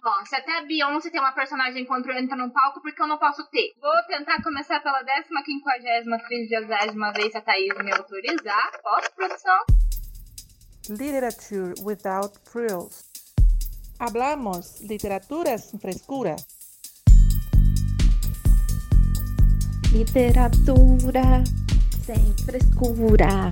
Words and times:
Ó, 0.00 0.24
se 0.24 0.34
até 0.34 0.58
a 0.58 0.62
Beyoncé 0.62 1.10
tem 1.10 1.20
uma 1.20 1.32
personagem 1.32 1.84
quando 1.84 2.10
entra 2.12 2.34
no 2.34 2.50
palco, 2.50 2.80
porque 2.80 3.02
eu 3.02 3.06
não 3.06 3.18
posso 3.18 3.44
ter? 3.50 3.74
Vou 3.78 3.92
tentar 4.08 4.42
começar 4.42 4.80
pela 4.80 5.02
décima, 5.02 5.42
quinquagésima, 5.42 6.18
trigésima 6.18 7.12
vez, 7.12 7.32
se 7.32 7.36
a 7.36 7.42
Thaís 7.42 7.76
me 7.76 7.92
autorizar. 7.92 8.72
Posso, 8.82 9.12
produção? 9.14 9.58
Literature 10.88 11.74
without 11.82 12.38
frills. 12.50 13.04
Hablamos 13.98 14.80
literatura 14.80 15.58
sem 15.58 15.78
frescura. 15.78 16.36
Literatura 19.92 21.44
sem 22.04 22.34
frescura. 22.46 23.50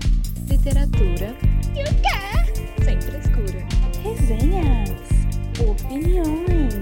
Literatura 0.48 1.36
e 1.76 1.82
o 1.82 1.94
quê? 2.00 2.82
Sem 2.82 3.00
frescura. 3.00 3.68
Resenhas, 4.02 4.89
opiniões, 5.70 6.74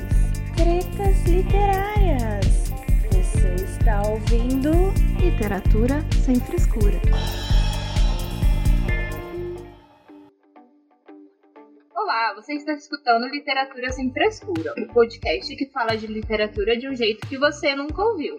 tretas 0.57 1.23
literárias. 1.27 2.71
Você 3.13 3.55
está 3.63 4.01
ouvindo 4.09 4.71
Literatura 5.21 6.03
sem 6.25 6.37
frescura. 6.41 6.99
Olá, 11.95 12.33
você 12.35 12.55
está 12.55 12.73
escutando 12.73 13.27
Literatura 13.27 13.93
Sem 13.93 14.11
Frescura, 14.11 14.73
o 14.79 14.87
podcast 14.95 15.55
que 15.55 15.67
fala 15.67 15.95
de 15.95 16.07
literatura 16.07 16.75
de 16.79 16.89
um 16.89 16.95
jeito 16.95 17.27
que 17.29 17.37
você 17.37 17.75
nunca 17.75 18.03
ouviu. 18.03 18.39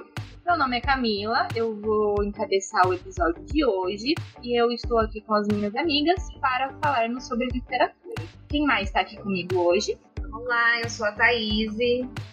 Meu 0.50 0.58
nome 0.58 0.78
é 0.78 0.82
Camila, 0.82 1.48
eu 1.56 1.80
vou 1.80 2.24
encabeçar 2.24 2.82
o 2.88 2.94
episódio 2.96 3.46
de 3.46 3.64
hoje 3.64 4.16
e 4.42 4.60
eu 4.60 4.72
estou 4.72 4.98
aqui 4.98 5.22
com 5.22 5.36
as 5.36 5.48
minhas 5.48 5.76
amigas 5.76 6.28
para 6.42 6.74
falarmos 6.82 7.28
sobre 7.28 7.46
literatura. 7.54 8.26
Quem 8.50 8.66
mais 8.66 8.88
está 8.88 9.02
aqui 9.02 9.16
comigo 9.18 9.60
hoje? 9.60 9.96
Olá, 10.34 10.82
eu 10.82 10.90
sou 10.90 11.06
a 11.06 11.12
Thaís, 11.12 11.72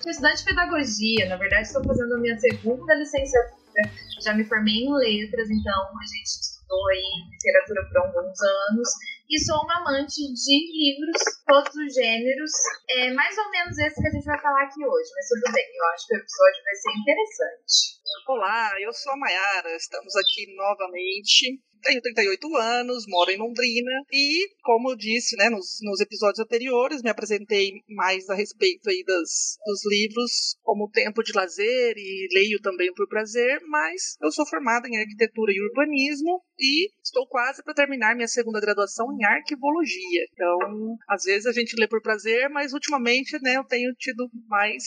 sou 0.00 0.10
estudante 0.10 0.38
de 0.38 0.44
pedagogia, 0.46 1.28
na 1.28 1.36
verdade 1.36 1.66
estou 1.66 1.84
fazendo 1.84 2.14
a 2.14 2.18
minha 2.18 2.38
segunda 2.38 2.94
licenciatura, 2.94 3.82
já 4.22 4.32
me 4.32 4.44
formei 4.44 4.84
em 4.84 4.94
letras, 4.94 5.50
então 5.50 5.82
a 6.00 6.06
gente 6.06 6.24
estudou 6.24 6.88
aí 6.88 7.28
literatura 7.32 7.84
por 7.86 7.98
alguns 7.98 8.40
anos 8.40 8.88
e 9.28 9.38
sou 9.44 9.58
uma 9.64 9.80
amante 9.80 10.22
de 10.32 10.56
livros, 10.72 11.20
todos 11.46 11.74
os 11.74 11.94
gêneros. 11.94 12.52
É 12.90 13.10
mais 13.12 13.36
ou 13.36 13.50
menos 13.50 13.76
esse 13.78 14.00
que 14.00 14.08
a 14.08 14.10
gente 14.10 14.24
vai 14.24 14.40
falar 14.40 14.62
aqui 14.62 14.84
hoje, 14.84 15.10
mas 15.14 15.28
tudo 15.28 15.52
bem, 15.52 15.66
eu 15.74 15.84
acho 15.94 16.06
que 16.06 16.14
o 16.14 16.18
episódio 16.18 16.64
vai 16.64 16.74
ser 16.74 16.92
interessante. 17.00 17.96
Olá, 18.28 18.80
eu 18.80 18.92
sou 18.92 19.12
a 19.12 19.16
Mayara, 19.16 19.76
estamos 19.76 20.14
aqui 20.16 20.54
novamente 20.54 21.60
tenho 21.86 22.02
38 22.02 22.56
anos, 22.56 23.04
moro 23.08 23.30
em 23.30 23.38
Londrina 23.38 23.90
e, 24.12 24.48
como 24.62 24.90
eu 24.90 24.96
disse 24.96 25.36
né, 25.36 25.48
nos, 25.48 25.78
nos 25.82 26.00
episódios 26.00 26.40
anteriores, 26.40 27.02
me 27.02 27.10
apresentei 27.10 27.72
mais 27.88 28.28
a 28.28 28.34
respeito 28.34 28.90
aí 28.90 29.04
das, 29.04 29.56
dos 29.64 29.80
livros 29.86 30.56
como 30.62 30.90
tempo 30.90 31.22
de 31.22 31.32
lazer 31.32 31.94
e 31.96 32.28
leio 32.32 32.60
também 32.60 32.92
por 32.92 33.08
prazer, 33.08 33.60
mas 33.68 34.16
eu 34.20 34.32
sou 34.32 34.46
formada 34.46 34.88
em 34.88 34.98
arquitetura 34.98 35.52
e 35.52 35.60
urbanismo 35.60 36.42
e 36.58 36.90
estou 37.04 37.26
quase 37.28 37.62
para 37.62 37.74
terminar 37.74 38.14
minha 38.14 38.28
segunda 38.28 38.60
graduação 38.60 39.06
em 39.12 39.24
arquivologia. 39.24 40.26
Então, 40.32 40.96
às 41.08 41.24
vezes 41.24 41.46
a 41.46 41.52
gente 41.52 41.76
lê 41.78 41.86
por 41.86 42.02
prazer, 42.02 42.48
mas 42.50 42.72
ultimamente 42.72 43.38
né, 43.42 43.56
eu 43.56 43.64
tenho 43.64 43.92
tido 43.94 44.28
mais 44.48 44.82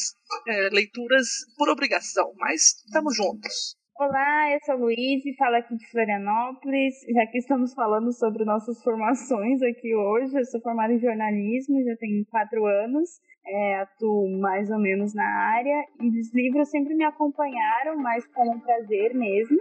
é, 0.47 0.69
leituras 0.69 1.27
por 1.57 1.69
obrigação, 1.69 2.33
mas 2.37 2.83
estamos 2.85 3.15
juntos. 3.15 3.78
Olá, 3.99 4.53
eu 4.53 4.59
sou 4.63 4.77
Luiz 4.77 5.25
e 5.25 5.35
falo 5.35 5.57
aqui 5.57 5.75
de 5.75 5.85
Florianópolis. 5.91 6.93
Já 7.13 7.27
que 7.27 7.37
estamos 7.37 7.73
falando 7.73 8.13
sobre 8.13 8.45
nossas 8.45 8.79
formações 8.81 9.61
aqui 9.61 9.93
hoje, 9.93 10.39
eu 10.39 10.45
sou 10.45 10.61
formada 10.61 10.93
em 10.93 10.99
jornalismo, 10.99 11.83
já 11.83 11.97
tenho 11.97 12.25
quatro 12.27 12.65
anos, 12.65 13.19
é, 13.45 13.75
atuo 13.81 14.39
mais 14.39 14.69
ou 14.69 14.79
menos 14.79 15.13
na 15.13 15.27
área 15.53 15.83
e 15.99 16.17
os 16.17 16.33
livros 16.33 16.69
sempre 16.69 16.95
me 16.95 17.03
acompanharam, 17.03 17.97
mas 17.97 18.25
como 18.27 18.53
um 18.53 18.59
prazer 18.61 19.13
mesmo. 19.13 19.57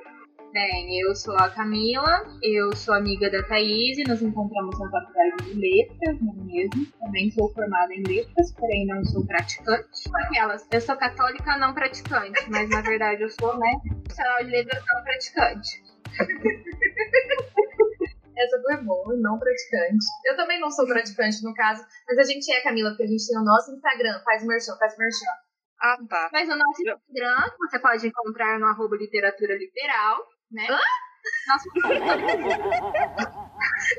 Bem, 0.53 0.99
eu 1.01 1.15
sou 1.15 1.37
a 1.37 1.51
Camila, 1.51 2.25
eu 2.43 2.75
sou 2.75 2.95
amiga 2.95 3.31
da 3.31 3.43
Thaís 3.43 3.99
e 3.99 4.05
nos 4.05 4.23
encontramos 4.23 4.79
na 4.79 4.91
faculdade 4.91 5.45
de 5.45 5.61
letras, 5.61 6.21
não 6.23 6.33
é 6.33 6.45
mesmo? 6.47 6.87
Também 6.99 7.31
sou 7.31 7.53
formada 7.53 7.93
em 7.93 8.03
letras, 8.03 8.53
porém 8.55 8.87
não 8.87 9.05
sou 9.05 9.27
praticante. 9.27 9.89
Aquelas, 10.15 10.67
eu 10.73 10.81
sou 10.81 10.97
católica 10.97 11.59
não 11.59 11.75
praticante, 11.75 12.51
mas 12.51 12.71
na 12.71 12.81
verdade 12.81 13.23
eu 13.23 13.29
sou, 13.29 13.59
né, 13.59 13.73
profissional 14.05 14.45
de 14.45 14.51
letras 14.51 14.83
não 14.95 15.05
praticante. 15.05 15.83
Essa 18.37 18.63
foi 18.63 18.77
boa, 18.85 19.17
não 19.17 19.39
praticante. 19.39 20.07
Eu 20.25 20.37
também 20.37 20.59
não 20.61 20.71
sou 20.71 20.87
praticante 20.87 21.43
no 21.45 21.53
caso, 21.53 21.85
mas 22.07 22.19
a 22.19 22.25
gente 22.25 22.51
é, 22.51 22.63
Camila, 22.63 22.91
porque 22.91 23.03
a 23.03 23.09
gente 23.09 23.27
tem 23.27 23.39
o 23.39 23.45
nosso 23.45 23.71
Instagram, 23.73 24.21
faz 24.25 24.45
merchan, 24.47 24.77
faz 24.79 24.97
merchan. 24.97 25.48
Ah, 25.81 25.97
tá. 26.09 26.31
Mas 26.33 26.49
o 26.49 26.57
nosso 26.57 26.83
Instagram 26.83 27.51
você 27.59 27.79
pode 27.79 28.07
encontrar 28.07 28.59
no 28.59 28.67
arroba 28.67 28.97
literatura 28.97 29.57
literal 29.57 30.27
né? 30.51 30.67
Hã? 30.69 30.79
Nossa, 31.49 31.69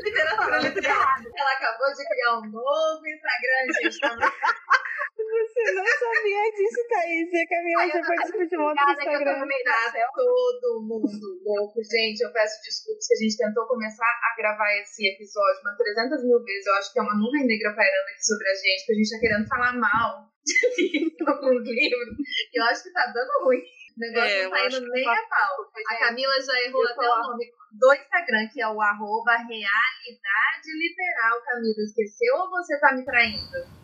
literatura 0.04 0.60
literal. 0.60 1.16
Ela 1.36 1.52
acabou 1.54 1.94
de 1.94 2.08
criar 2.08 2.40
um 2.40 2.46
novo 2.50 3.08
Instagram, 3.08 3.74
gente. 3.82 4.00
Você 5.20 5.72
não 5.74 5.86
sabia 5.86 6.44
disso, 6.56 6.82
Thaís. 6.88 7.30
A 7.34 7.48
Camila 7.50 7.84
já 7.88 8.02
participou 8.08 8.48
de 8.48 8.58
um 8.58 8.64
outro 8.64 8.84
Instagram. 8.92 9.40
Tá 9.64 10.08
todo 10.16 10.82
mundo 10.88 11.28
louco. 11.44 11.84
Gente, 11.84 12.22
eu 12.22 12.32
peço 12.32 12.62
desculpas 12.64 13.08
que 13.08 13.14
a 13.14 13.18
gente 13.18 13.38
tentou 13.38 13.68
começar 13.68 14.08
a 14.08 14.36
gravar 14.38 14.72
esse 14.80 15.08
episódio 15.08 15.62
umas 15.62 15.78
300 15.78 16.24
mil 16.24 16.40
vezes. 16.44 16.66
Eu 16.68 16.74
acho 16.76 16.94
que 16.94 17.00
é 17.00 17.04
uma 17.04 17.16
nuvem 17.16 17.46
negra 17.46 17.76
pairando 17.76 18.10
aqui 18.10 18.24
sobre 18.24 18.48
a 18.48 18.56
gente, 18.56 18.86
que 18.86 18.92
a 18.92 18.96
gente 18.96 19.10
tá 19.10 19.20
querendo 19.20 19.48
falar 19.48 19.74
mal 19.74 20.30
de 20.46 21.24
alguns 21.28 21.64
livros. 21.68 22.16
E 22.54 22.60
eu 22.60 22.64
acho 22.66 22.84
que 22.84 22.94
tá 22.94 23.12
dando 23.12 23.46
ruim. 23.46 23.60
O 23.60 24.00
negócio 24.00 24.32
é, 24.32 24.44
não 24.44 24.52
tá 24.52 24.66
indo 24.66 24.88
nem 24.92 25.08
a 25.08 25.24
pau. 25.28 25.56
A 25.92 26.00
Camila 26.00 26.36
já 26.40 26.56
errou 26.64 26.88
até 26.88 27.04
o 27.04 27.20
nome 27.20 27.46
do 27.76 27.94
Instagram, 27.94 28.48
que 28.54 28.62
é 28.62 28.68
o 28.68 28.82
arroba 28.82 29.36
realidade 29.36 30.70
literal. 30.72 31.42
Camila, 31.44 31.84
esqueceu 31.84 32.36
ou 32.36 32.50
você 32.50 32.80
tá 32.80 32.96
me 32.96 33.04
traindo? 33.04 33.79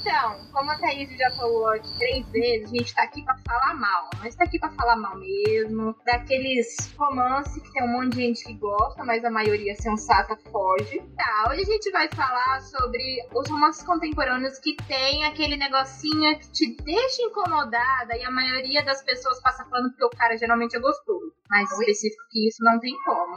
Então, 0.00 0.34
como 0.50 0.70
a 0.70 0.78
Thaís 0.78 1.10
já 1.14 1.30
falou 1.32 1.72
três 1.98 2.26
vezes, 2.30 2.72
a 2.72 2.74
gente 2.74 2.94
tá 2.94 3.02
aqui 3.02 3.22
pra 3.22 3.36
falar 3.46 3.74
mal. 3.74 4.08
Mas 4.20 4.34
tá 4.34 4.44
aqui 4.44 4.58
pra 4.58 4.70
falar 4.70 4.96
mal 4.96 5.18
mesmo. 5.18 5.94
Daqueles 6.06 6.90
romances 6.96 7.62
que 7.62 7.70
tem 7.72 7.84
um 7.84 7.88
monte 7.88 8.14
de 8.14 8.22
gente 8.22 8.44
que 8.44 8.54
gosta, 8.54 9.04
mas 9.04 9.22
a 9.26 9.30
maioria 9.30 9.74
sensata 9.74 10.38
foge. 10.50 11.00
Tá, 11.16 11.50
hoje 11.50 11.60
a 11.60 11.64
gente 11.64 11.90
vai 11.90 12.08
falar 12.08 12.60
sobre 12.62 13.28
os 13.34 13.48
romances 13.50 13.82
contemporâneos 13.84 14.58
que 14.58 14.74
tem 14.88 15.24
aquele 15.24 15.56
negocinho 15.56 16.38
que 16.38 16.50
te 16.50 16.76
deixa 16.82 17.22
incomodada 17.22 18.16
e 18.16 18.24
a 18.24 18.30
maioria 18.30 18.82
das 18.82 19.02
pessoas 19.02 19.40
passa 19.42 19.66
falando 19.66 19.90
porque 19.90 20.04
o 20.04 20.18
cara 20.18 20.36
geralmente 20.38 20.76
é 20.76 20.80
gostoso. 20.80 21.30
Mais 21.50 21.70
específico 21.72 22.22
que 22.30 22.48
isso 22.48 22.64
não 22.64 22.80
tem 22.80 22.94
como. 23.04 23.36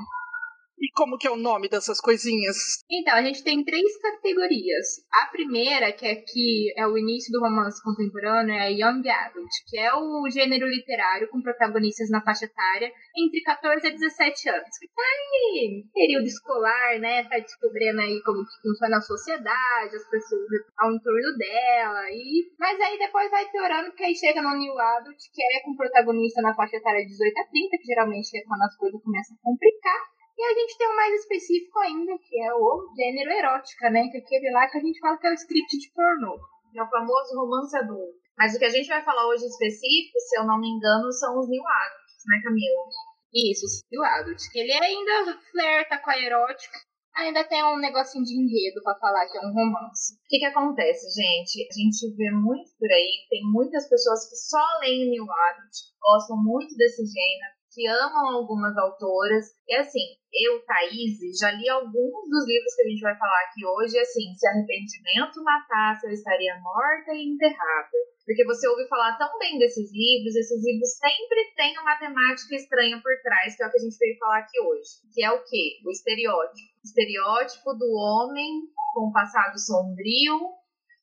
E 0.83 0.91
como 0.91 1.17
que 1.17 1.25
é 1.25 1.31
o 1.31 1.38
nome 1.38 1.69
dessas 1.69 2.01
coisinhas? 2.01 2.83
Então, 2.91 3.16
a 3.16 3.21
gente 3.21 3.41
tem 3.41 3.63
três 3.63 3.97
categorias. 4.01 4.99
A 5.13 5.27
primeira, 5.27 5.94
que 5.94 6.05
aqui 6.05 6.73
é 6.75 6.85
o 6.85 6.97
início 6.97 7.31
do 7.31 7.39
romance 7.39 7.81
contemporâneo, 7.81 8.53
é 8.53 8.69
Young 8.69 9.07
Adult, 9.07 9.49
que 9.69 9.79
é 9.79 9.95
o 9.95 10.29
gênero 10.29 10.67
literário 10.67 11.29
com 11.29 11.41
protagonistas 11.41 12.09
na 12.09 12.22
faixa 12.22 12.43
etária 12.43 12.91
entre 13.16 13.41
14 13.43 13.88
a 13.88 13.91
17 13.91 14.49
anos. 14.49 14.77
Que 14.77 14.88
tá 14.89 15.01
aí, 15.01 15.85
período 15.93 16.25
escolar, 16.25 16.99
né? 16.99 17.23
Tá 17.29 17.39
descobrindo 17.39 18.01
aí 18.01 18.22
como 18.22 18.43
que 18.43 18.67
funciona 18.67 18.97
a 18.97 19.07
sociedade, 19.07 19.95
as 19.95 20.09
pessoas 20.09 20.43
ao 20.79 20.91
entorno 20.91 21.38
dela. 21.38 22.11
E... 22.11 22.51
Mas 22.59 22.77
aí 22.81 22.97
depois 22.97 23.31
vai 23.31 23.49
piorando, 23.49 23.88
porque 23.88 24.03
aí 24.03 24.16
chega 24.16 24.41
no 24.41 24.57
New 24.57 24.77
Adult, 24.77 25.17
que 25.31 25.41
é 25.41 25.61
com 25.63 25.77
protagonista 25.77 26.41
na 26.41 26.53
faixa 26.53 26.75
etária 26.75 27.03
de 27.03 27.07
18 27.07 27.39
a 27.39 27.47
30, 27.47 27.77
que 27.77 27.88
geralmente 27.88 28.38
é 28.38 28.43
quando 28.43 28.63
as 28.63 28.75
coisas 28.75 29.01
começam 29.01 29.38
a 29.38 29.43
complicar. 29.43 30.12
E 30.38 30.44
a 30.44 30.53
gente 30.53 30.77
tem 30.77 30.89
um 30.89 30.95
mais 30.95 31.13
específico 31.21 31.79
ainda, 31.79 32.17
que 32.17 32.41
é 32.41 32.53
o 32.53 32.94
gênero 32.95 33.31
erótica, 33.31 33.89
né? 33.89 34.07
Que 34.09 34.17
é 34.17 34.21
aquele 34.21 34.51
lá 34.51 34.67
que 34.67 34.77
a 34.77 34.81
gente 34.81 34.99
fala 34.99 35.17
que 35.17 35.27
é 35.27 35.31
o 35.31 35.33
script 35.33 35.77
de 35.77 35.91
pornô. 35.94 36.39
É 36.75 36.81
o 36.81 36.90
famoso 36.90 37.35
romance 37.35 37.78
adulto. 37.78 38.17
Mas 38.37 38.55
o 38.55 38.59
que 38.59 38.66
a 38.66 38.69
gente 38.69 38.87
vai 38.87 39.03
falar 39.03 39.28
hoje 39.28 39.46
específico, 39.46 40.19
se 40.19 40.40
eu 40.40 40.46
não 40.46 40.59
me 40.59 40.67
engano, 40.67 41.11
são 41.11 41.37
os 41.37 41.47
new 41.47 41.61
adults, 41.61 42.23
né, 42.25 42.41
Camila? 42.43 42.84
Isso, 43.31 43.66
os 43.66 43.81
new 43.91 44.03
adults. 44.03 44.52
Que 44.52 44.59
ele 44.59 44.73
ainda 44.73 45.40
flerta 45.52 45.99
com 45.99 46.09
a 46.09 46.19
erótica, 46.19 46.79
ainda 47.16 47.43
tem 47.43 47.63
um 47.63 47.78
negocinho 47.78 48.23
de 48.23 48.34
enredo 48.34 48.81
para 48.84 48.97
falar 48.97 49.28
que 49.28 49.37
é 49.37 49.41
um 49.41 49.53
romance. 49.53 50.16
O 50.16 50.28
que 50.28 50.40
que 50.40 50.46
acontece, 50.46 51.05
gente? 51.13 51.67
A 51.69 51.73
gente 51.73 52.16
vê 52.16 52.31
muito 52.31 52.72
por 52.79 52.91
aí, 52.91 53.25
tem 53.29 53.41
muitas 53.43 53.87
pessoas 53.87 54.28
que 54.28 54.35
só 54.35 54.66
leem 54.81 55.11
New 55.11 55.23
Adult, 55.23 55.75
gostam 56.02 56.37
muito 56.37 56.75
desse 56.75 57.05
gênero, 57.05 57.53
que 57.73 57.87
amam 57.87 58.37
algumas 58.37 58.78
autoras. 58.78 59.46
E 59.67 59.75
assim, 59.75 60.16
eu, 60.31 60.64
Thaís, 60.66 61.17
já 61.40 61.52
li 61.52 61.67
alguns 61.70 62.29
dos 62.29 62.46
livros 62.47 62.75
que 62.75 62.84
a 62.84 62.90
gente 62.90 63.02
vai 63.02 63.17
falar 63.17 63.41
aqui 63.49 63.66
hoje. 63.66 63.97
Assim, 63.97 64.34
se 64.35 64.47
arrependimento 64.47 65.43
matasse, 65.43 66.05
eu 66.05 66.14
estaria 66.14 66.59
morta 66.61 67.14
e 67.14 67.34
enterrada. 67.34 67.97
Porque 68.25 68.46
você 68.46 68.67
ouve 68.67 68.87
falar 68.87 69.17
tão 69.17 69.37
bem 69.37 69.59
desses 69.59 69.91
livros, 69.91 70.35
esses 70.35 70.64
livros 70.64 70.90
sempre 70.96 71.53
têm 71.58 71.78
uma 71.79 71.97
temática 71.97 72.55
estranha 72.55 73.02
por 73.02 73.11
trás, 73.22 73.55
que 73.58 73.64
é 73.64 73.67
o 73.67 73.72
que 73.72 73.78
a 73.78 73.81
gente 73.81 73.97
veio 73.97 74.17
falar 74.17 74.40
aqui 74.40 74.61
hoje. 74.61 74.90
Que 75.14 75.25
é 75.25 75.31
o 75.31 75.43
quê? 75.43 75.81
O 75.85 75.91
estereótipo. 75.91 76.70
O 76.79 76.87
estereótipo 76.87 77.73
do 77.73 77.91
homem 77.91 78.61
com 78.93 79.09
um 79.09 79.11
passado 79.11 79.59
sombrio, 79.59 80.40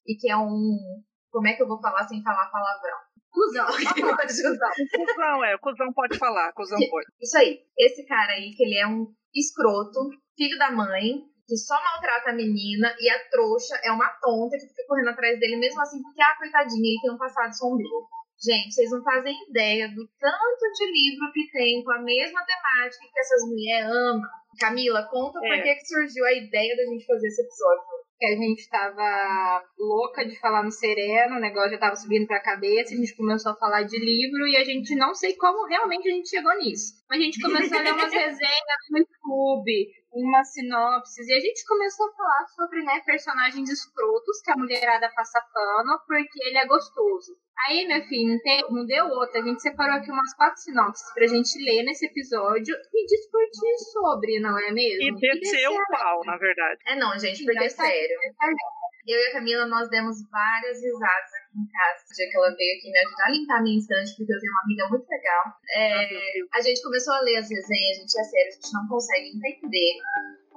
e 0.07 0.15
que 0.17 0.31
é 0.31 0.37
um. 0.37 1.03
Como 1.31 1.47
é 1.47 1.55
que 1.55 1.63
eu 1.63 1.69
vou 1.69 1.81
falar 1.81 2.07
sem 2.09 2.23
falar 2.23 2.51
palavrão? 2.51 2.99
Cusão. 3.33 3.67
Cusão. 3.95 4.71
Cusão, 4.97 5.45
é. 5.45 5.59
Cusão 5.59 5.93
pode 5.95 6.19
falar. 6.19 6.53
Cusão 6.53 6.79
pode. 6.91 7.07
Isso 7.21 7.39
aí. 7.39 7.61
Esse 7.79 8.05
cara 8.07 8.33
aí, 8.33 8.51
que 8.57 8.63
ele 8.65 8.77
é 8.79 8.87
um 8.87 9.07
escroto, 9.35 10.11
filho 10.37 10.59
da 10.59 10.71
mãe, 10.71 11.23
que 11.47 11.57
só 11.57 11.75
maltrata 11.75 12.31
a 12.31 12.35
menina, 12.35 12.95
e 12.99 13.11
a 13.11 13.29
trouxa 13.31 13.81
é 13.85 13.91
uma 13.91 14.09
tonta 14.21 14.57
que 14.57 14.67
fica 14.69 14.85
correndo 14.87 15.11
atrás 15.11 15.39
dele, 15.39 15.57
mesmo 15.57 15.81
assim, 15.81 16.01
porque, 16.03 16.23
ah, 16.23 16.37
coitadinha, 16.39 16.91
ele 16.91 17.01
tem 17.03 17.13
um 17.13 17.19
passado 17.19 17.53
sombrio. 17.57 18.07
Gente, 18.43 18.73
vocês 18.73 18.91
não 18.91 19.03
fazem 19.03 19.35
ideia 19.51 19.89
do 19.89 20.09
tanto 20.19 20.73
de 20.73 20.87
livro 20.91 21.31
que 21.33 21.51
tem 21.53 21.85
com 21.85 21.93
a 21.93 22.01
mesma 22.01 22.41
temática 22.47 23.05
que 23.13 23.21
essas 23.21 23.43
mulheres 23.49 23.91
amam. 23.91 24.23
Camila, 24.59 25.07
conta 25.11 25.39
É. 25.45 25.49
por 25.49 25.63
que, 25.63 25.75
que 25.75 25.87
surgiu 25.87 26.25
a 26.25 26.33
ideia 26.33 26.75
da 26.77 26.85
gente 26.85 27.05
fazer 27.05 27.27
esse 27.29 27.43
episódio. 27.43 27.83
Que 28.21 28.27
a 28.27 28.37
gente 28.37 28.69
tava 28.69 29.65
louca 29.79 30.27
de 30.27 30.39
falar 30.39 30.63
no 30.63 30.71
Sereno, 30.71 31.37
o 31.37 31.41
negócio 31.41 31.71
já 31.71 31.79
tava 31.79 31.97
subindo 31.97 32.27
pra 32.27 32.39
cabeça, 32.39 32.93
a 32.93 32.97
gente 32.99 33.17
começou 33.17 33.53
a 33.53 33.57
falar 33.57 33.85
de 33.85 33.99
livro 33.99 34.47
e 34.47 34.59
a 34.59 34.65
gente 34.65 34.95
não 34.95 35.15
sei 35.15 35.35
como 35.37 35.67
realmente 35.67 36.07
a 36.07 36.13
gente 36.13 36.29
chegou 36.29 36.55
nisso. 36.59 37.03
Mas 37.09 37.19
a 37.19 37.23
gente 37.25 37.41
começou 37.41 37.79
a 37.79 37.81
ler 37.81 37.95
umas 37.95 38.13
resenhas 38.13 38.83
no 38.91 38.99
YouTube, 38.99 39.89
umas 40.13 40.53
sinopses, 40.53 41.29
e 41.29 41.33
a 41.33 41.41
gente 41.41 41.65
começou 41.67 42.11
a 42.11 42.13
falar 42.13 42.47
sobre 42.49 42.83
né, 42.83 43.01
personagens 43.07 43.71
escrotos 43.71 44.43
que 44.45 44.51
a 44.51 44.57
mulherada 44.57 45.11
passa 45.17 45.41
pano 45.55 45.99
porque 46.07 46.45
ele 46.45 46.59
é 46.59 46.67
gostoso. 46.67 47.35
Aí, 47.69 47.87
meu 47.87 48.01
filho, 48.07 48.33
não, 48.33 48.39
tem- 48.41 48.65
não 48.71 48.87
deu 48.87 49.07
outra. 49.07 49.41
A 49.41 49.45
gente 49.45 49.61
separou 49.63 49.97
aqui 49.97 50.11
umas 50.11 50.35
quatro 50.35 50.61
sinopses 50.61 51.13
pra 51.15 51.27
gente 51.27 51.59
ler 51.63 51.83
nesse 51.85 52.07
episódio 52.07 52.75
e 52.95 53.07
discutir 53.07 53.79
sobre, 53.93 54.41
não 54.41 54.59
é 54.59 54.71
mesmo? 54.73 55.03
E 55.03 55.41
descer 55.41 55.69
o 55.69 55.87
pau, 55.91 56.25
na 56.25 56.37
verdade. 56.37 56.81
É 56.87 56.97
não, 56.97 57.19
gente, 57.19 57.45
porque 57.45 57.65
é 57.65 57.69
sério. 57.69 58.17
Eu 59.09 59.19
e 59.19 59.27
a 59.29 59.33
Camila, 59.33 59.67
nós 59.67 59.89
demos 59.89 60.17
várias 60.31 60.77
risadas 60.83 61.31
aqui 61.41 61.59
em 61.59 61.67
casa. 61.73 62.05
O 62.05 62.15
dia 62.15 62.29
que 62.31 62.37
ela 62.37 62.55
veio 62.55 62.79
aqui 62.79 62.91
me 62.93 62.99
ajudar 63.01 63.25
a 63.27 63.31
limpar 63.31 63.59
a 63.59 63.63
minha 63.63 63.79
estante, 63.79 64.15
porque 64.17 64.33
eu 64.33 64.39
tenho 64.39 64.53
uma 64.53 64.63
amiga 64.63 64.89
muito 64.89 65.09
legal. 65.09 65.45
É, 65.75 66.21
a 66.53 66.61
gente 66.61 66.83
começou 66.83 67.15
a 67.15 67.21
ler 67.23 67.37
as 67.39 67.49
resenhas, 67.51 67.97
gente, 67.97 68.21
é 68.21 68.25
sério, 68.25 68.49
a 68.49 68.55
gente 68.55 68.73
não 68.75 68.87
consegue 68.89 69.29
entender 69.35 69.91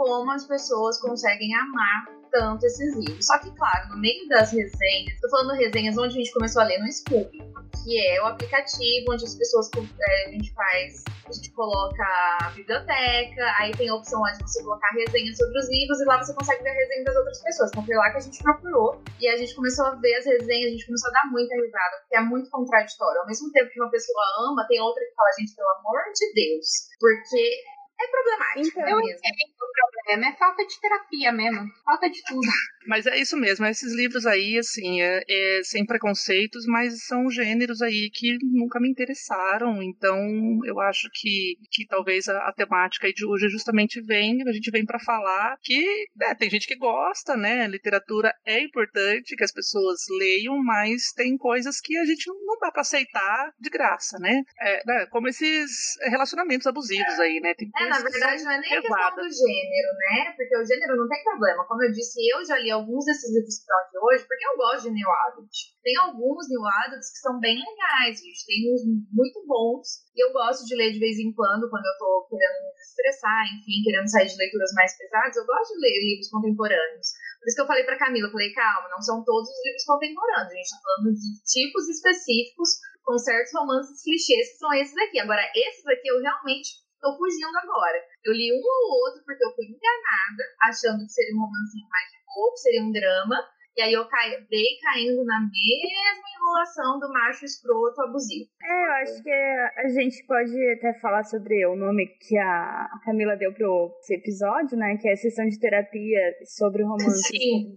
como 0.03 0.31
as 0.31 0.45
pessoas 0.45 0.99
conseguem 0.99 1.55
amar 1.55 2.11
tanto 2.29 2.65
esses 2.65 2.93
livros. 2.97 3.25
Só 3.25 3.39
que, 3.39 3.49
claro, 3.55 3.89
no 3.89 4.01
meio 4.01 4.27
das 4.27 4.51
resenhas, 4.51 5.21
tô 5.21 5.29
falando 5.29 5.55
resenhas 5.55 5.97
onde 5.97 6.15
a 6.15 6.17
gente 6.17 6.33
começou 6.33 6.61
a 6.61 6.65
ler 6.65 6.79
no 6.79 6.91
Scooby, 6.91 7.39
que 7.83 8.07
é 8.07 8.21
o 8.21 8.25
aplicativo 8.25 9.13
onde 9.13 9.23
as 9.23 9.35
pessoas, 9.35 9.69
é, 9.77 10.27
a 10.27 10.31
gente 10.31 10.51
faz, 10.53 11.03
a 11.29 11.31
gente 11.31 11.51
coloca 11.53 12.03
a 12.41 12.49
biblioteca, 12.49 13.43
aí 13.59 13.71
tem 13.77 13.87
a 13.87 13.95
opção 13.95 14.21
de 14.23 14.41
você 14.41 14.61
colocar 14.63 14.89
resenhas 14.91 15.37
sobre 15.37 15.57
os 15.57 15.69
livros 15.69 16.01
e 16.01 16.05
lá 16.05 16.17
você 16.17 16.33
consegue 16.33 16.63
ver 16.63 16.71
a 16.71 16.73
resenha 16.73 17.03
das 17.05 17.15
outras 17.15 17.41
pessoas. 17.41 17.69
Então 17.69 17.85
foi 17.85 17.95
lá 17.95 18.11
que 18.11 18.17
a 18.17 18.21
gente 18.21 18.43
procurou 18.43 19.01
e 19.21 19.27
a 19.29 19.37
gente 19.37 19.55
começou 19.55 19.85
a 19.85 19.95
ver 19.95 20.15
as 20.15 20.25
resenhas, 20.25 20.67
a 20.67 20.71
gente 20.71 20.85
começou 20.85 21.09
a 21.11 21.13
dar 21.13 21.31
muita 21.31 21.55
risada, 21.55 21.97
porque 22.01 22.17
é 22.17 22.21
muito 22.21 22.49
contraditório. 22.49 23.21
Ao 23.21 23.27
mesmo 23.27 23.49
tempo 23.51 23.69
que 23.71 23.79
uma 23.79 23.91
pessoa 23.91 24.51
ama, 24.51 24.67
tem 24.67 24.81
outra 24.81 25.01
que 25.01 25.15
fala, 25.15 25.29
gente, 25.39 25.55
pelo 25.55 25.69
amor 25.69 26.01
de 26.13 26.33
Deus, 26.33 26.67
porque 26.99 27.63
é 28.03 28.07
problemático 28.07 28.79
Então, 28.79 28.89
Eu 28.89 28.99
entendo 28.99 29.53
o 29.61 29.93
problema, 30.03 30.27
é 30.27 30.35
falta 30.37 30.65
de 30.65 30.79
terapia 30.79 31.31
mesmo, 31.31 31.67
falta 31.85 32.09
de 32.09 32.23
tudo. 32.23 32.47
Mas 32.85 33.05
é 33.05 33.17
isso 33.17 33.37
mesmo, 33.37 33.65
esses 33.65 33.93
livros 33.93 34.25
aí, 34.25 34.57
assim, 34.57 35.01
é, 35.01 35.23
é 35.27 35.61
sem 35.63 35.85
preconceitos, 35.85 36.65
mas 36.65 37.05
são 37.05 37.29
gêneros 37.29 37.81
aí 37.81 38.09
que 38.11 38.37
nunca 38.43 38.79
me 38.79 38.89
interessaram, 38.89 39.81
então 39.81 40.17
eu 40.65 40.79
acho 40.79 41.09
que, 41.13 41.57
que 41.71 41.85
talvez 41.87 42.27
a, 42.27 42.37
a 42.47 42.53
temática 42.53 43.07
aí 43.07 43.13
de 43.13 43.25
hoje 43.25 43.47
justamente 43.49 44.01
vem, 44.01 44.41
a 44.47 44.51
gente 44.51 44.71
vem 44.71 44.85
para 44.85 44.99
falar 44.99 45.57
que 45.61 45.81
né, 46.15 46.35
tem 46.35 46.49
gente 46.49 46.67
que 46.67 46.75
gosta, 46.75 47.35
né, 47.35 47.67
literatura 47.67 48.33
é 48.45 48.59
importante 48.59 49.35
que 49.35 49.43
as 49.43 49.51
pessoas 49.51 50.01
leiam, 50.19 50.61
mas 50.63 51.11
tem 51.15 51.37
coisas 51.37 51.79
que 51.79 51.97
a 51.97 52.05
gente 52.05 52.27
não, 52.27 52.57
dá 52.59 52.71
para 52.71 52.81
aceitar 52.81 53.51
de 53.59 53.69
graça, 53.69 54.17
né? 54.19 54.41
É, 54.59 54.81
né, 54.85 55.05
como 55.07 55.27
esses 55.27 55.71
relacionamentos 56.03 56.67
abusivos 56.67 57.19
aí, 57.19 57.39
né? 57.39 57.53
Tem 57.53 57.69
É, 57.75 57.85
na 57.87 57.99
verdade, 57.99 58.43
não 58.43 58.51
é 58.51 58.59
nem 58.59 58.73
a 58.73 58.81
questão 58.81 58.97
pesadas. 58.97 59.15
do 59.15 59.31
gênero, 59.31 59.87
né? 59.97 60.33
Porque 60.35 60.57
o 60.57 60.65
gênero 60.65 60.95
não 60.95 61.07
tem 61.07 61.23
problema. 61.23 61.65
Como 61.65 61.83
eu 61.83 61.91
disse, 61.91 62.19
eu 62.33 62.45
já 62.45 62.57
li 62.57 62.71
alguns 62.73 63.05
desses 63.05 63.29
livros 63.29 63.55
que 63.55 63.61
estão 63.61 63.77
aqui 63.79 63.97
hoje, 63.97 64.25
porque 64.27 64.45
eu 64.45 64.57
gosto 64.57 64.83
de 64.83 64.95
New 64.97 65.11
Adult. 65.29 65.53
Tem 65.81 65.95
alguns 65.97 66.49
New 66.49 66.65
Adults 66.65 67.09
que 67.13 67.23
são 67.23 67.39
bem 67.39 67.55
legais, 67.55 68.19
gente. 68.19 68.45
Tem 68.45 68.73
uns 68.73 68.81
muito 69.13 69.39
bons. 69.45 70.03
E 70.15 70.19
eu 70.19 70.33
gosto 70.33 70.65
de 70.65 70.75
ler 70.75 70.91
de 70.91 70.99
vez 70.99 71.17
em 71.17 71.31
quando, 71.33 71.69
quando 71.69 71.85
eu 71.85 71.97
tô 71.97 72.27
querendo 72.29 72.57
me 72.65 72.71
estressar, 72.81 73.45
enfim, 73.55 73.83
querendo 73.83 74.09
sair 74.09 74.27
de 74.27 74.37
leituras 74.37 74.73
mais 74.73 74.97
pesadas. 74.97 75.37
Eu 75.37 75.45
gosto 75.45 75.73
de 75.73 75.79
ler 75.79 75.97
livros 76.03 76.29
contemporâneos. 76.29 77.07
Por 77.39 77.47
isso 77.47 77.55
que 77.55 77.61
eu 77.61 77.67
falei 77.67 77.83
pra 77.83 77.99
Camila, 77.99 78.31
falei, 78.31 78.53
calma, 78.53 78.89
não 78.89 79.01
são 79.01 79.23
todos 79.23 79.49
os 79.49 79.65
livros 79.65 79.85
contemporâneos. 79.85 80.51
A 80.51 80.55
gente 80.55 80.71
tá 80.71 80.79
falando 80.83 81.11
de 81.13 81.29
tipos 81.43 81.89
específicos, 81.89 82.69
com 83.03 83.17
certos 83.19 83.51
romances 83.53 84.01
clichês 84.01 84.55
que 84.55 84.57
são 84.57 84.73
esses 84.73 84.95
aqui. 84.97 85.19
Agora, 85.19 85.43
esses 85.53 85.85
aqui 85.85 86.07
eu 86.07 86.21
realmente 86.21 86.83
tô 87.03 87.17
fugindo 87.19 87.51
agora. 87.59 87.99
Eu 88.23 88.31
li 88.31 88.47
um 88.47 88.63
ou 88.63 89.03
outro 89.03 89.21
porque 89.27 89.43
eu 89.43 89.51
fui 89.51 89.67
enganada, 89.67 90.43
achando 90.63 91.03
que 91.03 91.11
seria 91.11 91.35
um 91.35 91.43
romancinho 91.43 91.87
mais 91.91 92.07
que 92.53 92.59
seria 92.59 92.83
um 92.83 92.91
drama. 92.91 93.37
E 93.75 93.81
aí 93.81 93.93
eu 93.93 94.05
caí, 94.07 94.37
caindo 94.83 95.25
na 95.25 95.39
mesma 95.39 96.27
enrolação 96.37 96.99
do 96.99 97.11
macho 97.11 97.43
escroto 97.43 98.01
abusivo. 98.03 98.47
É, 98.61 98.85
eu 98.85 98.91
acho 99.01 99.23
que 99.23 99.31
a 99.31 99.87
gente 99.89 100.23
pode 100.27 100.53
até 100.77 100.93
falar 100.99 101.23
sobre 101.23 101.65
o 101.65 101.75
nome 101.75 102.05
que 102.21 102.37
a 102.37 102.87
Camila 103.03 103.35
deu 103.35 103.51
pro 103.51 103.91
esse 103.99 104.13
episódio, 104.13 104.77
né? 104.77 104.95
Que 104.97 105.09
é 105.09 105.13
a 105.13 105.17
sessão 105.17 105.47
de 105.47 105.59
terapia 105.59 106.19
sobre 106.45 106.83
romances 106.83 107.27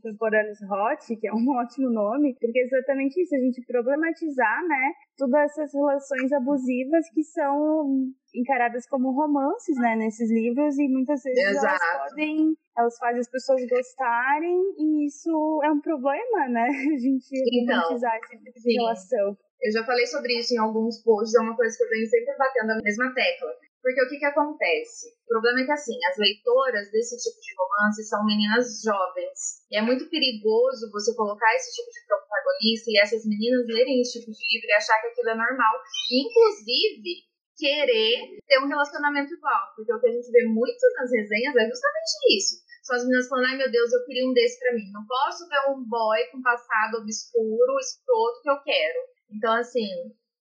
contemporâneos 0.03 0.59
hot, 0.71 1.17
que 1.17 1.27
é 1.27 1.33
um 1.33 1.49
ótimo 1.57 1.89
nome, 1.89 2.37
porque 2.39 2.59
é 2.59 2.63
exatamente 2.65 3.19
isso, 3.23 3.35
a 3.35 3.39
gente 3.39 3.65
problematizar, 3.67 4.69
né? 4.69 4.93
Todas 5.17 5.51
essas 5.51 5.73
relações 5.73 6.31
abusivas 6.31 7.09
que 7.15 7.23
são 7.23 8.13
encaradas 8.35 8.87
como 8.87 9.13
romances, 9.13 9.77
né? 9.77 9.97
Nesses 9.97 10.31
livros, 10.31 10.79
e 10.79 10.89
muitas 10.89 11.23
vezes 11.23 11.63
elas 11.63 11.79
podem. 12.09 12.55
Elas 12.77 12.99
fazem 12.99 13.21
as 13.21 13.31
pessoas 13.31 13.61
gostarem, 13.69 14.61
e 14.79 15.07
isso 15.07 15.61
é 15.65 15.71
um 15.71 15.81
problema, 15.81 16.49
né? 16.49 16.69
A 16.95 16.99
gente 16.99 17.33
Então, 17.33 17.77
romantizar 17.77 18.17
esse 18.17 18.37
tipo 18.37 18.53
de 18.53 18.61
sim. 18.61 18.73
relação. 18.75 19.37
Eu 19.63 19.73
já 19.73 19.85
falei 19.85 20.07
sobre 20.07 20.39
isso 20.39 20.53
em 20.55 20.59
alguns 20.59 21.03
posts, 21.03 21.35
é 21.35 21.41
uma 21.41 21.57
coisa 21.57 21.77
que 21.77 21.85
eu 21.85 21.89
venho 21.89 22.07
sempre 22.07 22.37
batendo 22.37 22.73
a 22.73 22.83
mesma 22.83 23.15
tecla. 23.15 23.51
Porque 23.87 24.03
o 24.03 24.09
que, 24.09 24.19
que 24.19 24.25
acontece? 24.27 25.15
O 25.25 25.39
problema 25.39 25.63
é 25.63 25.65
que, 25.65 25.71
assim, 25.71 25.95
as 26.11 26.19
leitoras 26.19 26.91
desse 26.91 27.17
tipo 27.23 27.39
de 27.39 27.55
romance 27.55 28.03
são 28.03 28.27
meninas 28.27 28.83
jovens. 28.83 29.63
E 29.71 29.79
é 29.79 29.83
muito 29.83 30.11
perigoso 30.11 30.91
você 30.91 31.15
colocar 31.15 31.55
esse 31.55 31.71
tipo 31.71 31.89
de 31.95 32.03
protagonista 32.05 32.91
e 32.91 32.99
essas 32.99 33.25
meninas 33.25 33.65
lerem 33.69 34.01
esse 34.03 34.19
tipo 34.19 34.33
de 34.33 34.43
livro 34.43 34.67
e 34.67 34.75
achar 34.75 35.01
que 35.01 35.07
aquilo 35.07 35.31
é 35.31 35.37
normal. 35.39 35.75
E, 36.11 36.19
inclusive, 36.19 37.31
querer 37.57 38.39
ter 38.47 38.59
um 38.61 38.69
relacionamento 38.69 39.33
igual. 39.33 39.75
Porque 39.75 39.93
o 39.93 40.01
que 40.01 40.09
a 40.09 40.13
gente 40.13 40.31
vê 40.31 40.45
muito 40.45 40.81
nas 40.97 41.11
resenhas 41.11 41.57
é 41.57 41.65
justamente 41.67 42.13
isso. 42.37 42.55
São 42.83 42.97
as 42.97 43.03
meninas 43.03 43.29
falando, 43.29 43.47
ai 43.47 43.57
meu 43.57 43.71
Deus, 43.71 43.93
eu 43.93 44.05
queria 44.05 44.29
um 44.29 44.33
desse 44.33 44.61
pra 44.61 44.75
mim. 44.75 44.93
Não 44.93 45.05
posso 45.07 45.49
ver 45.49 45.59
um 45.71 45.83
boy 45.89 46.21
com 46.31 46.43
passado 46.43 46.99
obscuro, 46.99 47.79
escroto 47.81 48.43
que 48.43 48.51
eu 48.51 48.63
quero. 48.63 49.01
Então, 49.31 49.53
assim, 49.55 49.89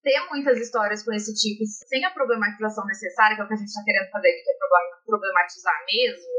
ter 0.02 0.20
muitas 0.30 0.56
histórias 0.60 1.02
com 1.02 1.12
esse 1.12 1.34
tipo, 1.34 1.66
sem 1.90 2.04
a 2.04 2.14
problematização 2.14 2.86
necessária, 2.86 3.34
que 3.34 3.42
é 3.42 3.44
o 3.44 3.48
que 3.48 3.54
a 3.54 3.56
gente 3.56 3.74
tá 3.74 3.82
querendo 3.82 4.10
fazer 4.10 4.28
aqui, 4.28 4.42
que 4.44 4.52
é 4.52 4.58
proble- 4.58 5.02
problematizar 5.04 5.78
mesmo, 5.90 6.30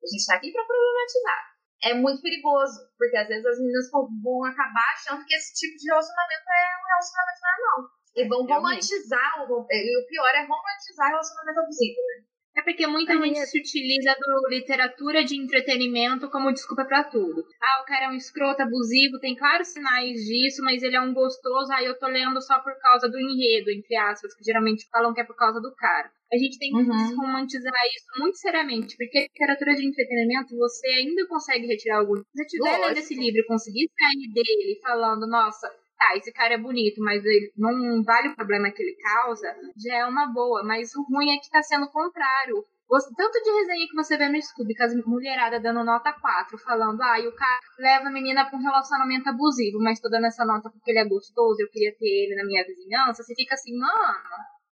a 0.00 0.06
gente 0.08 0.26
tá 0.26 0.34
aqui 0.36 0.48
pra 0.50 0.64
problematizar. 0.64 1.40
É 1.82 1.94
muito 1.94 2.22
perigoso, 2.22 2.80
porque 2.96 3.16
às 3.16 3.28
vezes 3.28 3.44
as 3.44 3.58
meninas 3.58 3.90
vão 3.90 4.44
acabar 4.44 4.88
achando 4.96 5.24
que 5.24 5.34
esse 5.34 5.52
tipo 5.52 5.76
de 5.76 5.88
relacionamento 5.92 6.44
é 6.48 6.64
um 6.80 6.88
relacionamento 6.88 7.40
normal. 7.44 7.99
E 8.16 8.26
vão 8.28 8.44
Realmente. 8.44 8.82
romantizar, 8.90 9.50
o, 9.50 9.66
e 9.70 10.02
o 10.02 10.06
pior 10.06 10.30
é 10.34 10.40
romantizar 10.46 11.08
relacionamento 11.08 11.60
abusivo, 11.60 11.96
né? 12.16 12.24
É 12.56 12.62
porque 12.62 12.84
muita 12.84 13.12
Aí 13.12 13.22
gente 13.22 13.38
é- 13.38 13.46
se 13.46 13.60
utiliza 13.60 14.12
do 14.18 14.48
literatura 14.48 15.22
de 15.22 15.36
entretenimento 15.36 16.28
como 16.30 16.52
desculpa 16.52 16.84
pra 16.84 17.04
tudo. 17.04 17.44
Ah, 17.62 17.80
o 17.82 17.84
cara 17.86 18.06
é 18.06 18.08
um 18.08 18.16
escroto 18.16 18.60
abusivo, 18.60 19.20
tem 19.20 19.36
claros 19.36 19.68
sinais 19.68 20.18
disso, 20.26 20.60
mas 20.64 20.82
ele 20.82 20.96
é 20.96 21.00
um 21.00 21.14
gostoso, 21.14 21.72
aí 21.72 21.86
eu 21.86 21.96
tô 21.96 22.08
lendo 22.08 22.40
só 22.42 22.58
por 22.58 22.76
causa 22.80 23.08
do 23.08 23.18
enredo, 23.20 23.70
entre 23.70 23.94
aspas, 23.96 24.34
que 24.34 24.42
geralmente 24.44 24.84
falam 24.90 25.14
que 25.14 25.20
é 25.20 25.24
por 25.24 25.36
causa 25.36 25.60
do 25.60 25.72
cara. 25.76 26.10
A 26.32 26.36
gente 26.36 26.58
tem 26.58 26.70
que 26.72 26.76
Uhum. 26.78 26.96
desromantizar 26.96 27.72
isso 27.96 28.20
muito 28.20 28.36
seriamente, 28.38 28.96
porque 28.96 29.20
literatura 29.32 29.74
de 29.76 29.86
entretenimento 29.86 30.56
você 30.56 30.86
ainda 30.88 31.26
consegue 31.28 31.66
retirar 31.68 31.98
algum. 31.98 32.16
Se 32.16 32.24
você 32.34 32.44
tiver 32.46 32.78
lendo 32.78 32.98
esse 32.98 33.14
livro 33.14 33.40
e 33.40 33.46
conseguir 33.46 33.88
sair 33.96 34.32
dele 34.34 34.80
falando, 34.82 35.26
nossa, 35.28 35.68
tá, 36.00 36.16
esse 36.16 36.32
cara 36.32 36.54
é 36.54 36.58
bonito, 36.58 37.00
mas 37.02 37.22
ele 37.24 37.52
não 37.56 38.02
vale 38.02 38.28
o 38.28 38.34
problema 38.36 38.70
que 38.70 38.82
ele 38.82 38.96
causa, 38.96 39.54
já 39.76 39.96
é 39.98 40.06
uma 40.06 40.26
boa. 40.32 40.62
Mas 40.64 40.94
o 40.96 41.02
ruim 41.04 41.30
é 41.30 41.38
que 41.38 41.50
tá 41.50 41.62
sendo 41.62 41.84
o 41.86 41.92
contrário. 41.92 42.64
Você- 42.88 43.14
tanto 43.16 43.40
de 43.40 43.50
resenha 43.60 43.86
que 43.86 43.94
você 43.94 44.16
vê 44.16 44.28
no 44.28 44.42
Scooby, 44.42 44.74
com 44.74 44.82
as 44.82 44.94
mulheradas 45.06 45.62
dando 45.62 45.84
nota 45.84 46.12
4, 46.12 46.58
falando, 46.58 47.00
ah, 47.02 47.20
e 47.20 47.28
o 47.28 47.36
cara 47.36 47.60
leva 47.78 48.08
a 48.08 48.12
menina 48.12 48.44
pra 48.48 48.58
um 48.58 48.62
relacionamento 48.62 49.28
abusivo, 49.28 49.78
mas 49.78 50.00
tô 50.00 50.08
dando 50.08 50.26
essa 50.26 50.44
nota 50.44 50.68
porque 50.70 50.90
ele 50.90 50.98
é 50.98 51.04
gostoso, 51.08 51.60
eu 51.60 51.70
queria 51.70 51.94
ter 51.96 52.04
ele 52.24 52.34
na 52.34 52.44
minha 52.44 52.64
vizinhança, 52.64 53.22
você 53.22 53.32
fica 53.36 53.54
assim, 53.54 53.78
mano, 53.78 54.18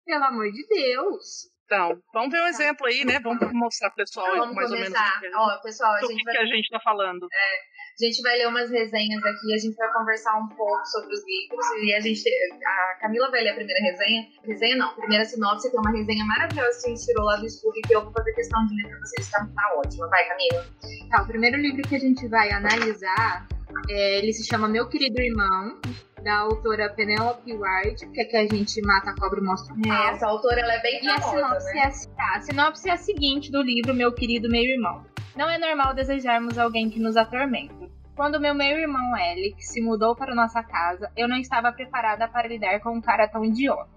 pelo 0.06 0.24
amor 0.24 0.50
de 0.50 0.66
Deus. 0.66 1.50
Então, 1.66 2.00
vamos 2.14 2.30
ver 2.30 2.40
um 2.42 2.46
exemplo 2.46 2.86
aí, 2.86 3.04
né? 3.04 3.18
Vamos 3.18 3.52
mostrar 3.52 3.90
pro 3.90 4.04
pessoal 4.04 4.36
Vamos 4.36 4.54
mais 4.54 4.70
começar. 4.70 5.14
ou 5.16 5.20
menos 5.20 5.36
Ó, 5.36 5.62
pessoal, 5.62 5.94
a 5.94 6.00
gente 6.00 6.16
que, 6.16 6.24
vai 6.24 6.34
que 6.34 6.40
a 6.40 6.46
gente 6.46 6.70
tá 6.70 6.80
falando. 6.80 7.26
A 7.26 8.04
gente 8.04 8.22
vai 8.22 8.36
ler 8.36 8.46
umas 8.46 8.70
resenhas 8.70 9.24
aqui, 9.24 9.52
a 9.52 9.58
gente 9.58 9.74
vai 9.74 9.92
conversar 9.92 10.38
um 10.38 10.48
pouco 10.48 10.86
sobre 10.86 11.12
os 11.12 11.24
livros 11.26 11.66
e 11.82 11.94
a 11.94 12.00
gente. 12.00 12.22
A 12.64 12.98
Camila 13.00 13.30
vai 13.30 13.42
ler 13.42 13.50
a 13.50 13.54
primeira 13.54 13.80
resenha. 13.80 14.28
Resenha 14.44 14.76
não, 14.76 14.94
primeira 14.94 15.24
sinopse, 15.24 15.70
tem 15.70 15.80
uma 15.80 15.90
resenha 15.90 16.24
maravilhosa 16.24 16.82
que 16.82 16.86
a 16.86 16.94
gente 16.94 17.04
tirou 17.04 17.24
lá 17.24 17.36
do 17.36 17.46
estudo 17.46 17.74
que 17.84 17.96
eu 17.96 18.04
vou 18.04 18.12
fazer 18.12 18.32
questão 18.34 18.64
de 18.66 18.76
ler 18.76 18.88
pra 18.88 18.98
vocês, 19.00 19.30
tá, 19.30 19.38
tá 19.38 19.74
ótima. 19.76 20.08
Vai, 20.08 20.28
Camila. 20.28 20.66
Tá, 21.10 21.22
o 21.22 21.26
primeiro 21.26 21.56
livro 21.56 21.82
que 21.82 21.96
a 21.96 22.00
gente 22.00 22.28
vai 22.28 22.52
analisar, 22.52 23.48
é, 23.90 24.18
ele 24.18 24.32
se 24.32 24.46
chama 24.46 24.68
Meu 24.68 24.88
Querido 24.88 25.20
Irmão, 25.20 25.80
da 26.26 26.38
autora 26.38 26.90
Penelope 26.90 27.52
Wright, 27.52 28.04
que 28.08 28.20
é 28.20 28.24
que 28.24 28.36
a 28.36 28.44
gente 28.48 28.82
mata 28.82 29.10
a 29.10 29.14
cobra 29.14 29.38
e 29.38 29.44
mostra 29.44 29.72
o 29.72 29.80
pau. 29.80 30.08
Essa 30.08 30.26
autora 30.26 30.60
ela 30.60 30.74
é 30.74 30.82
bem 30.82 31.04
E 31.04 31.08
a 31.08 31.20
famosa, 31.20 31.60
sinopse, 31.60 31.72
né? 31.72 31.80
é, 31.80 31.84
a, 31.84 32.16
tá, 32.16 32.34
a 32.34 32.40
sinopse 32.40 32.88
é 32.88 32.92
a 32.92 32.96
seguinte 32.96 33.52
do 33.52 33.62
livro 33.62 33.94
Meu 33.94 34.12
Querido 34.12 34.50
Meio 34.50 34.72
Irmão. 34.72 35.06
Não 35.36 35.48
é 35.48 35.56
normal 35.56 35.94
desejarmos 35.94 36.58
alguém 36.58 36.90
que 36.90 36.98
nos 36.98 37.16
atormenta. 37.16 37.88
Quando 38.16 38.40
meu 38.40 38.56
meio-irmão 38.56 39.14
Alex 39.14 39.68
se 39.68 39.80
mudou 39.80 40.16
para 40.16 40.34
nossa 40.34 40.64
casa, 40.64 41.12
eu 41.16 41.28
não 41.28 41.36
estava 41.36 41.70
preparada 41.70 42.26
para 42.26 42.48
lidar 42.48 42.80
com 42.80 42.90
um 42.90 43.00
cara 43.00 43.28
tão 43.28 43.44
idiota. 43.44 43.88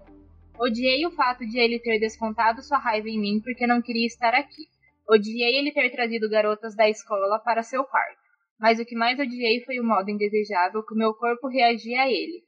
Odiei 0.56 1.04
o 1.06 1.10
fato 1.10 1.44
de 1.44 1.58
ele 1.58 1.80
ter 1.80 1.98
descontado 1.98 2.62
sua 2.62 2.78
raiva 2.78 3.08
em 3.08 3.18
mim 3.18 3.40
porque 3.42 3.66
não 3.66 3.82
queria 3.82 4.06
estar 4.06 4.34
aqui. 4.34 4.68
Odiei 5.08 5.58
ele 5.58 5.72
ter 5.72 5.90
trazido 5.90 6.30
garotas 6.30 6.76
da 6.76 6.88
escola 6.88 7.40
para 7.40 7.64
seu 7.64 7.82
quarto. 7.82 8.19
Mas 8.60 8.78
o 8.78 8.84
que 8.84 8.94
mais 8.94 9.18
odiei 9.18 9.64
foi 9.64 9.80
o 9.80 9.84
modo 9.84 10.10
indesejável 10.10 10.84
que 10.84 10.94
o 10.94 10.96
meu 10.96 11.14
corpo 11.14 11.48
reagia 11.48 12.02
a 12.02 12.10
ele. 12.10 12.44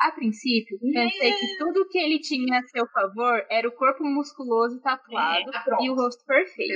A 0.00 0.12
princípio, 0.12 0.78
pensei 0.78 1.32
que 1.32 1.56
tudo 1.58 1.88
que 1.88 1.98
ele 1.98 2.18
tinha 2.18 2.58
a 2.58 2.62
seu 2.64 2.86
favor 2.88 3.46
era 3.48 3.66
o 3.66 3.72
corpo 3.72 4.04
musculoso 4.04 4.76
e 4.76 4.82
tatuado 4.82 5.50
É, 5.50 5.84
e 5.84 5.90
o 5.90 5.94
rosto 5.94 6.22
perfeito. 6.26 6.74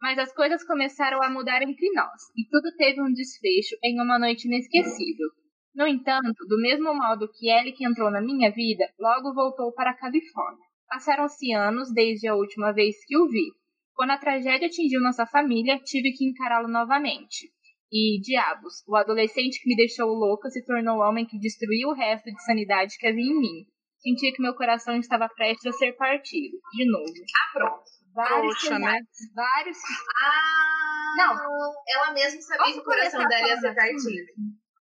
Mas 0.00 0.18
as 0.18 0.32
coisas 0.32 0.62
começaram 0.64 1.20
a 1.22 1.30
mudar 1.30 1.62
entre 1.62 1.90
nós, 1.92 2.22
e 2.36 2.46
tudo 2.48 2.70
teve 2.76 3.00
um 3.00 3.12
desfecho 3.12 3.74
em 3.82 4.00
uma 4.00 4.18
noite 4.18 4.46
inesquecível. 4.46 5.28
No 5.74 5.88
entanto, 5.88 6.46
do 6.46 6.60
mesmo 6.60 6.94
modo 6.94 7.28
que 7.32 7.50
Alec 7.50 7.82
entrou 7.82 8.10
na 8.10 8.20
minha 8.20 8.52
vida, 8.52 8.84
logo 9.00 9.34
voltou 9.34 9.72
para 9.72 9.90
a 9.90 9.96
Califórnia. 9.96 10.64
Passaram-se 10.86 11.52
anos 11.52 11.92
desde 11.92 12.28
a 12.28 12.36
última 12.36 12.72
vez 12.72 12.94
que 13.06 13.16
o 13.16 13.26
vi. 13.28 13.50
Quando 13.94 14.10
a 14.10 14.18
tragédia 14.18 14.66
atingiu 14.68 15.00
nossa 15.00 15.24
família, 15.26 15.78
tive 15.84 16.12
que 16.12 16.24
encará-lo 16.28 16.68
novamente. 16.68 17.50
E, 17.92 18.20
diabos, 18.20 18.82
o 18.88 18.96
adolescente 18.96 19.60
que 19.62 19.68
me 19.68 19.76
deixou 19.76 20.08
louca 20.08 20.50
se 20.50 20.64
tornou 20.66 20.98
o 20.98 21.02
homem 21.08 21.24
que 21.24 21.38
destruiu 21.38 21.90
o 21.90 21.94
resto 21.94 22.24
de 22.30 22.42
sanidade 22.44 22.96
que 22.98 23.06
havia 23.06 23.22
em 23.22 23.38
mim. 23.38 23.66
Sentia 24.00 24.32
que 24.34 24.42
meu 24.42 24.54
coração 24.54 24.96
estava 24.96 25.28
prestes 25.28 25.66
a 25.66 25.78
ser 25.78 25.92
partido. 25.92 26.58
De 26.76 26.90
novo. 26.90 27.04
Ah, 27.06 27.52
pronto. 27.52 27.84
Vários 28.14 28.54
Poxa, 28.54 28.78
né? 28.78 28.98
vários 29.34 29.78
Ah, 30.22 31.14
Não. 31.16 31.72
Ela 31.88 32.12
mesma 32.12 32.40
sabia 32.42 32.64
Posso 32.64 32.74
que 32.74 32.80
o 32.80 32.84
coração 32.84 33.26
dela 33.26 33.48
ia 33.48 33.56
ser 33.60 33.68
assim? 33.68 33.76
partido. 33.76 34.32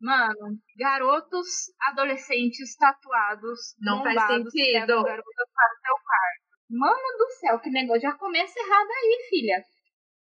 Mano, 0.00 0.58
garotos 0.78 1.46
adolescentes 1.88 2.76
tatuados, 2.76 3.74
Não 3.80 4.02
faz 4.02 4.14
bombados, 4.14 4.52
sentido. 4.52 4.86
garotas 4.86 5.04
para 5.04 5.72
o 5.72 5.80
seu 5.80 5.94
quarto. 6.04 6.43
Mano 6.70 7.18
do 7.18 7.30
céu, 7.40 7.58
que 7.60 7.70
negócio. 7.70 8.02
Já 8.02 8.12
começa 8.12 8.58
errado 8.58 8.88
aí, 8.90 9.26
filha. 9.28 9.62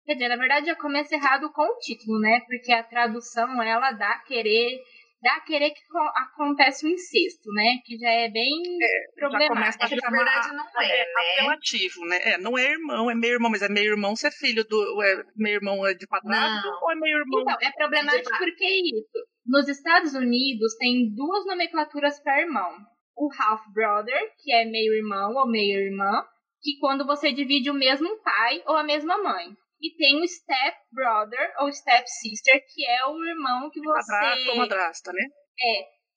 Quer 0.05 0.13
dizer, 0.13 0.29
na 0.29 0.37
verdade 0.37 0.65
já 0.65 0.75
começa 0.75 1.15
errado 1.15 1.51
com 1.53 1.61
o 1.61 1.77
título, 1.77 2.19
né? 2.19 2.41
Porque 2.47 2.71
a 2.73 2.83
tradução, 2.83 3.61
ela 3.61 3.91
dá 3.91 4.09
a 4.13 4.23
querer, 4.23 4.79
dá 5.21 5.33
a 5.35 5.41
querer 5.41 5.69
que 5.69 5.81
co- 5.87 6.11
acontece 6.15 6.83
o 6.85 6.89
incesto, 6.89 7.47
né? 7.53 7.75
Que 7.85 7.97
já 7.99 8.09
é 8.09 8.27
bem 8.29 8.49
Já 8.49 9.29
começa 9.29 9.77
problemático. 9.77 9.83
a 9.83 9.87
É 9.87 9.95
na 9.95 10.09
verdade 10.17 10.55
não 10.55 10.65
é, 10.81 10.85
é 10.85 11.05
né? 11.05 11.11
apelativo, 11.37 12.05
né? 12.07 12.19
É, 12.23 12.37
não 12.39 12.57
é 12.57 12.71
irmão, 12.71 13.11
é 13.11 13.15
meio 13.15 13.33
irmão, 13.33 13.51
mas 13.51 13.61
é 13.61 13.69
meio 13.69 13.91
irmão 13.91 14.15
ser 14.15 14.31
filho 14.31 14.63
do. 14.67 15.01
É 15.03 15.23
meio 15.35 15.55
irmão 15.57 15.85
é 15.85 15.93
de 15.93 16.07
padrasto 16.07 16.67
Não. 16.67 16.79
ou 16.81 16.91
é 16.91 16.95
meio 16.95 17.19
irmão? 17.19 17.41
Então, 17.41 17.57
é 17.61 17.71
problemático 17.71 18.37
porque 18.39 18.63
é 18.63 18.79
isso. 18.79 19.27
Nos 19.45 19.67
Estados 19.67 20.15
Unidos 20.15 20.75
tem 20.77 21.13
duas 21.13 21.45
nomenclaturas 21.45 22.19
para 22.23 22.41
irmão. 22.41 22.75
O 23.21 23.29
half 23.39 23.61
brother, 23.71 24.19
que 24.41 24.51
é 24.51 24.65
meio 24.65 24.95
irmão 24.95 25.35
ou 25.35 25.47
meio 25.47 25.79
irmã, 25.79 26.25
que 26.59 26.79
quando 26.79 27.05
você 27.05 27.31
divide 27.31 27.69
o 27.69 27.75
mesmo 27.75 28.09
pai 28.23 28.63
ou 28.65 28.75
a 28.75 28.83
mesma 28.83 29.15
mãe. 29.21 29.45
E 29.79 29.95
tem 29.95 30.19
o 30.19 30.27
step 30.27 30.77
brother 30.91 31.53
ou 31.59 31.71
step 31.71 32.03
sister, 32.07 32.59
que 32.73 32.83
é 32.83 33.05
o 33.05 33.23
irmão 33.23 33.69
que 33.69 33.79
você 33.79 34.11
Padrasto 34.11 34.49
ou 34.49 34.57
madrasta, 34.57 35.13
né? 35.13 35.23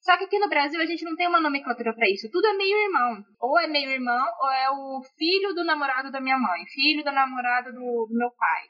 Só 0.01 0.17
que 0.17 0.23
aqui 0.23 0.39
no 0.39 0.49
Brasil 0.49 0.81
a 0.81 0.85
gente 0.85 1.03
não 1.03 1.15
tem 1.15 1.27
uma 1.27 1.41
nomenclatura 1.41 1.93
pra 1.93 2.09
isso. 2.09 2.29
Tudo 2.31 2.47
é 2.47 2.53
meio 2.53 2.77
irmão. 2.77 3.23
Ou 3.39 3.59
é 3.59 3.67
meio 3.67 3.89
irmão, 3.91 4.25
ou 4.39 4.51
é 4.51 4.69
o 4.71 5.01
filho 5.17 5.53
do 5.53 5.63
namorado 5.63 6.11
da 6.11 6.21
minha 6.21 6.37
mãe, 6.37 6.65
filho 6.73 7.03
da 7.03 7.11
namorada 7.11 7.71
do, 7.71 8.07
do 8.07 8.15
meu 8.15 8.31
pai. 8.31 8.63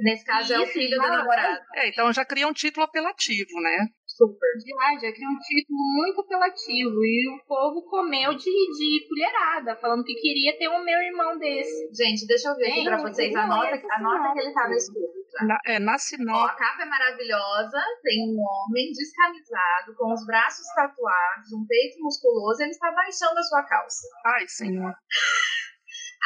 Nesse 0.00 0.24
caso 0.24 0.52
é 0.54 0.58
o 0.58 0.62
Isso, 0.62 0.72
filho 0.72 0.96
do 0.96 1.08
namorado. 1.08 1.60
É, 1.74 1.88
então 1.88 2.12
já 2.12 2.24
cria 2.24 2.46
um 2.48 2.52
título 2.52 2.84
apelativo, 2.84 3.60
né? 3.60 3.88
Super. 4.20 4.52
Já, 4.60 5.00
já 5.00 5.12
cria 5.14 5.28
um 5.28 5.38
título 5.40 5.78
muito 5.96 6.20
apelativo. 6.20 7.02
E 7.02 7.28
o 7.34 7.46
povo 7.46 7.82
comeu 7.88 8.34
de, 8.34 8.44
de 8.44 9.08
colherada, 9.08 9.76
falando 9.76 10.04
que 10.04 10.14
queria 10.14 10.58
ter 10.58 10.68
um 10.68 10.84
meu 10.84 10.98
irmão 11.00 11.38
desse. 11.38 11.88
Gente, 11.96 12.26
deixa 12.26 12.50
eu 12.50 12.56
ver 12.56 12.70
aqui 12.70 12.84
pra 12.84 12.98
vocês. 13.00 13.34
Anota, 13.34 13.68
essa 13.68 13.94
anota 13.94 14.32
que 14.34 14.40
ele 14.40 14.52
tá 14.52 14.68
no 14.68 14.74
escuro. 14.74 15.06
tá? 15.32 15.44
Na, 15.46 15.58
é, 15.66 15.78
na 15.78 15.94
Ó, 15.94 15.98
sinopse. 15.98 16.44
a 16.44 16.54
capa 16.54 16.82
é 16.82 16.86
maravilhosa, 16.86 17.80
tem 18.02 18.20
um 18.28 18.36
homem 18.38 18.92
descamisado, 18.92 19.94
com 19.96 20.12
os 20.12 20.26
braços 20.26 20.66
tatuados, 20.74 21.52
um 21.54 21.64
peito 21.66 22.02
musculoso, 22.02 22.60
ele 22.62 22.72
está 22.72 22.92
baixando 22.92 23.38
a 23.38 23.42
sua 23.42 23.62
calça. 23.62 24.06
Ai, 24.26 24.46
senhor. 24.48 24.92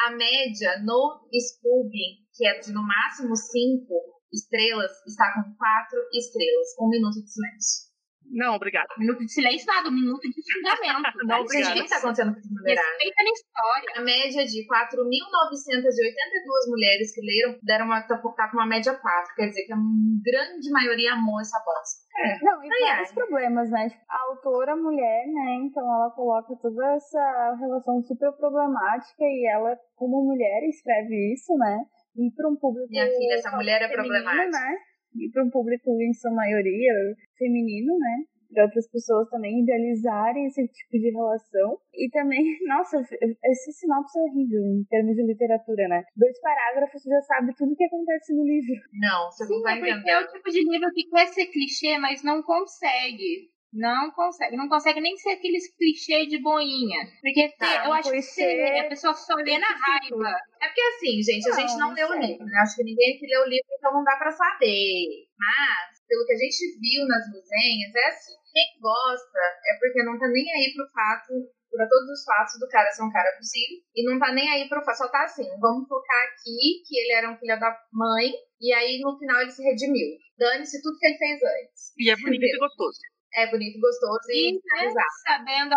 A 0.07 0.11
média 0.11 0.83
no 0.83 1.21
Scooby, 1.33 2.27
que 2.35 2.45
é 2.45 2.59
de 2.59 2.73
no 2.73 2.83
máximo 2.83 3.37
5 3.37 3.95
estrelas, 4.35 4.91
está 5.07 5.33
com 5.35 5.55
4 5.55 6.09
estrelas. 6.12 6.69
Um 6.81 6.88
minuto 6.88 7.23
de 7.23 7.33
silêncio. 7.33 7.95
Não, 8.31 8.55
obrigada. 8.57 8.88
Minuto 8.99 9.21
de 9.21 9.33
silêncio 9.33 9.67
nada, 9.67 9.88
um 9.88 9.93
minuto 9.93 10.23
de 10.23 10.43
xingamento. 10.43 11.12
Não, 11.29 11.47
Gente, 11.47 11.71
o 11.71 11.75
que 11.75 11.85
está 11.85 11.99
acontecendo 11.99 12.33
com 12.33 12.41
esse 12.41 12.53
numerário? 12.53 12.91
Respeita 12.91 13.23
na 13.23 13.31
história. 13.31 13.93
A 13.97 14.00
média 14.00 14.45
de 14.45 14.67
4.982 14.67 16.69
mulheres 16.69 17.14
que 17.14 17.21
leram 17.21 17.57
deram 17.62 17.85
uma, 17.87 18.03
tá, 18.03 18.17
tá 18.17 18.49
com 18.50 18.57
uma 18.57 18.67
média 18.67 18.93
4. 18.95 19.35
Quer 19.37 19.49
dizer 19.49 19.67
que 19.67 19.73
a 19.73 19.76
grande 19.76 20.71
maioria 20.71 21.12
amou 21.12 21.41
essa 21.41 21.59
bosta. 21.61 22.03
Não, 22.43 22.64
e 22.64 22.69
Ai, 22.71 22.81
vários 22.81 23.11
ai. 23.11 23.14
problemas, 23.14 23.71
né? 23.71 23.88
Tipo, 23.88 24.03
a 24.09 24.19
autora 24.31 24.76
mulher, 24.76 25.26
né? 25.26 25.55
Então 25.67 25.83
ela 25.83 26.11
coloca 26.11 26.55
toda 26.62 26.95
essa 26.95 27.57
relação 27.61 28.00
super 28.03 28.33
problemática 28.33 29.23
e 29.23 29.47
ela, 29.53 29.76
como 29.97 30.25
mulher, 30.25 30.62
escreve 30.69 31.35
isso, 31.35 31.57
né? 31.59 31.85
E 32.16 32.30
para 32.35 32.49
um 32.49 32.56
público. 32.56 32.88
Minha 32.90 33.06
filha, 33.06 33.35
essa 33.35 33.50
mulher 33.50 33.83
é 33.83 33.88
problemática. 33.88 34.50
Né? 34.50 34.76
E 35.16 35.30
para 35.30 35.44
um 35.44 35.50
público, 35.50 35.90
em 36.00 36.12
sua 36.12 36.33
maioria, 36.33 36.92
feminino, 37.38 37.99
né? 37.99 38.25
Para 38.52 38.64
outras 38.64 38.88
pessoas 38.88 39.28
também 39.30 39.62
idealizarem 39.62 40.47
esse 40.47 40.66
tipo 40.68 40.99
de 40.99 41.11
relação. 41.11 41.78
E 41.92 42.09
também, 42.11 42.42
nossa, 42.66 42.99
esse 43.00 43.73
sinopse 43.73 44.18
é 44.18 44.23
horrível 44.23 44.62
em 44.62 44.85
termos 44.85 45.14
de 45.16 45.26
literatura, 45.26 45.88
né? 45.88 46.02
Dois 46.16 46.40
parágrafos 46.40 47.02
você 47.02 47.11
já 47.11 47.21
sabe 47.23 47.54
tudo 47.56 47.73
o 47.73 47.76
que 47.76 47.85
acontece 47.85 48.35
no 48.35 48.44
livro. 48.44 48.75
Não, 48.92 49.30
você 49.30 49.47
Sim, 49.47 49.54
não 49.54 49.62
tá 49.62 49.76
é 49.76 49.80
porque 49.80 50.11
é 50.11 50.21
o 50.21 50.28
tipo 50.28 50.50
de 50.50 50.71
livro 50.71 50.90
que 50.92 51.09
quer 51.09 51.26
ser 51.28 51.47
clichê, 51.47 51.99
mas 51.99 52.23
não 52.23 52.42
consegue. 52.42 53.53
Não 53.75 54.12
consegue. 54.12 54.57
Não 54.57 54.69
consegue 54.69 55.00
nem 55.00 55.16
ser 55.16 55.31
aqueles 55.31 55.66
clichê 55.75 56.26
de 56.26 56.38
boinha. 56.38 57.11
Porque 57.21 57.50
Tá, 57.59 57.87
eu 57.87 57.93
acho 57.93 58.11
que 58.11 58.23
ser, 58.23 58.78
a 58.78 58.88
pessoa 58.88 59.12
só 59.14 59.35
lê 59.35 59.59
na 59.59 59.66
raiva. 59.66 60.31
É 60.62 60.66
porque 60.69 60.81
assim, 60.81 61.21
gente, 61.21 61.50
a 61.50 61.54
gente 61.59 61.75
não 61.76 61.88
Não, 61.88 61.95
leu 61.95 62.09
o 62.09 62.14
livro, 62.14 62.47
né? 62.47 62.59
Acho 62.62 62.76
que 62.76 62.85
ninguém 62.85 63.16
aqui 63.16 63.26
leu 63.26 63.43
o 63.43 63.49
livro, 63.49 63.66
então 63.76 63.93
não 63.93 64.04
dá 64.04 64.16
pra 64.16 64.31
saber. 64.31 65.26
Mas, 65.35 66.07
pelo 66.07 66.25
que 66.25 66.33
a 66.33 66.38
gente 66.38 66.78
viu 66.78 67.02
nas 67.09 67.26
resenhas, 67.26 67.95
é 67.95 68.09
assim, 68.14 68.35
quem 68.52 68.78
gosta 68.81 69.38
é 69.66 69.78
porque 69.81 70.04
não 70.04 70.19
tá 70.19 70.28
nem 70.28 70.47
aí 70.54 70.73
pro 70.73 70.87
fato, 70.95 71.35
pra 71.75 71.88
todos 71.88 72.09
os 72.11 72.25
fatos 72.25 72.54
do 72.61 72.69
cara 72.69 72.93
ser 72.93 73.02
um 73.02 73.11
cara 73.11 73.35
possível, 73.37 73.83
e 73.97 74.07
não 74.07 74.19
tá 74.21 74.33
nem 74.33 74.49
aí 74.50 74.69
pro 74.69 74.85
fato, 74.85 74.99
só 74.99 75.09
tá 75.11 75.25
assim, 75.25 75.43
vamos 75.59 75.88
focar 75.88 76.23
aqui 76.31 76.87
que 76.87 76.95
ele 76.95 77.12
era 77.12 77.31
um 77.31 77.37
filho 77.37 77.59
da 77.59 77.75
mãe, 77.93 78.31
e 78.61 78.73
aí 78.73 79.00
no 79.00 79.19
final 79.19 79.43
ele 79.43 79.50
se 79.50 79.64
redimiu. 79.64 80.14
Dane-se 80.38 80.81
tudo 80.81 80.99
que 80.99 81.07
ele 81.07 81.19
fez 81.19 81.40
antes. 81.43 81.93
E 81.99 82.11
é 82.11 82.16
bonito 82.16 82.45
e 82.45 82.59
gostoso. 82.59 82.99
É 83.35 83.50
bonito, 83.50 83.81
gostoso 83.81 84.31
e, 84.31 84.50
E, 84.50 84.53
né, 84.55 84.87
exato. 84.87 85.09
sabendo, 85.26 85.75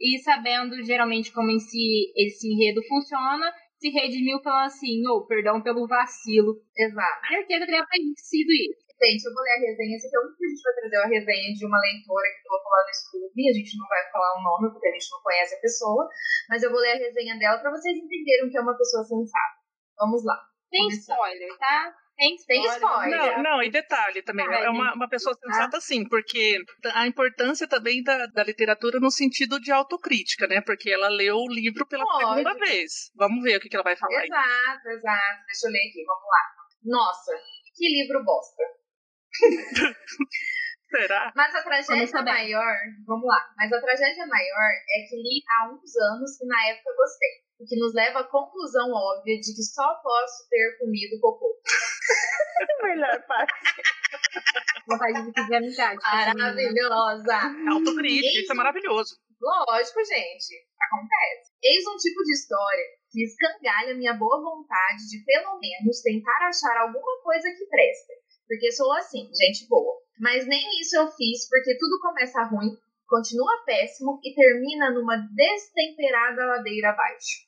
e 0.00 0.18
sabendo 0.18 0.82
geralmente 0.82 1.32
como 1.32 1.50
esse, 1.50 2.12
esse 2.16 2.52
enredo 2.52 2.82
funciona, 2.88 3.52
se 3.78 3.90
redimiu 3.90 4.40
falando 4.42 4.66
assim, 4.66 5.06
ou 5.06 5.26
perdão 5.26 5.62
pelo 5.62 5.86
vacilo. 5.86 6.60
Exato. 6.76 7.28
Certeza 7.28 7.64
que 7.66 7.72
deve 7.72 7.86
ter 7.86 8.00
sido 8.16 8.50
isso. 8.52 8.86
Gente, 8.96 9.28
eu 9.28 9.34
vou 9.34 9.44
ler 9.44 9.52
a 9.52 9.60
resenha. 9.60 9.96
Esse 9.96 10.08
aqui 10.08 10.16
é 10.16 10.20
o 10.20 10.22
único 10.24 10.38
que 10.38 10.46
a 10.46 10.48
gente 10.48 10.62
vai 10.64 10.74
trazer 10.74 10.96
a 10.96 11.06
resenha 11.06 11.52
de 11.52 11.66
uma 11.68 11.78
leitora 11.78 12.28
que 12.32 12.48
colocou 12.48 12.72
lá 12.72 12.80
no 12.80 12.94
Scooby. 12.96 13.44
A 13.44 13.52
gente 13.52 13.76
não 13.76 13.86
vai 13.88 14.02
falar 14.10 14.40
o 14.40 14.42
nome 14.42 14.72
porque 14.72 14.88
a 14.88 14.92
gente 14.92 15.12
não 15.12 15.20
conhece 15.20 15.54
a 15.54 15.60
pessoa. 15.60 16.08
Mas 16.48 16.62
eu 16.62 16.70
vou 16.72 16.80
ler 16.80 16.96
a 16.96 17.04
resenha 17.04 17.36
dela 17.38 17.60
pra 17.60 17.70
vocês 17.70 17.92
entenderem 17.92 18.48
que 18.48 18.56
é 18.56 18.60
uma 18.60 18.76
pessoa 18.76 19.04
sensata. 19.04 19.60
Vamos 20.00 20.24
lá. 20.24 20.40
Tem 20.70 20.88
spoiler, 20.88 21.58
tá? 21.58 21.92
Tem 22.16 22.34
Tem 22.46 22.64
spoiler. 22.64 23.36
Não, 23.36 23.42
não, 23.42 23.62
e 23.62 23.70
detalhe 23.70 24.22
também, 24.22 24.46
é 24.46 24.70
uma, 24.70 24.94
uma 24.94 25.08
pessoa 25.08 25.34
sensata 25.34 25.78
sim, 25.80 26.08
porque 26.08 26.58
a 26.94 27.06
importância 27.06 27.68
também 27.68 28.02
da, 28.02 28.26
da 28.26 28.42
literatura 28.42 28.98
no 28.98 29.10
sentido 29.10 29.60
de 29.60 29.70
autocrítica, 29.70 30.46
né? 30.46 30.62
Porque 30.62 30.90
ela 30.90 31.08
leu 31.08 31.36
o 31.36 31.52
livro 31.52 31.86
pela 31.86 32.04
Lógico. 32.04 32.30
segunda 32.30 32.54
vez. 32.54 33.10
Vamos 33.14 33.42
ver 33.42 33.58
o 33.58 33.60
que, 33.60 33.68
que 33.68 33.76
ela 33.76 33.84
vai 33.84 33.96
falar 33.96 34.18
aí. 34.18 34.26
Exato, 34.26 34.88
exato. 34.88 35.44
Deixa 35.46 35.66
eu 35.66 35.70
ler 35.72 35.88
aqui, 35.90 36.04
vamos 36.06 36.24
lá. 36.24 36.56
Nossa, 36.84 37.32
que 37.74 37.86
livro 37.86 38.24
bosta. 38.24 38.62
Será? 40.88 41.32
Mas 41.36 41.54
a 41.54 41.62
tragédia 41.62 42.22
maior, 42.22 42.76
vamos 43.04 43.26
lá, 43.26 43.52
mas 43.56 43.72
a 43.72 43.80
tragédia 43.80 44.26
maior 44.26 44.70
é 44.88 45.06
que 45.06 45.16
li 45.16 45.42
há 45.50 45.68
uns 45.68 45.96
anos 45.96 46.40
e 46.40 46.46
na 46.46 46.68
época 46.68 46.94
gostei. 46.96 47.45
O 47.58 47.64
que 47.64 47.76
nos 47.76 47.94
leva 47.94 48.20
à 48.20 48.24
conclusão 48.24 48.92
óbvia 48.92 49.40
de 49.40 49.54
que 49.54 49.62
só 49.62 49.94
posso 50.02 50.48
ter 50.50 50.76
comido 50.78 51.18
cocô. 51.20 51.56
Melhor 52.82 53.22
parte. 53.26 53.82
Vontade 54.86 55.24
de 55.24 55.32
pedir 55.32 55.54
amizade. 55.56 55.98
essa 56.04 56.34
menina. 56.34 56.52
Maravilhosa! 56.52 57.38
Autocrítica, 57.70 58.40
isso 58.40 58.52
é 58.52 58.54
maravilhoso. 58.54 59.16
Lógico, 59.40 60.04
gente. 60.04 60.68
Acontece. 60.80 61.52
Eis 61.62 61.86
um 61.86 61.96
tipo 61.96 62.22
de 62.24 62.32
história 62.32 62.84
que 63.10 63.24
escangalha 63.24 63.94
minha 63.94 64.12
boa 64.14 64.42
vontade 64.42 65.08
de, 65.08 65.24
pelo 65.24 65.58
menos, 65.58 66.02
tentar 66.02 66.48
achar 66.48 66.76
alguma 66.82 67.22
coisa 67.22 67.48
que 67.50 67.66
presta. 67.66 68.12
Porque 68.46 68.70
sou 68.72 68.92
assim, 68.92 69.30
gente 69.34 69.66
boa. 69.66 69.96
Mas 70.20 70.46
nem 70.46 70.80
isso 70.80 70.96
eu 70.96 71.10
fiz, 71.10 71.48
porque 71.48 71.76
tudo 71.78 72.00
começa 72.00 72.44
ruim, 72.44 72.76
continua 73.08 73.64
péssimo 73.64 74.20
e 74.22 74.34
termina 74.34 74.90
numa 74.90 75.16
destemperada 75.34 76.44
ladeira 76.44 76.90
abaixo. 76.90 77.45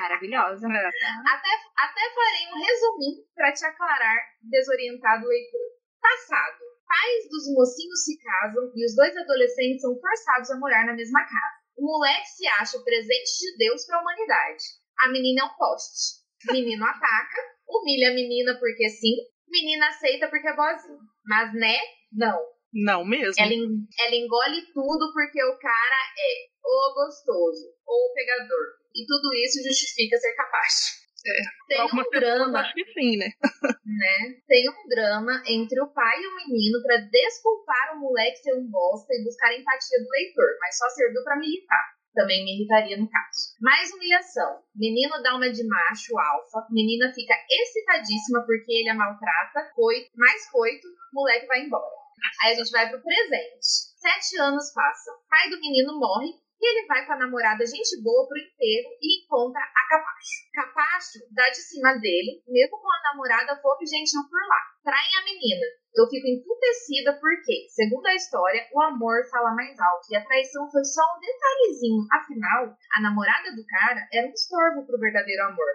Maravilhosa. 0.00 0.66
É. 0.66 0.86
Até, 1.26 1.50
até 1.76 2.14
farei 2.14 2.46
um 2.52 2.64
resuminho 2.64 3.24
para 3.34 3.52
te 3.52 3.64
aclarar, 3.64 4.18
desorientado 4.42 5.26
leitor. 5.26 5.68
Passado. 6.00 6.58
Pais 6.86 7.28
dos 7.28 7.52
mocinhos 7.52 8.04
se 8.04 8.18
casam 8.18 8.72
e 8.74 8.84
os 8.86 8.94
dois 8.94 9.14
adolescentes 9.16 9.82
são 9.82 9.98
forçados 10.00 10.50
a 10.50 10.58
morar 10.58 10.86
na 10.86 10.94
mesma 10.94 11.20
casa. 11.20 11.58
O 11.76 11.84
moleque 11.84 12.26
se 12.26 12.46
acha 12.46 12.78
o 12.78 12.84
presente 12.84 13.38
de 13.40 13.56
Deus 13.58 13.84
para 13.84 13.98
a 13.98 14.00
humanidade. 14.00 14.64
A 15.00 15.08
menina 15.08 15.42
é 15.42 15.44
um 15.44 15.56
poste. 15.56 16.24
Menino 16.50 16.84
ataca, 16.84 17.40
humilha 17.68 18.10
a 18.10 18.14
menina 18.14 18.56
porque 18.58 18.88
sim, 18.88 19.16
menina 19.48 19.88
aceita 19.88 20.28
porque 20.28 20.48
é 20.48 20.56
boazinha. 20.56 20.98
Mas 21.26 21.52
né? 21.54 21.76
Não. 22.12 22.38
Não 22.72 23.04
mesmo. 23.04 23.34
Ela, 23.38 23.52
ela 23.52 24.14
engole 24.14 24.62
tudo 24.72 25.12
porque 25.12 25.42
o 25.42 25.58
cara 25.58 25.96
é 26.16 26.48
o 26.64 26.94
gostoso, 26.94 27.74
ou 27.86 28.12
pegador. 28.14 28.77
E 28.94 29.06
tudo 29.06 29.34
isso 29.34 29.62
justifica 29.62 30.16
ser 30.16 30.34
capaz. 30.34 30.98
É, 31.26 31.42
Tem 31.66 31.80
Algumas 31.80 32.06
um 32.06 32.10
drama, 32.10 32.60
acho 32.60 32.74
que 32.74 32.84
sim, 32.92 33.16
né? 33.16 33.28
né? 33.84 34.40
Tem 34.46 34.70
um 34.70 34.88
drama 34.88 35.42
entre 35.46 35.80
o 35.80 35.92
pai 35.92 36.22
e 36.22 36.26
o 36.26 36.36
menino 36.36 36.80
pra 36.82 36.96
desculpar 36.98 37.96
o 37.96 38.00
moleque 38.00 38.38
ser 38.38 38.54
um 38.54 38.70
bosta 38.70 39.12
e 39.12 39.24
buscar 39.24 39.48
a 39.48 39.58
empatia 39.58 39.98
do 39.98 40.08
leitor, 40.10 40.46
mas 40.60 40.78
só 40.78 40.88
serviu 40.90 41.22
pra 41.24 41.36
me 41.36 41.46
irritar. 41.46 41.98
Também 42.14 42.44
me 42.44 42.56
irritaria 42.56 42.96
no 42.96 43.08
caso. 43.10 43.54
Mais 43.60 43.92
humilhação. 43.92 44.62
Menino 44.74 45.22
dá 45.22 45.36
uma 45.36 45.50
de 45.50 45.66
macho 45.66 46.18
alfa, 46.18 46.66
menina 46.70 47.12
fica 47.12 47.34
excitadíssima 47.50 48.44
porque 48.46 48.72
ele 48.72 48.88
a 48.88 48.94
maltrata, 48.94 49.70
coito, 49.74 50.10
mais 50.16 50.48
coito, 50.50 50.86
moleque 51.12 51.46
vai 51.46 51.62
embora. 51.62 51.98
Aí 52.42 52.52
a 52.52 52.56
gente 52.56 52.70
vai 52.70 52.88
pro 52.88 53.02
presente. 53.02 53.66
Sete 53.98 54.40
anos 54.40 54.72
passam. 54.72 55.14
Pai 55.28 55.50
do 55.50 55.60
menino 55.60 55.98
morre 55.98 56.32
e 56.60 56.64
ele 56.66 56.86
vai 56.86 57.06
com 57.06 57.12
a 57.12 57.18
namorada 57.18 57.64
gente 57.64 58.02
boa 58.02 58.26
pro 58.26 58.38
inteiro 58.38 58.88
e 59.00 59.22
encontra 59.22 59.62
a 59.62 59.88
Capacho. 59.88 60.38
Capacho 60.52 61.18
dá 61.30 61.48
de 61.48 61.62
cima 61.62 61.94
dele, 61.94 62.42
mesmo 62.46 62.76
com 62.78 62.90
a 62.90 63.02
namorada 63.10 63.56
fofa 63.62 63.82
e 63.82 63.86
gentil 63.86 64.20
por 64.28 64.42
lá. 64.48 64.60
Traem 64.82 65.16
a 65.16 65.24
menina. 65.24 65.66
Eu 65.94 66.06
fico 66.10 66.26
emputecida 66.26 67.14
porque, 67.18 67.66
segundo 67.70 68.06
a 68.06 68.14
história, 68.14 68.68
o 68.72 68.82
amor 68.82 69.24
fala 69.30 69.54
mais 69.54 69.78
alto 69.78 70.06
e 70.10 70.16
a 70.16 70.24
traição 70.24 70.70
foi 70.70 70.84
só 70.84 71.02
um 71.02 71.20
detalhezinho. 71.20 72.06
Afinal, 72.12 72.76
a 72.94 73.02
namorada 73.02 73.54
do 73.54 73.64
cara 73.66 74.06
era 74.12 74.26
um 74.26 74.32
estorvo 74.32 74.86
pro 74.86 75.00
verdadeiro 75.00 75.42
amor. 75.44 75.72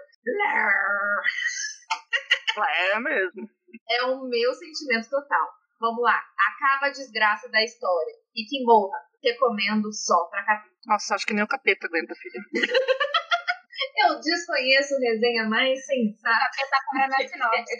É 2.93 2.99
mesmo. 2.99 3.49
É 3.89 4.03
o 4.05 4.23
meu 4.29 4.53
sentimento 4.53 5.09
total. 5.09 5.62
Vamos 5.83 5.99
lá. 5.99 6.15
Acaba 6.15 6.87
a 6.87 6.95
desgraça 6.95 7.51
da 7.51 7.61
história. 7.61 8.15
E 8.33 8.47
que 8.47 8.63
morra. 8.63 9.03
Recomendo 9.21 9.91
só 9.91 10.15
pra 10.31 10.45
capítulo. 10.45 10.79
Nossa, 10.87 11.15
acho 11.15 11.27
que 11.27 11.33
nem 11.33 11.43
o 11.43 11.48
capeta 11.48 11.87
aguenta, 11.87 12.15
filha. 12.15 12.39
Eu 14.07 14.19
desconheço 14.19 14.96
resenha 14.96 15.43
mais 15.50 15.85
sensata. 15.85 16.55
Para 16.89 17.07
na 17.09 17.17
sinopse. 17.17 17.75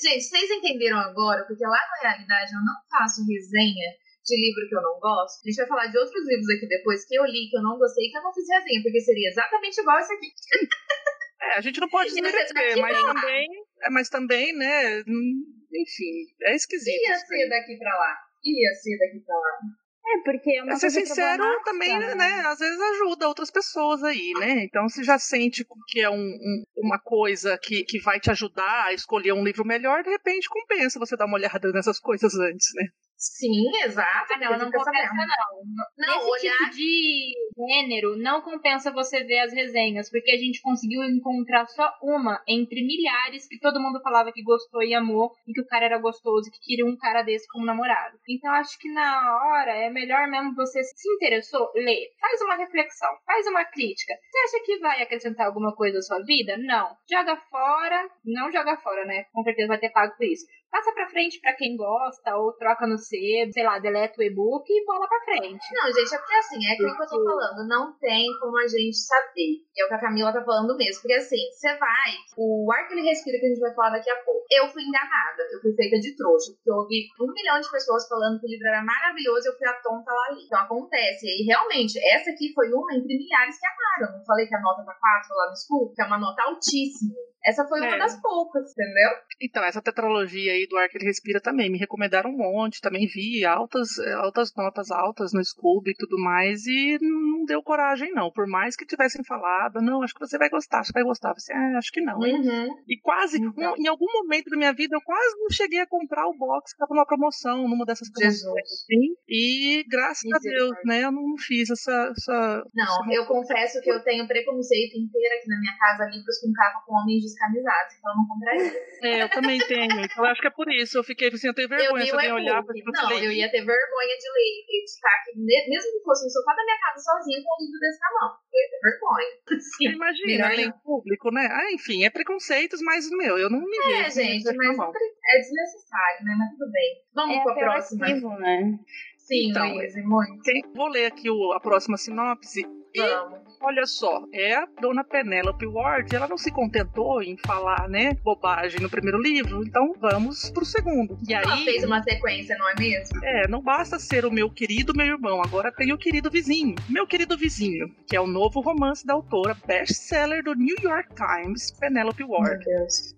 Gente, 0.00 0.22
vocês 0.22 0.50
entenderam 0.50 0.98
agora? 0.98 1.44
Porque 1.44 1.64
lá 1.64 1.80
na 1.90 2.08
realidade 2.08 2.52
eu 2.52 2.60
não 2.60 2.76
faço 2.88 3.26
resenha 3.26 3.90
de 4.24 4.36
livro 4.36 4.68
que 4.68 4.76
eu 4.76 4.82
não 4.82 5.00
gosto. 5.00 5.42
A 5.42 5.48
gente 5.48 5.56
vai 5.56 5.66
falar 5.66 5.86
de 5.86 5.98
outros 5.98 6.22
livros 6.28 6.50
aqui 6.50 6.68
depois 6.68 7.04
que 7.06 7.14
eu 7.16 7.24
li, 7.24 7.48
que 7.50 7.56
eu 7.56 7.62
não 7.62 7.78
gostei, 7.78 8.10
que 8.10 8.18
eu 8.18 8.22
não 8.22 8.32
fiz 8.32 8.46
resenha, 8.48 8.82
porque 8.82 9.00
seria 9.00 9.28
exatamente 9.28 9.80
igual 9.80 9.98
esse 9.98 10.14
aqui. 10.14 10.30
É, 11.42 11.56
a 11.56 11.60
gente 11.62 11.80
não 11.80 11.88
pode 11.88 12.10
desmerecer, 12.12 12.52
tá 12.52 12.80
mas 12.82 13.00
também, 13.00 13.48
é, 13.80 13.90
mas 13.90 14.08
também, 14.10 14.52
né, 14.52 15.02
hum, 15.08 15.59
enfim, 15.72 16.26
é 16.42 16.54
esquisito. 16.54 17.00
Ia 17.08 17.16
ser 17.18 17.48
daqui 17.48 17.76
pra 17.78 17.96
lá. 17.96 18.16
Ia 18.44 18.74
ser 18.74 18.98
daqui 18.98 19.20
pra 19.24 19.34
lá. 19.34 19.58
É, 20.02 20.22
porque 20.24 20.50
é 20.56 20.62
uma 20.64 20.76
ser 20.76 20.90
sincero, 20.90 21.44
também, 21.62 21.96
né, 22.16 22.40
às 22.46 22.58
vezes 22.58 22.80
ajuda 22.80 23.28
outras 23.28 23.50
pessoas 23.50 24.02
aí, 24.02 24.32
né? 24.40 24.64
Então, 24.64 24.88
se 24.88 25.04
já 25.04 25.18
sente 25.18 25.64
que 25.88 26.00
é 26.00 26.08
um, 26.10 26.14
um- 26.16 26.64
uma 26.78 26.98
coisa 26.98 27.56
que, 27.62 27.84
que 27.84 28.00
vai 28.00 28.18
te 28.18 28.30
ajudar 28.30 28.86
a 28.86 28.92
escolher 28.94 29.32
um 29.34 29.44
livro 29.44 29.64
melhor, 29.64 30.02
de 30.02 30.10
repente 30.10 30.48
compensa 30.48 30.98
você 30.98 31.16
dar 31.16 31.26
uma 31.26 31.36
olhada 31.36 31.70
nessas 31.72 32.00
coisas 32.00 32.34
antes, 32.34 32.68
né? 32.74 32.86
Sim, 33.20 33.70
exato. 33.84 34.32
Ah, 34.32 34.56
não, 34.56 34.70
compensa 34.70 35.12
não. 35.12 35.86
Não, 35.98 36.16
Nesse 36.16 36.30
olhar 36.30 36.56
tipo 36.56 36.70
de 36.70 37.32
gênero, 37.54 38.16
não 38.16 38.40
compensa 38.40 38.90
você 38.90 39.22
ver 39.22 39.40
as 39.40 39.52
resenhas, 39.52 40.10
porque 40.10 40.30
a 40.30 40.38
gente 40.38 40.62
conseguiu 40.62 41.04
encontrar 41.04 41.66
só 41.66 41.92
uma 42.02 42.42
entre 42.48 42.82
milhares 42.82 43.46
que 43.46 43.58
todo 43.58 43.78
mundo 43.78 44.00
falava 44.00 44.32
que 44.32 44.42
gostou 44.42 44.82
e 44.82 44.94
amou, 44.94 45.32
e 45.46 45.52
que 45.52 45.60
o 45.60 45.66
cara 45.66 45.84
era 45.84 45.98
gostoso, 45.98 46.48
e 46.48 46.50
que 46.50 46.60
queria 46.60 46.86
um 46.86 46.96
cara 46.96 47.20
desse 47.20 47.46
como 47.48 47.66
namorado. 47.66 48.16
Então 48.26 48.50
acho 48.54 48.78
que 48.78 48.90
na 48.90 49.36
hora 49.36 49.72
é 49.72 49.90
melhor 49.90 50.26
mesmo 50.26 50.54
você 50.54 50.82
se 50.82 51.12
interessou, 51.12 51.70
lê, 51.74 52.10
faz 52.18 52.40
uma 52.40 52.56
reflexão, 52.56 53.10
faz 53.26 53.46
uma 53.48 53.66
crítica. 53.66 54.14
Você 54.30 54.56
acha 54.56 54.64
que 54.64 54.78
vai 54.78 55.02
acrescentar 55.02 55.46
alguma 55.46 55.76
coisa 55.76 55.98
à 55.98 56.02
sua 56.02 56.22
vida? 56.24 56.56
Não. 56.56 56.96
Joga 57.10 57.36
fora, 57.50 58.08
não 58.24 58.50
joga 58.50 58.78
fora, 58.78 59.04
né? 59.04 59.24
Com 59.30 59.42
certeza 59.42 59.68
vai 59.68 59.78
ter 59.78 59.90
pago 59.90 60.16
por 60.16 60.24
isso. 60.24 60.46
Passa 60.70 60.92
pra 60.94 61.10
frente 61.10 61.40
pra 61.40 61.54
quem 61.56 61.76
gosta, 61.76 62.36
ou 62.36 62.52
troca 62.54 62.86
no 62.86 62.96
sebo, 62.96 63.52
sei 63.52 63.64
lá, 63.64 63.78
deleta 63.80 64.14
o 64.18 64.22
e-book 64.22 64.64
e 64.70 64.84
bola 64.86 65.08
pra 65.08 65.24
frente. 65.24 65.66
Não, 65.74 65.90
gente, 65.92 66.14
é 66.14 66.18
porque 66.18 66.34
assim, 66.34 66.58
é 66.64 66.72
aquilo 66.74 66.96
que 66.96 67.02
eu 67.02 67.08
tô 67.08 67.24
falando, 67.24 67.68
não 67.68 67.98
tem 67.98 68.26
como 68.40 68.56
a 68.56 68.68
gente 68.68 68.96
saber. 68.96 69.66
E 69.74 69.82
é 69.82 69.84
o 69.84 69.88
que 69.88 69.94
a 69.94 70.00
Camila 70.00 70.32
tá 70.32 70.44
falando 70.44 70.76
mesmo. 70.76 71.02
Porque 71.02 71.14
assim, 71.14 71.42
você 71.50 71.76
vai, 71.76 72.10
o 72.38 72.70
ar 72.72 72.86
que 72.86 72.94
ele 72.94 73.02
respira 73.08 73.38
que 73.38 73.46
a 73.46 73.48
gente 73.48 73.60
vai 73.60 73.74
falar 73.74 73.90
daqui 73.98 74.10
a 74.10 74.16
pouco. 74.22 74.46
Eu 74.50 74.68
fui 74.68 74.82
enganada, 74.82 75.42
eu 75.52 75.60
fui 75.60 75.74
feita 75.74 75.98
de 75.98 76.14
trouxa. 76.14 76.52
Porque 76.54 76.70
eu 76.70 76.76
ouvi 76.76 77.06
um 77.20 77.32
milhão 77.34 77.60
de 77.60 77.70
pessoas 77.70 78.06
falando 78.08 78.38
que 78.38 78.46
o 78.46 78.50
livro 78.50 78.66
era 78.68 78.82
maravilhoso 78.82 79.46
e 79.46 79.50
eu 79.50 79.58
fui 79.58 79.66
a 79.66 79.74
tonta 79.82 80.10
lá 80.10 80.26
ali. 80.30 80.44
Então 80.46 80.60
acontece. 80.60 81.26
E 81.26 81.30
aí, 81.30 81.42
realmente, 81.46 81.98
essa 82.14 82.30
aqui 82.30 82.52
foi 82.54 82.70
uma 82.70 82.94
entre 82.94 83.18
milhares 83.18 83.58
que 83.58 83.66
amaram. 83.66 84.18
Não 84.18 84.24
falei 84.24 84.46
que 84.46 84.54
a 84.54 84.60
nota 84.60 84.84
tá 84.84 84.94
4 84.94 85.34
lá 85.34 85.50
no 85.50 85.56
school, 85.56 85.92
que 85.94 86.02
é 86.02 86.06
uma 86.06 86.18
nota 86.18 86.42
altíssima. 86.42 87.14
Essa 87.44 87.66
foi 87.66 87.80
uma 87.80 87.96
É. 87.96 87.98
das 87.98 88.20
poucas, 88.20 88.70
entendeu? 88.72 89.10
Então, 89.40 89.64
essa 89.64 89.80
tetralogia 89.80 90.52
aí 90.52 90.59
do 90.68 90.76
Ar 90.76 90.88
que 90.88 90.98
ele 90.98 91.06
respira 91.06 91.40
também 91.40 91.70
me 91.70 91.78
recomendaram 91.78 92.30
um 92.30 92.36
monte, 92.36 92.80
também 92.80 93.06
vi 93.06 93.44
altas, 93.44 93.98
eh, 93.98 94.12
altas 94.12 94.54
notas 94.54 94.90
altas 94.90 95.32
no 95.32 95.44
Scooby 95.44 95.90
e 95.90 95.94
tudo 95.94 96.18
mais, 96.18 96.66
e 96.66 96.98
não 97.00 97.44
deu 97.44 97.62
coragem, 97.62 98.12
não. 98.12 98.30
Por 98.30 98.46
mais 98.46 98.76
que 98.76 98.86
tivessem 98.86 99.24
falado, 99.24 99.80
não, 99.80 100.02
acho 100.02 100.14
que 100.14 100.20
você 100.20 100.38
vai 100.38 100.48
gostar, 100.48 100.84
você 100.84 100.92
vai 100.92 101.02
gostar. 101.02 101.32
Você, 101.34 101.52
ah, 101.52 101.78
acho 101.78 101.92
que 101.92 102.00
não? 102.00 102.18
Uhum. 102.18 102.68
E 102.88 102.98
quase, 103.00 103.38
Então. 103.38 103.74
em 103.78 103.86
algum 103.86 104.06
momento 104.12 104.50
da 104.50 104.56
minha 104.56 104.72
vida, 104.72 104.96
eu 104.96 105.00
quase 105.02 105.36
não 105.38 105.50
cheguei 105.50 105.80
a 105.80 105.86
comprar 105.86 106.26
o 106.26 106.36
box 106.36 106.72
que 106.72 106.78
tava 106.78 106.94
numa 106.94 107.06
promoção, 107.06 107.68
numa 107.68 107.84
dessas 107.84 108.10
promoções 108.10 108.64
assim. 108.64 109.14
E 109.28 109.84
graças 109.88 110.30
a 110.32 110.38
Deus, 110.38 110.72
né, 110.84 111.04
eu 111.04 111.12
não 111.12 111.36
fiz 111.38 111.70
essa. 111.70 112.12
essa 112.16 112.64
Não, 112.74 113.12
eu 113.12 113.26
confesso 113.26 113.80
que 113.80 113.90
eu 113.90 114.02
tenho 114.02 114.26
preconceito 114.26 114.96
inteiro 114.96 115.34
aqui 115.38 115.48
na 115.48 115.58
minha 115.58 115.76
casa, 115.78 116.10
livros 116.10 116.40
com 116.40 116.52
capa 116.52 116.82
com 116.86 116.94
homens 116.94 117.22
descamisados, 117.22 117.94
então 117.98 118.12
eu 118.12 118.16
não 118.16 118.26
compraria. 118.26 118.72
É, 119.02 119.22
eu 119.22 119.30
também 119.30 119.58
tenho. 119.66 120.00
Então 120.00 120.24
eu 120.24 120.30
acho 120.30 120.40
que 120.40 120.46
é 120.50 120.54
por 120.54 120.66
isso. 120.70 120.98
Eu 120.98 121.04
fiquei 121.04 121.28
assim, 121.28 121.46
eu 121.46 121.54
tenho 121.54 121.68
vergonha 121.68 122.12
alguém 122.12 122.32
olhar 122.32 122.62
pra 122.62 122.74
você 122.74 122.82
Não, 123.02 123.08
ler 123.08 123.24
eu 123.24 123.32
ia 123.32 123.48
ter 123.50 123.62
vergonha 123.64 124.14
de 124.18 124.28
ler 124.34 124.50
e 124.66 124.78
de 124.82 124.90
estar 124.90 125.08
aqui, 125.08 125.38
me- 125.38 125.68
mesmo 125.70 125.92
que 125.94 126.02
fosse 126.04 126.24
no 126.26 126.30
sofá 126.30 126.52
da 126.54 126.64
minha 126.64 126.78
casa 126.80 126.98
sozinha 127.00 127.38
com 127.42 127.50
um 127.54 127.64
livro 127.64 127.78
desse 127.80 127.98
na 128.00 128.10
mão. 128.20 128.30
Eu 128.50 128.58
ia 128.58 128.68
ter 128.70 128.80
vergonha. 128.82 129.32
Sim. 129.60 129.88
Imagina, 129.94 130.48
ler 130.48 130.66
em 130.66 130.72
público, 130.82 131.30
né? 131.32 131.48
Ah, 131.50 131.72
enfim, 131.72 132.04
é 132.04 132.10
preconceitos, 132.10 132.80
mas, 132.82 133.08
meu, 133.10 133.38
eu 133.38 133.48
não 133.48 133.60
me 133.60 133.76
É, 133.78 134.02
vejo. 134.04 134.14
gente, 134.16 134.44
com 134.44 134.50
isso 134.50 134.56
mas 134.56 134.76
não 134.76 134.92
é 134.92 135.38
desnecessário, 135.38 136.24
né? 136.24 136.34
Mas 136.38 136.50
tudo 136.58 136.70
bem. 136.72 136.90
Vamos 137.14 137.36
É 137.36 137.42
pra 137.42 137.54
próxima. 137.54 138.04
apelativo, 138.06 138.30
né? 138.40 138.78
Sim, 139.18 139.50
Então, 139.50 139.74
Luiz, 139.74 139.94
muito. 140.04 140.42
Tem- 140.42 140.62
Vou 140.74 140.88
ler 140.88 141.06
aqui 141.06 141.30
o- 141.30 141.52
a 141.52 141.60
próxima 141.60 141.96
sinopse. 141.96 142.60
E 142.92 143.00
Vamos. 143.00 143.40
Olha 143.60 143.86
só, 143.86 144.24
é 144.32 144.54
a 144.54 144.66
dona 144.80 145.04
Penelope 145.04 145.66
Ward, 145.66 146.14
ela 146.14 146.26
não 146.28 146.38
se 146.38 146.50
contentou 146.50 147.22
em 147.22 147.36
falar, 147.36 147.88
né, 147.88 148.14
bobagem 148.22 148.80
no 148.80 148.90
primeiro 148.90 149.20
livro, 149.20 149.62
então 149.64 149.92
vamos 150.00 150.50
pro 150.50 150.64
segundo. 150.64 151.18
E 151.28 151.34
Ela 151.34 151.54
aí, 151.54 151.64
fez 151.64 151.84
uma 151.84 152.02
sequência, 152.02 152.56
não 152.58 152.68
é 152.70 152.74
mesmo? 152.78 153.24
é, 153.24 153.48
não 153.48 153.60
basta 153.62 153.98
ser 153.98 154.24
o 154.24 154.30
meu 154.30 154.50
querido 154.50 154.94
meu 154.94 155.06
irmão, 155.06 155.42
agora 155.42 155.72
tem 155.72 155.92
o 155.92 155.98
querido 155.98 156.30
vizinho. 156.30 156.74
Meu 156.88 157.06
querido 157.06 157.36
vizinho, 157.36 157.88
que 158.06 158.16
é 158.16 158.20
o 158.20 158.26
novo 158.26 158.60
romance 158.60 159.06
da 159.06 159.14
autora, 159.14 159.56
best-seller 159.66 160.42
do 160.42 160.54
New 160.54 160.76
York 160.82 161.10
Times, 161.14 161.70
Penelope 161.78 162.24
Ward. 162.24 162.64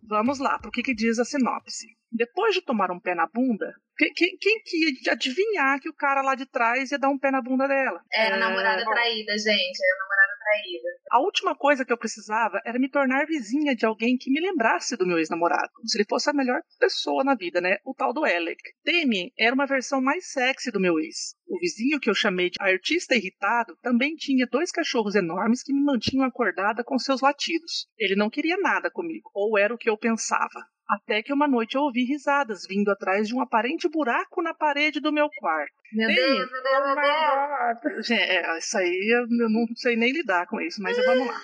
Vamos 0.08 0.38
lá, 0.38 0.58
pro 0.58 0.70
que, 0.70 0.82
que 0.82 0.94
diz 0.94 1.18
a 1.18 1.24
sinopse. 1.24 1.86
Depois 2.10 2.54
de 2.54 2.60
tomar 2.60 2.90
um 2.90 3.00
pé 3.00 3.14
na 3.14 3.26
bunda, 3.26 3.72
que- 3.96 4.10
que- 4.10 4.36
quem 4.38 4.60
que 4.62 4.76
ia 5.06 5.12
adivinhar 5.12 5.80
que 5.80 5.88
o 5.88 5.94
cara 5.94 6.20
lá 6.20 6.34
de 6.34 6.44
trás 6.44 6.92
ia 6.92 6.98
dar 6.98 7.08
um 7.08 7.18
pé 7.18 7.30
na 7.30 7.40
bunda 7.40 7.66
dela? 7.66 8.00
É 8.12 8.26
a 8.32 8.36
É, 8.36 8.38
namorada 8.38 8.84
traída, 8.84 9.32
gente. 9.38 9.78
É 9.80 9.92
a 9.94 9.98
namorada 9.98 10.31
traída. 10.42 10.88
A 11.10 11.20
última 11.20 11.54
coisa 11.54 11.84
que 11.84 11.92
eu 11.92 11.98
precisava 11.98 12.60
era 12.64 12.78
me 12.78 12.90
tornar 12.90 13.26
vizinha 13.26 13.74
de 13.74 13.86
alguém 13.86 14.16
que 14.16 14.30
me 14.30 14.40
lembrasse 14.40 14.96
do 14.96 15.06
meu 15.06 15.18
ex-namorado, 15.18 15.70
se 15.84 15.98
ele 15.98 16.06
fosse 16.08 16.30
a 16.30 16.32
melhor 16.32 16.60
pessoa 16.78 17.22
na 17.22 17.34
vida, 17.34 17.60
né? 17.60 17.78
O 17.84 17.94
tal 17.94 18.12
do 18.12 18.24
Alec. 18.24 18.60
Damien 18.84 19.32
era 19.38 19.54
uma 19.54 19.66
versão 19.66 20.00
mais 20.00 20.32
sexy 20.32 20.70
do 20.70 20.80
meu 20.80 20.98
ex. 20.98 21.36
O 21.46 21.58
vizinho 21.58 22.00
que 22.00 22.08
eu 22.08 22.14
chamei 22.14 22.50
de 22.50 22.56
artista 22.60 23.14
irritado 23.14 23.76
também 23.82 24.14
tinha 24.14 24.46
dois 24.50 24.72
cachorros 24.72 25.14
enormes 25.14 25.62
que 25.62 25.72
me 25.72 25.84
mantinham 25.84 26.24
acordada 26.24 26.82
com 26.82 26.98
seus 26.98 27.20
latidos. 27.20 27.86
Ele 27.98 28.16
não 28.16 28.30
queria 28.30 28.56
nada 28.56 28.90
comigo, 28.90 29.30
ou 29.34 29.58
era 29.58 29.74
o 29.74 29.78
que 29.78 29.90
eu 29.90 29.98
pensava. 29.98 30.71
Até 30.88 31.22
que 31.22 31.32
uma 31.32 31.48
noite 31.48 31.76
eu 31.76 31.82
ouvi 31.82 32.04
risadas 32.04 32.66
vindo 32.68 32.90
atrás 32.90 33.28
de 33.28 33.34
um 33.34 33.40
aparente 33.40 33.88
buraco 33.88 34.42
na 34.42 34.52
parede 34.52 35.00
do 35.00 35.12
meu 35.12 35.28
quarto. 35.36 35.72
Meu. 35.92 36.08
Deus, 36.08 36.50
meu 36.50 36.62
Deus, 36.62 36.84
meu 36.84 37.94
Deus. 37.94 38.06
Gente, 38.06 38.20
é, 38.20 38.58
isso 38.58 38.78
aí 38.78 39.14
eu 39.14 39.26
não 39.28 39.66
sei 39.76 39.96
nem 39.96 40.12
lidar 40.12 40.46
com 40.46 40.60
isso, 40.60 40.82
mas 40.82 40.96
vamos 40.96 41.26
lá. 41.26 41.40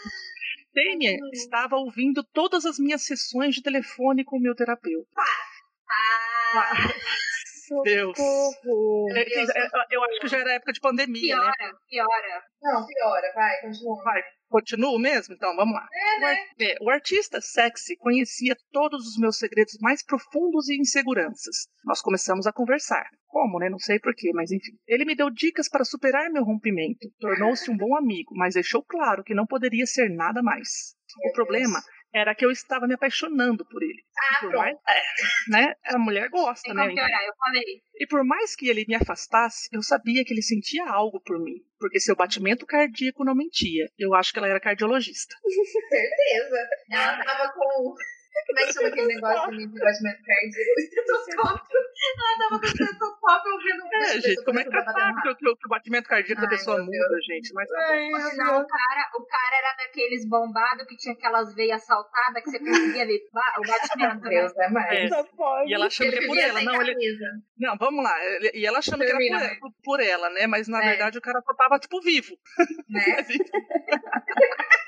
Damien 0.75 1.19
estava 1.33 1.77
ouvindo 1.77 2.23
todas 2.33 2.65
as 2.65 2.79
minhas 2.79 3.05
sessões 3.05 3.55
de 3.55 3.63
telefone 3.63 4.25
com 4.25 4.37
o 4.37 4.41
meu 4.41 4.55
terapeuta. 4.55 5.09
Ah, 5.17 6.75
Deus. 7.85 8.17
Socorro. 8.17 9.07
É, 9.15 9.21
é, 9.21 9.43
é, 9.43 9.69
eu 9.91 10.03
acho 10.05 10.21
que 10.21 10.29
já 10.29 10.39
era 10.39 10.53
época 10.55 10.73
de 10.73 10.81
pandemia, 10.81 11.37
né? 11.37 11.53
Piora, 11.59 11.75
piora. 11.89 12.43
não, 12.63 12.87
piora, 12.87 13.33
vai, 13.35 13.61
continua. 13.61 14.03
Vai, 14.05 14.23
continuo 14.49 14.99
mesmo? 14.99 15.35
Então, 15.35 15.55
vamos 15.57 15.75
lá. 15.75 15.87
É, 15.93 16.21
O, 16.23 16.27
ar- 16.27 16.37
é, 16.61 16.77
o 16.83 16.91
artista 16.91 17.41
sexy 17.41 17.97
conhecia 17.97 18.57
todos 18.73 19.07
os 19.07 19.19
meus 19.19 19.37
segredos 19.39 19.77
mais 19.81 20.05
profundos 20.05 20.69
e 20.69 20.81
inseguranças. 20.81 21.69
Nós 21.85 22.01
começamos 22.01 22.47
a 22.47 22.53
conversar. 22.53 23.07
Como, 23.27 23.59
né? 23.59 23.69
Não 23.69 23.79
sei 23.79 23.99
porquê, 24.01 24.31
mas 24.33 24.51
enfim. 24.51 24.73
Ele 24.87 25.05
me 25.05 25.15
deu 25.15 25.29
dicas 25.31 25.69
para 25.69 25.85
superar 25.85 26.31
meu 26.31 26.45
rompimento. 26.45 27.07
Tornou-se 27.21 27.71
um 27.71 27.77
bom 27.77 27.95
amigo, 27.97 28.35
mas 28.35 28.55
deixou 28.55 28.83
claro 28.83 29.23
que 29.23 29.35
não 29.35 29.47
poderia 29.47 29.85
ser 29.87 30.09
nada 30.09 30.43
mais. 30.43 30.97
O 31.25 31.33
problema 31.33 31.79
era 32.13 32.35
que 32.35 32.45
eu 32.45 32.51
estava 32.51 32.87
me 32.87 32.95
apaixonando 32.95 33.65
por 33.67 33.83
ele. 33.83 34.03
Ah, 34.19 34.41
Por 34.41 34.51
pronto. 34.51 34.63
mais, 34.63 34.77
é, 34.89 35.51
né? 35.51 35.75
A 35.87 35.99
mulher 35.99 36.29
gosta, 36.29 36.63
Tem 36.63 36.75
né? 36.75 36.83
como 36.83 36.95
piorar, 36.95 37.25
eu 37.25 37.35
falei. 37.39 37.83
E 37.97 38.07
por 38.07 38.25
mais 38.25 38.57
que 38.57 38.69
ele 38.69 38.85
me 38.89 38.95
afastasse, 38.95 39.69
eu 39.73 39.83
sabia 39.83 40.25
que 40.25 40.33
ele 40.33 40.43
sentia 40.43 40.87
algo 40.89 41.21
por 41.21 41.39
mim, 41.39 41.57
porque 41.79 42.01
seu 42.01 42.17
batimento 42.17 42.67
cardíaco 42.67 43.25
não 43.25 43.35
mentia. 43.35 43.89
Eu 43.99 44.15
acho 44.15 44.33
que 44.33 44.39
ela 44.39 44.49
era 44.49 44.61
cardiologista. 44.61 45.35
Certeza. 45.89 46.69
Ela 46.91 47.25
tava 47.25 47.53
com. 47.53 47.95
Como 48.47 48.59
é 48.59 48.67
que 48.67 48.73
chama 48.73 48.89
aquele 48.89 49.07
negócio 49.15 49.51
de 49.57 49.67
batimento 49.67 50.23
cardíaco? 50.25 50.81
Estetoscópio. 50.81 51.79
Ela 52.19 52.39
tava 52.39 52.61
com 52.61 52.67
o 52.67 52.69
estetoscópio 52.69 53.53
ouvindo 53.53 53.85
um 53.85 53.95
É, 53.97 54.21
gente, 54.21 54.45
como 54.45 54.59
é 54.61 54.65
que 54.65 54.71
tá 54.71 54.85
sabe 54.85 55.23
que, 55.23 55.29
o- 55.29 55.37
que 55.37 55.49
o- 55.49 55.57
que 55.57 55.67
o 55.67 55.69
batimento 55.69 56.09
cardíaco 56.09 56.41
da 56.41 56.47
Ai, 56.49 56.57
pessoa 56.57 56.79
muda, 56.79 57.19
gente? 57.27 57.53
Mas 57.53 57.69
tá 57.69 57.77
bom. 57.89 58.37
Não, 58.37 58.63
o 58.63 58.67
cara, 58.67 59.11
o 59.19 59.27
cara 59.27 59.57
era 59.59 59.77
daqueles 59.85 60.29
bombados 60.29 60.87
que 60.87 60.97
tinha 60.97 61.15
aquelas 61.15 61.55
veias 61.55 61.85
saltadas 61.85 62.43
que 62.45 62.51
você 62.51 62.59
conseguia 62.61 63.07
ver 63.07 63.21
o 63.59 63.61
batimento. 63.67 64.21
Meu 64.21 64.31
Deus, 64.31 64.57
é 64.57 64.69
mais. 64.71 64.89
É. 64.93 65.09
E 65.67 65.75
ela 65.75 65.87
achando 65.87 66.11
que 66.13 66.19
é 66.19 66.27
por 66.27 66.39
ela. 66.39 66.63
Não, 66.63 66.81
ele, 66.83 66.95
não, 67.59 67.77
vamos 67.77 68.05
lá. 68.05 68.15
E 68.55 68.65
ela 68.65 68.79
achando 68.79 68.99
que 69.05 69.11
era 69.11 69.19
mãe. 69.19 69.59
por- 69.61 69.73
por 69.85 70.01
ela, 70.01 70.31
né? 70.31 70.47
Mas 70.47 70.69
na 70.69 70.83
É. 70.83 70.89
verdade 70.91 71.19
o 71.19 71.23
cara 71.23 71.41
só 71.43 71.55
tava, 71.55 71.79
tipo, 71.79 72.01
vivo. 72.01 72.35
Né? 72.89 73.05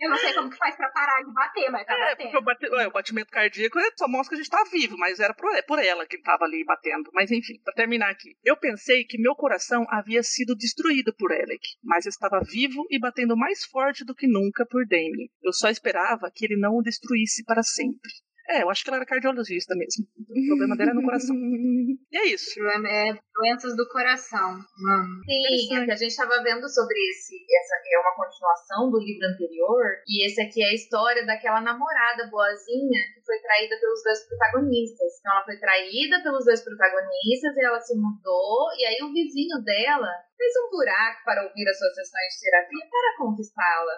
Eu 0.00 0.08
não 0.10 0.16
sei 0.16 0.32
como 0.32 0.48
que 0.50 0.56
faz 0.56 0.74
pra 0.76 0.88
parar 0.90 1.22
de 1.22 1.32
bater, 1.32 1.70
mas 1.70 1.86
tá 1.86 1.92
É, 1.94 2.16
porque 2.16 2.36
o, 2.36 2.40
batendo. 2.40 2.70
bate- 2.70 2.82
ué, 2.82 2.86
o 2.88 2.90
batimento 2.90 3.30
cardíaco 3.30 3.78
é- 3.78 3.90
só 3.98 4.08
mostra 4.08 4.30
que 4.30 4.40
a 4.40 4.42
gente 4.42 4.50
tá 4.50 4.64
vivo, 4.72 4.96
mas 4.96 5.20
era 5.20 5.34
por, 5.34 5.54
é 5.54 5.62
por 5.62 5.78
ela 5.78 6.06
que 6.06 6.18
tava 6.22 6.44
ali 6.44 6.64
batendo. 6.64 7.10
Mas 7.12 7.30
enfim, 7.30 7.60
pra 7.62 7.74
terminar 7.74 8.10
aqui. 8.10 8.34
Eu 8.42 8.56
pensei 8.56 9.04
que 9.04 9.20
meu 9.20 9.34
coração 9.34 9.84
havia 9.90 10.22
sido 10.22 10.56
destruído 10.56 11.14
por 11.16 11.32
Alec, 11.32 11.60
mas 11.82 12.06
estava 12.06 12.40
vivo 12.40 12.86
e 12.90 12.98
batendo 12.98 13.36
mais 13.36 13.64
forte 13.64 14.04
do 14.04 14.14
que 14.14 14.26
nunca 14.26 14.64
por 14.66 14.86
Damien. 14.86 15.30
Eu 15.42 15.52
só 15.52 15.68
esperava 15.68 16.30
que 16.34 16.44
ele 16.46 16.56
não 16.56 16.76
o 16.78 16.82
destruísse 16.82 17.44
para 17.44 17.62
sempre. 17.62 18.10
É, 18.50 18.62
eu 18.64 18.70
acho 18.70 18.82
que 18.82 18.90
ela 18.90 18.98
era 18.98 19.06
cardiologista 19.06 19.78
mesmo. 19.78 20.02
O 20.26 20.46
problema 20.50 20.76
dela 20.76 20.90
é 20.90 20.94
no 20.94 21.06
coração. 21.06 21.36
E 22.10 22.18
é 22.18 22.26
isso. 22.34 22.58
É 22.58 23.14
doenças 23.32 23.76
do 23.76 23.86
coração, 23.86 24.58
mano. 24.58 25.22
Sim, 25.22 25.78
é 25.78 25.84
que 25.86 25.92
a 25.92 25.96
gente 25.96 26.10
estava 26.10 26.42
vendo 26.42 26.66
sobre 26.68 26.98
esse. 27.10 27.38
Essa 27.38 27.78
é 27.86 27.98
uma 28.02 28.16
continuação 28.18 28.90
do 28.90 28.98
livro 28.98 29.30
anterior. 29.30 30.02
E 30.08 30.26
esse 30.26 30.42
aqui 30.42 30.60
é 30.62 30.70
a 30.70 30.74
história 30.74 31.24
daquela 31.24 31.60
namorada 31.60 32.26
boazinha 32.26 33.00
que 33.14 33.22
foi 33.24 33.38
traída 33.38 33.78
pelos 33.78 34.02
dois 34.02 34.26
protagonistas. 34.26 35.20
Então 35.20 35.32
ela 35.32 35.44
foi 35.44 35.56
traída 35.58 36.22
pelos 36.22 36.44
dois 36.44 36.60
protagonistas 36.64 37.56
e 37.56 37.64
ela 37.64 37.78
se 37.78 37.94
mudou. 37.94 38.74
E 38.76 38.84
aí 38.84 38.98
o 39.06 39.12
vizinho 39.12 39.62
dela 39.62 40.10
fez 40.36 40.52
um 40.66 40.70
buraco 40.70 41.22
para 41.24 41.46
ouvir 41.46 41.68
as 41.68 41.78
suas 41.78 41.94
sessões 41.94 42.34
de 42.34 42.40
terapia 42.42 42.90
para 42.90 43.16
conquistá-la. 43.22 43.96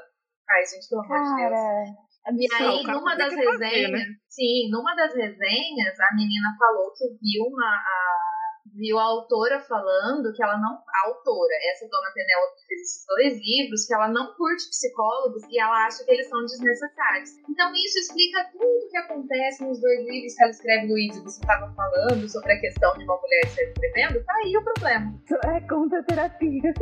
Ai, 0.50 0.66
gente, 0.66 0.88
pelo 0.88 1.00
amor 1.00 1.16
de 1.16 1.32
Deus. 1.40 2.11
E 2.30 2.54
aí, 2.54 2.82
numa 2.84 3.16
das 3.16 3.34
que 3.34 3.44
fazer, 3.44 3.64
resenhas, 3.66 3.90
né? 3.90 4.06
sim, 4.28 4.70
numa 4.70 4.94
das 4.94 5.12
resenhas, 5.14 5.98
a 5.98 6.14
menina 6.14 6.54
falou 6.58 6.92
que 6.92 7.04
viu 7.20 7.44
uma. 7.46 7.66
A, 7.66 8.42
viu 8.74 8.96
a 8.96 9.02
autora 9.02 9.60
falando 9.60 10.32
que 10.32 10.42
ela 10.42 10.56
não. 10.58 10.70
A 10.70 11.08
autora, 11.08 11.54
essa 11.72 11.88
dona 11.90 12.12
Penélope 12.14 12.60
que 12.60 12.66
fez 12.68 12.80
esses 12.80 13.04
dois 13.06 13.34
livros, 13.42 13.86
que 13.86 13.94
ela 13.94 14.08
não 14.08 14.34
curte 14.34 14.68
psicólogos 14.70 15.42
e 15.50 15.58
ela 15.58 15.84
acha 15.84 16.04
que 16.04 16.12
eles 16.12 16.28
são 16.28 16.40
desnecessários. 16.42 17.30
Então, 17.50 17.72
isso 17.74 17.98
explica 17.98 18.44
tudo 18.52 18.64
o 18.64 18.88
que 18.88 18.96
acontece 18.98 19.64
nos 19.64 19.80
dois 19.80 20.06
livros 20.06 20.34
que 20.34 20.42
ela 20.42 20.50
escreve, 20.52 20.86
Luiz, 20.86 21.16
e 21.16 21.22
você 21.22 21.40
estava 21.40 21.74
falando 21.74 22.28
sobre 22.28 22.52
a 22.52 22.60
questão 22.60 22.96
de 22.96 23.04
uma 23.04 23.20
mulher 23.20 23.46
ser 23.48 23.64
escrevendo. 23.68 24.24
Tá 24.24 24.34
aí 24.44 24.56
o 24.56 24.62
problema. 24.62 25.20
É 25.56 25.60
contra 25.68 25.98
a 25.98 26.04
terapia. 26.04 26.74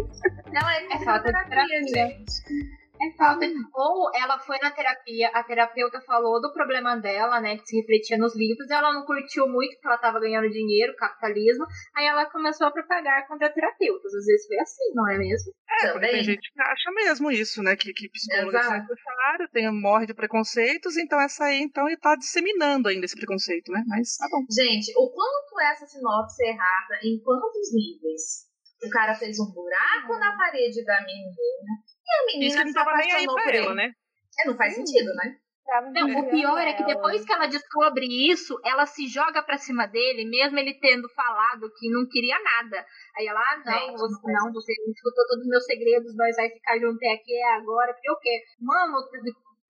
Ela 0.53 0.77
é, 0.77 0.85
É 0.93 1.05
falta 1.05 1.33
de 1.33 1.49
terapia, 1.49 1.67
terapia. 1.67 2.09
gente. 2.09 2.80
É 3.01 3.17
falta. 3.17 3.47
Ou 3.75 4.11
ela 4.15 4.39
foi 4.39 4.59
na 4.59 4.71
terapia, 4.71 5.29
a 5.33 5.43
terapeuta 5.43 6.01
falou 6.03 6.39
do 6.41 6.53
problema 6.53 6.97
dela, 6.97 7.41
né, 7.41 7.57
que 7.57 7.67
se 7.67 7.81
refletia 7.81 8.19
nos 8.19 8.37
livros, 8.37 8.69
e 8.69 8.75
ela 8.75 8.93
não 8.93 9.07
curtiu 9.07 9.49
muito 9.49 9.73
porque 9.75 9.89
ela 9.89 9.97
tava 9.97 10.21
ganhando 10.21 10.51
dinheiro, 10.51 10.95
capitalismo, 10.97 11.65
aí 11.97 12.07
ela 12.07 12.27
começou 12.27 12.67
a 12.67 12.71
propagar 12.71 13.27
contra 13.27 13.49
terapeutas. 13.53 14.15
Às 14.15 14.27
vezes 14.27 14.47
foi 14.47 14.59
assim, 14.59 14.95
não 14.95 15.09
é 15.09 15.17
mesmo? 15.17 15.53
É, 15.71 15.93
porque 15.93 15.93
Também. 15.95 16.11
tem 16.11 16.25
gente 16.25 16.53
que 16.53 16.61
acha 16.61 16.91
mesmo 16.93 17.31
isso, 17.31 17.63
né? 17.63 17.75
Que, 17.75 17.93
que 17.95 18.09
psicólogo 18.11 18.57
é 18.57 18.61
Exato. 18.61 18.81
desnecessário, 18.81 19.49
tem, 19.51 19.81
morre 19.81 20.07
de 20.07 20.15
preconceitos, 20.15 20.97
então 20.99 21.19
essa 21.21 21.45
aí 21.45 21.63
então 21.63 21.89
está 21.89 22.15
disseminando 22.17 22.89
ainda 22.89 23.07
esse 23.07 23.17
preconceito, 23.17 23.73
né? 23.73 23.83
Mas 23.87 24.17
tá 24.19 24.27
bom. 24.31 24.45
Gente, 24.51 24.93
o 24.97 25.11
quanto 25.11 25.61
essa 25.73 25.87
sinopse 25.87 26.45
é 26.45 26.51
errada 26.51 26.99
em 27.03 27.19
quantos 27.23 27.73
níveis? 27.73 28.51
O 28.83 28.89
cara 28.89 29.15
fez 29.15 29.39
um 29.39 29.53
buraco 29.53 30.19
na 30.19 30.35
parede 30.37 30.83
da 30.85 31.01
menina 31.03 31.91
e 32.11 32.23
a 32.23 32.27
menina 32.27 32.47
Isso 32.47 32.59
que 32.59 32.65
não 32.65 32.73
tava 32.73 32.97
nem 32.97 33.13
aí 33.13 33.25
apaixonou 33.25 33.43
pra 33.43 33.57
ele. 33.57 33.75
né? 33.75 33.93
É, 34.39 34.49
não 34.49 34.57
faz 34.57 34.75
sentido, 34.75 35.15
né? 35.15 35.37
Não, 35.71 36.03
o 36.03 36.07
vigiando 36.09 36.31
pior 36.31 36.59
é 36.59 36.73
que 36.73 36.85
depois 36.85 37.25
que 37.25 37.33
ela 37.33 37.47
descobre 37.47 38.05
isso, 38.29 38.59
ela 38.65 38.87
se 38.87 39.07
joga 39.07 39.41
pra 39.41 39.57
cima 39.57 39.87
dele, 39.87 40.29
mesmo 40.29 40.59
ele 40.59 40.75
tendo 40.75 41.09
falado 41.11 41.71
que 41.79 41.89
não 41.89 42.09
queria 42.09 42.37
nada. 42.43 42.85
Aí 43.17 43.27
ela, 43.27 43.41
ah, 43.41 43.63
não, 43.65 43.73
Gente, 43.73 43.99
você, 43.99 44.15
não 44.15 44.21
faz 44.21 44.35
não, 44.35 44.53
você 44.53 44.73
escutou 44.73 45.27
todos 45.29 45.45
os 45.45 45.49
meus 45.49 45.65
segredos, 45.65 46.17
nós 46.17 46.35
vai 46.35 46.51
ficar 46.51 46.77
junto 46.77 46.97
até 46.97 47.13
aqui, 47.13 47.35
é 47.35 47.55
agora, 47.55 47.93
porque 47.95 48.11
o 48.11 48.19
quê? 48.19 48.43
Mano, 48.61 48.99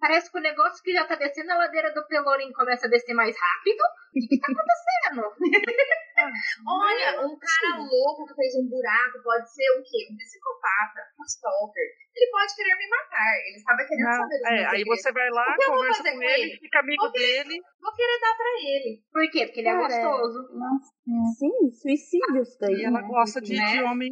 parece 0.00 0.30
que 0.32 0.38
o 0.38 0.42
negócio 0.42 0.82
que 0.82 0.92
já 0.92 1.04
tá 1.06 1.14
descendo 1.14 1.52
a 1.52 1.58
ladeira 1.58 1.92
do 1.92 2.06
Pelourinho 2.06 2.52
começa 2.54 2.86
a 2.86 2.90
descer 2.90 3.14
mais 3.14 3.36
rápido. 3.38 3.82
O 4.10 4.18
que, 4.26 4.40
tá 4.40 4.48
acontecendo? 4.50 5.22
Olha, 6.66 7.20
um 7.24 7.36
cara 7.38 7.78
louco 7.78 8.26
que 8.26 8.34
fez 8.34 8.54
um 8.56 8.68
buraco 8.68 9.22
pode 9.22 9.46
ser 9.52 9.68
o 9.78 9.82
quê? 9.82 10.08
Um 10.12 10.16
psicopata, 10.16 11.00
um 11.18 11.24
stalker. 11.24 11.88
Ele 12.16 12.30
pode 12.30 12.54
querer 12.56 12.74
me 12.76 12.88
matar. 12.88 13.30
Ele 13.46 13.56
estava 13.56 13.78
querendo 13.86 14.04
Não, 14.04 14.18
saber 14.18 14.38
dos 14.38 14.50
é, 14.50 14.66
aí 14.66 14.84
você 14.84 15.12
vai 15.12 15.30
lá, 15.30 15.56
conversa 15.64 15.96
fazer 16.02 16.10
com 16.10 16.16
com 16.18 16.22
ele, 16.24 16.42
ele? 16.42 16.58
fica 16.58 16.78
amigo 16.80 17.02
Vou 17.02 17.12
querer- 17.12 17.44
dele. 17.44 17.60
Vou 17.80 17.92
querer 17.94 18.20
dar 18.20 18.34
pra 18.36 18.50
ele. 18.60 19.02
Por 19.12 19.30
quê? 19.30 19.46
Porque 19.46 19.60
ele 19.60 19.68
é 19.68 19.72
Cara, 19.72 19.86
gostoso. 19.86 20.38
Nossa, 20.58 20.90
sim, 21.38 21.70
suicídio 21.80 22.42
isso 22.42 22.58
daí. 22.60 22.74
E 22.74 22.84
ela 22.84 23.00
né? 23.00 23.08
gosta 23.08 23.40
de, 23.40 23.54
Né? 23.56 23.72
de 23.72 23.82
homem, 23.84 24.10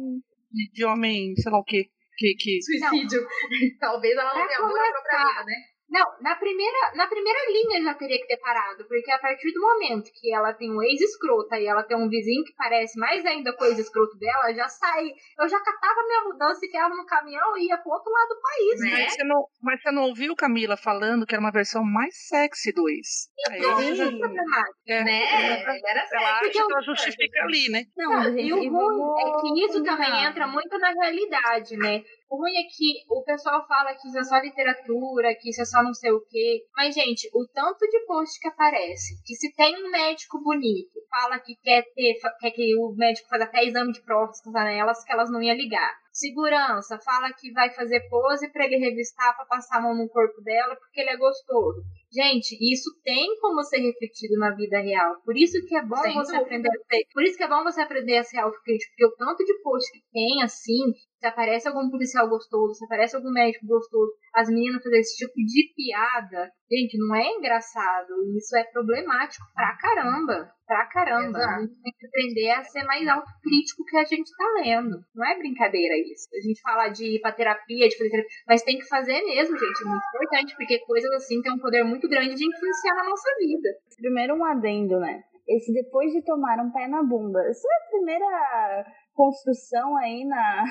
de, 0.51 0.71
de 0.71 0.85
homem, 0.85 1.35
sei 1.35 1.51
lá 1.51 1.59
o 1.59 1.63
quê. 1.63 1.85
Que, 2.17 2.33
que... 2.35 2.59
Suicídio. 2.63 3.21
Talvez 3.79 4.13
ela 4.17 4.33
não 4.33 4.39
Pra 4.39 4.47
tenha 4.47 4.59
amor 4.59 4.71
própria 4.73 4.93
começar. 5.03 5.27
vida, 5.29 5.45
né? 5.45 5.55
Não, 5.89 6.05
na 6.21 6.35
primeira, 6.35 6.91
na 6.95 7.07
primeira 7.07 7.39
linha 7.51 7.81
já 7.83 7.93
teria 7.95 8.19
que 8.19 8.27
ter 8.27 8.37
parado, 8.37 8.85
porque 8.87 9.09
a 9.11 9.17
partir 9.17 9.51
do 9.51 9.59
momento 9.61 10.11
que 10.13 10.31
ela 10.33 10.53
tem 10.53 10.71
um 10.71 10.81
ex-escrota 10.83 11.57
e 11.59 11.65
ela 11.65 11.81
tem 11.83 11.97
um 11.97 12.07
vizinho 12.07 12.43
que 12.43 12.53
parece 12.55 12.97
mais 12.99 13.25
ainda 13.25 13.51
com 13.55 13.63
o 13.63 13.67
ex-escroto 13.67 14.15
dela, 14.17 14.53
já 14.53 14.67
sai. 14.67 15.09
Eu 15.39 15.49
já 15.49 15.59
catava 15.59 16.03
minha 16.05 16.23
mudança 16.25 16.59
e 16.63 16.67
ficava 16.67 16.93
no 16.95 17.05
caminhão 17.05 17.57
e 17.57 17.67
ia 17.67 17.77
pro 17.77 17.91
outro 17.91 18.11
lado 18.11 18.29
do 18.29 18.39
país, 18.41 18.79
né? 18.81 19.03
Mas 19.03 19.13
você, 19.13 19.23
não, 19.23 19.45
mas 19.63 19.81
você 19.81 19.91
não 19.91 20.03
ouviu 20.03 20.35
Camila 20.35 20.77
falando 20.77 21.25
que 21.25 21.33
era 21.33 21.41
uma 21.41 21.51
versão 21.51 21.83
mais 21.83 22.15
sexy 22.27 22.71
do 22.71 22.87
ex? 22.87 23.29
Então, 23.49 23.81
isso 23.81 23.95
já- 23.95 24.05
é 24.05 24.11
problemático. 24.11 24.79
é, 24.87 25.03
Né? 25.03 25.23
ela- 25.63 25.75
Ele 25.75 25.87
era 25.87 25.99
Ela 26.01 26.07
sério. 26.07 26.27
acha 26.27 26.49
que 26.51 26.57
ela 26.59 26.81
justifica 26.81 27.43
ali, 27.43 27.69
né? 27.69 27.83
Não, 27.97 28.13
Não, 28.13 28.23
gente, 28.25 28.41
e 28.43 28.53
o 28.53 28.69
ruim 28.69 29.21
é 29.21 29.41
que 29.41 29.65
isso 29.65 29.83
também 29.83 30.23
entra 30.25 30.45
muito 30.47 30.77
na 30.77 30.91
realidade, 30.91 31.75
né? 31.77 32.03
O 32.29 32.37
ruim 32.37 32.55
é 32.57 32.63
que 32.63 33.03
o 33.09 33.23
pessoal 33.23 33.65
fala 33.67 33.95
que 33.95 34.07
isso 34.07 34.17
é 34.19 34.23
só 34.23 34.37
literatura, 34.37 35.33
que 35.35 35.49
isso 35.49 35.61
é 35.61 35.65
só 35.65 35.81
não 35.81 35.93
sei 35.95 36.11
o 36.11 36.23
quê. 36.29 36.61
Mas, 36.75 36.93
gente, 36.93 37.27
o 37.33 37.47
tanto 37.47 37.87
de 37.87 38.05
post 38.05 38.39
que 38.39 38.47
aparece, 38.47 39.19
que 39.25 39.35
se 39.35 39.51
tem 39.55 39.75
um 39.83 39.89
médico 39.89 40.39
bonito, 40.43 40.93
fala 41.09 41.39
que 41.39 41.55
quer 41.63 41.83
ter, 41.95 42.13
quer 42.39 42.51
que 42.51 42.75
o 42.77 42.93
médico 42.95 43.27
faça 43.29 43.45
até 43.45 43.65
exame 43.65 43.91
de 43.93 44.03
próstata 44.03 44.63
nelas, 44.63 45.03
que 45.03 45.11
elas 45.11 45.31
não 45.31 45.41
iam 45.41 45.55
ligar. 45.55 45.91
Segurança, 46.11 46.99
fala 47.03 47.31
que 47.33 47.51
vai 47.51 47.71
fazer 47.73 48.01
pose 48.09 48.51
pra 48.51 48.65
ele 48.65 48.77
revistar, 48.77 49.35
pra 49.35 49.45
passar 49.45 49.77
a 49.77 49.81
mão 49.81 49.95
no 49.95 50.09
corpo 50.09 50.41
dela, 50.41 50.75
porque 50.75 51.01
ele 51.01 51.11
é 51.11 51.17
gostoso. 51.17 51.81
Gente, 52.11 52.57
isso 52.59 52.89
tem 53.03 53.39
como 53.39 53.63
ser 53.63 53.77
refletido 53.77 54.37
na 54.37 54.53
vida 54.53 54.79
real. 54.79 55.15
Por 55.23 55.37
isso 55.37 55.57
que 55.65 55.75
é 55.75 55.83
bom 55.83 55.95
Sem 55.97 56.13
você 56.13 56.31
dúvida. 56.33 56.41
aprender 56.41 56.69
a 56.69 56.83
ser. 56.89 57.03
Por 57.13 57.23
isso 57.23 57.37
que 57.37 57.43
é 57.43 57.47
bom 57.47 57.63
você 57.63 57.81
aprender 57.81 58.17
a 58.17 58.23
ser 58.23 58.37
autocrítico, 58.39 58.91
porque 58.91 59.05
o 59.05 59.15
tanto 59.15 59.45
de 59.45 59.61
post 59.61 59.91
que 59.91 60.03
tem, 60.11 60.43
assim, 60.43 60.91
se 61.19 61.27
aparece 61.27 61.67
algum 61.67 61.89
policial 61.89 62.29
gostoso, 62.29 62.75
se 62.75 62.85
aparece 62.85 63.15
algum 63.15 63.31
médico 63.31 63.67
gostoso, 63.67 64.11
as 64.33 64.47
meninas 64.47 64.81
fazem 64.81 64.99
esse 64.99 65.17
tipo 65.17 65.35
de 65.35 65.73
piada, 65.75 66.49
gente, 66.71 66.97
não 66.97 67.13
é 67.13 67.27
engraçado. 67.35 68.07
Isso 68.37 68.55
é 68.55 68.63
problemático 68.63 69.45
pra 69.53 69.75
caramba. 69.77 70.49
Pra 70.65 70.85
caramba. 70.85 71.37
Exato. 71.37 71.55
A 71.55 71.59
gente 71.61 71.81
tem 71.81 71.93
que 71.97 72.07
aprender 72.07 72.51
a 72.51 72.63
ser 72.63 72.83
mais 72.83 73.07
autocrítico 73.07 73.83
que 73.85 73.97
a 73.97 74.05
gente 74.05 74.31
tá 74.37 74.45
lendo. 74.63 74.99
Não 75.13 75.27
é 75.27 75.37
brincadeira 75.37 75.95
isso. 75.97 76.29
A 76.33 76.41
gente 76.41 76.61
fala 76.61 76.87
de 76.89 77.15
ir 77.15 77.19
pra 77.19 77.33
terapia, 77.33 77.89
de 77.89 77.97
fazer 77.97 78.09
terapia, 78.11 78.31
mas 78.47 78.63
tem 78.63 78.77
que 78.77 78.87
fazer 78.87 79.21
mesmo, 79.21 79.57
gente. 79.57 79.83
É 79.83 79.89
muito 79.89 80.03
importante, 80.15 80.55
porque 80.55 80.79
coisas 80.85 81.11
assim 81.11 81.41
têm 81.41 81.53
um 81.53 81.59
poder 81.59 81.83
muito 81.83 82.07
grande 82.07 82.35
de 82.35 82.47
influenciar 82.47 82.95
na 82.95 83.09
nossa 83.09 83.29
vida. 83.39 83.69
Primeiro 83.97 84.35
um 84.35 84.45
adendo, 84.45 84.99
né? 84.99 85.23
Esse 85.47 85.73
depois 85.73 86.13
de 86.13 86.23
tomar 86.23 86.63
um 86.63 86.71
pé 86.71 86.87
na 86.87 87.03
bunda. 87.03 87.41
Essa 87.49 87.67
é 87.67 87.75
a 87.75 87.89
primeira 87.89 88.85
construção 89.15 89.97
aí 89.97 90.23
na, 90.23 90.63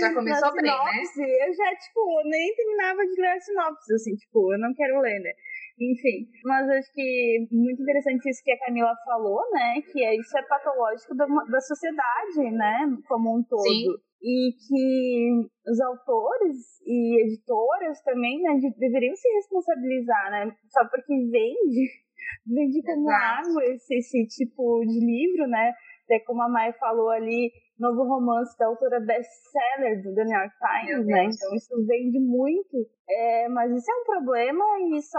Já 0.00 0.12
começou 0.14 0.52
bem, 0.54 0.62
né? 0.62 0.70
sinopse. 0.70 1.22
Eu 1.22 1.54
já, 1.54 1.76
tipo, 1.76 2.22
nem 2.24 2.54
terminava 2.54 3.04
de 3.06 3.20
ler 3.20 3.28
a 3.36 3.40
sinopse, 3.40 3.94
assim, 3.94 4.14
tipo, 4.16 4.52
eu 4.54 4.58
não 4.58 4.74
quero 4.74 5.00
ler, 5.00 5.20
né? 5.20 5.32
Enfim, 5.80 6.26
mas 6.44 6.68
acho 6.70 6.92
que 6.92 7.46
muito 7.52 7.80
interessante 7.82 8.28
isso 8.28 8.42
que 8.42 8.50
a 8.50 8.58
Camila 8.58 8.92
falou, 9.04 9.40
né? 9.52 9.80
Que 9.92 10.04
é, 10.04 10.16
isso 10.16 10.36
é 10.36 10.42
patológico 10.42 11.14
da, 11.14 11.24
da 11.26 11.60
sociedade, 11.60 12.50
né? 12.50 12.96
Como 13.06 13.38
um 13.38 13.42
todo. 13.44 13.62
Sim. 13.62 13.86
E 14.20 14.50
que 14.66 15.30
os 15.70 15.80
autores 15.80 16.80
e 16.84 17.22
editoras 17.22 18.02
também, 18.02 18.42
né, 18.42 18.54
de- 18.56 18.74
deveriam 18.76 19.14
se 19.14 19.28
responsabilizar, 19.34 20.30
né? 20.32 20.52
Só 20.70 20.84
porque 20.88 21.14
vende, 21.14 21.88
vende 22.44 22.82
como 22.82 23.08
água 23.10 23.64
esse, 23.66 23.94
esse 23.94 24.26
tipo 24.26 24.80
de 24.84 24.98
livro, 24.98 25.46
né? 25.46 25.72
Até 26.06 26.18
como 26.24 26.42
a 26.42 26.48
Mai 26.48 26.72
falou 26.72 27.10
ali, 27.10 27.52
novo 27.78 28.04
romance 28.04 28.56
da 28.58 28.66
autora 28.66 29.00
best-seller 29.00 30.02
do 30.02 30.14
The 30.14 30.24
New 30.24 30.38
York 30.38 30.54
Times, 30.58 31.06
né? 31.06 31.24
Então 31.24 31.54
isso 31.54 31.86
vende 31.86 32.18
muito. 32.18 32.88
É, 33.10 33.48
mas 33.48 33.72
isso 33.72 33.90
é 33.90 33.94
um 33.94 34.04
problema 34.04 34.64
e 34.92 35.00
só, 35.00 35.18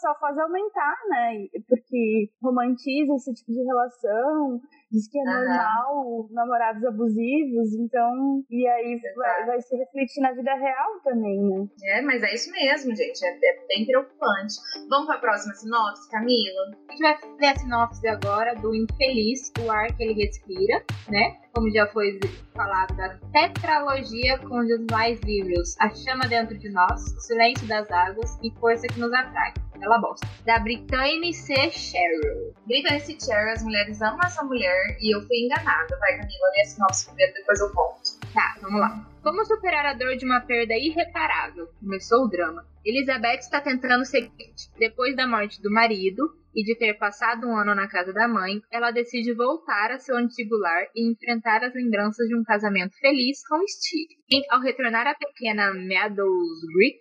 só 0.00 0.14
faz 0.20 0.36
aumentar, 0.38 0.96
né? 1.08 1.46
Porque 1.66 2.28
romantiza 2.42 3.14
esse 3.14 3.32
tipo 3.32 3.52
de 3.52 3.64
relação, 3.64 4.60
diz 4.90 5.08
que 5.08 5.18
é 5.18 5.22
Aham. 5.22 5.38
normal 5.38 6.28
namorados 6.30 6.84
abusivos, 6.84 7.72
então. 7.72 8.44
E 8.50 8.66
aí 8.68 9.00
vai, 9.16 9.46
vai 9.46 9.60
se 9.62 9.74
refletir 9.76 10.20
na 10.20 10.32
vida 10.32 10.54
real 10.54 11.00
também, 11.02 11.40
né? 11.42 11.66
É, 11.84 12.02
mas 12.02 12.22
é 12.22 12.34
isso 12.34 12.52
mesmo, 12.52 12.94
gente. 12.94 13.24
É, 13.24 13.30
é 13.30 13.66
bem 13.66 13.86
preocupante. 13.86 14.54
Vamos 14.90 15.06
pra 15.06 15.18
próxima 15.18 15.54
sinopse, 15.54 16.10
Camila? 16.10 16.76
A 16.88 16.92
gente 16.92 17.00
vai 17.00 17.36
ver 17.38 17.46
a 17.46 17.56
sinopse 17.56 18.08
agora 18.08 18.54
do 18.56 18.74
Infeliz, 18.74 19.50
o 19.64 19.70
ar 19.70 19.86
que 19.96 20.02
ele 20.02 20.22
respira, 20.22 20.84
né? 21.08 21.40
Como 21.54 21.70
já 21.70 21.86
foi 21.88 22.18
falado, 22.54 22.96
da 22.96 23.10
tetralogia 23.30 24.38
com 24.38 24.58
os 24.58 24.68
mais 24.90 25.20
livros 25.20 25.76
A 25.78 25.90
Chama 25.90 26.26
Dentro 26.26 26.58
de 26.58 26.70
Nós, 26.70 27.12
O 27.12 27.20
Silêncio 27.20 27.66
das 27.68 27.90
Águas 27.90 28.38
e 28.42 28.50
Força 28.58 28.86
que 28.86 28.98
Nos 28.98 29.12
Atrai. 29.12 29.52
Ela 29.78 29.98
bosta. 29.98 30.26
Da 30.46 30.60
Brittany 30.60 31.34
C. 31.34 31.70
Sherrill. 31.70 32.54
Brittany 32.66 33.00
C. 33.00 33.18
Cherry, 33.20 33.50
as 33.50 33.62
mulheres 33.64 34.00
amam 34.00 34.20
essa 34.24 34.42
mulher 34.44 34.96
e 35.00 35.14
eu 35.14 35.20
fui 35.20 35.44
enganada. 35.44 35.98
Vai, 35.98 36.12
Camila, 36.12 36.50
lê 36.54 36.62
a 36.62 36.64
sinopse 36.64 37.06
primeiro, 37.06 37.34
depois 37.34 37.60
eu 37.60 37.70
conto. 37.70 38.18
Tá, 38.32 38.56
vamos 38.62 38.80
lá. 38.80 39.06
Como 39.22 39.44
superar 39.44 39.84
a 39.84 39.92
dor 39.92 40.16
de 40.16 40.24
uma 40.24 40.40
perda 40.40 40.74
irreparável? 40.74 41.68
Começou 41.80 42.24
o 42.24 42.28
drama. 42.28 42.64
Elizabeth 42.84 43.40
está 43.40 43.60
tentando 43.60 44.02
o 44.02 44.06
seguinte: 44.06 44.70
depois 44.78 45.14
da 45.16 45.26
morte 45.26 45.60
do 45.60 45.70
marido 45.70 46.32
e 46.54 46.62
de 46.64 46.76
ter 46.76 46.94
passado 46.94 47.46
um 47.46 47.56
ano 47.56 47.74
na 47.74 47.88
casa 47.88 48.12
da 48.12 48.28
mãe, 48.28 48.60
ela 48.70 48.90
decide 48.90 49.32
voltar 49.34 49.90
a 49.90 49.98
seu 49.98 50.16
antigo 50.16 50.56
lar 50.56 50.84
e 50.94 51.10
enfrentar 51.10 51.64
as 51.64 51.74
lembranças 51.74 52.26
de 52.28 52.36
um 52.36 52.44
casamento 52.44 52.96
feliz 52.98 53.46
com 53.46 53.58
Steve. 53.66 54.16
Ao 54.50 54.60
retornar 54.60 55.06
à 55.06 55.14
pequena 55.14 55.72
Meadows 55.72 56.60
Creek, 56.74 56.98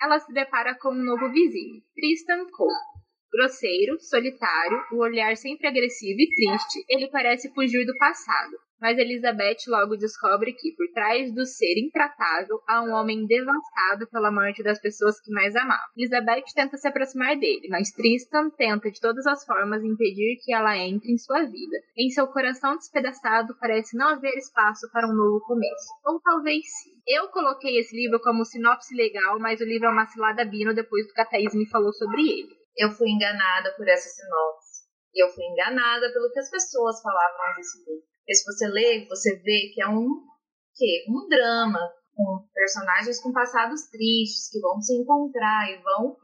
ela 0.00 0.18
se 0.18 0.32
depara 0.32 0.76
com 0.78 0.90
um 0.90 1.04
novo 1.04 1.30
vizinho, 1.30 1.82
Tristan 1.94 2.46
Cole. 2.50 2.96
Grosseiro, 3.32 3.98
solitário, 4.00 4.82
o 4.92 4.98
olhar 4.98 5.36
sempre 5.36 5.66
agressivo 5.66 6.18
e 6.20 6.28
triste, 6.28 6.84
ele 6.88 7.10
parece 7.10 7.52
fugir 7.52 7.84
do 7.84 7.96
passado. 7.98 8.56
Mas 8.80 8.98
Elizabeth 8.98 9.64
logo 9.68 9.96
descobre 9.96 10.52
que, 10.52 10.72
por 10.72 10.86
trás 10.92 11.34
do 11.34 11.46
ser 11.46 11.78
intratável, 11.78 12.60
há 12.68 12.82
um 12.82 12.92
homem 12.92 13.26
devastado 13.26 14.06
pela 14.10 14.30
morte 14.30 14.62
das 14.62 14.78
pessoas 14.80 15.18
que 15.20 15.32
mais 15.32 15.56
amava. 15.56 15.82
Elizabeth 15.96 16.44
tenta 16.54 16.76
se 16.76 16.86
aproximar 16.86 17.36
dele, 17.38 17.68
mas 17.70 17.90
Tristan 17.90 18.50
tenta 18.50 18.90
de 18.90 19.00
todas 19.00 19.26
as 19.26 19.44
formas 19.44 19.82
impedir 19.82 20.38
que 20.44 20.52
ela 20.52 20.76
entre 20.76 21.10
em 21.10 21.18
sua 21.18 21.42
vida. 21.44 21.76
Em 21.96 22.10
seu 22.10 22.26
coração 22.28 22.76
despedaçado, 22.76 23.56
parece 23.58 23.96
não 23.96 24.08
haver 24.08 24.36
espaço 24.36 24.90
para 24.92 25.08
um 25.08 25.14
novo 25.14 25.40
começo. 25.46 25.88
Ou 26.04 26.20
talvez 26.20 26.62
sim. 26.82 26.96
Eu 27.06 27.28
coloquei 27.28 27.78
esse 27.78 27.96
livro 27.96 28.20
como 28.20 28.44
sinopse 28.44 28.94
legal, 28.94 29.38
mas 29.38 29.60
o 29.60 29.64
livro 29.64 29.86
é 29.86 29.90
uma 29.90 30.06
cilada 30.06 30.44
bino 30.44 30.74
depois 30.74 31.06
do 31.06 31.14
que 31.14 31.20
a 31.20 31.24
Thaís 31.24 31.54
me 31.54 31.68
falou 31.68 31.92
sobre 31.92 32.20
ele. 32.20 32.56
Eu 32.76 32.90
fui 32.90 33.08
enganada 33.08 33.72
por 33.76 33.88
essa 33.88 34.08
sinopse. 34.08 34.84
Eu 35.14 35.28
fui 35.30 35.44
enganada 35.44 36.12
pelo 36.12 36.30
que 36.30 36.40
as 36.40 36.50
pessoas 36.50 37.00
falavam 37.00 37.56
desse 37.56 37.78
livro. 37.78 38.15
Porque 38.26 38.34
se 38.34 38.44
você 38.44 38.66
lê, 38.66 39.06
você 39.06 39.36
vê 39.38 39.70
que 39.72 39.80
é 39.80 39.86
um 39.86 40.26
quê? 40.74 41.06
Um 41.08 41.28
drama 41.28 41.78
com 42.12 42.42
personagens 42.52 43.20
com 43.22 43.30
passados 43.30 43.86
tristes 43.86 44.50
que 44.50 44.58
vão 44.58 44.82
se 44.82 44.94
encontrar 44.98 45.70
e 45.70 45.80
vão 45.80 46.16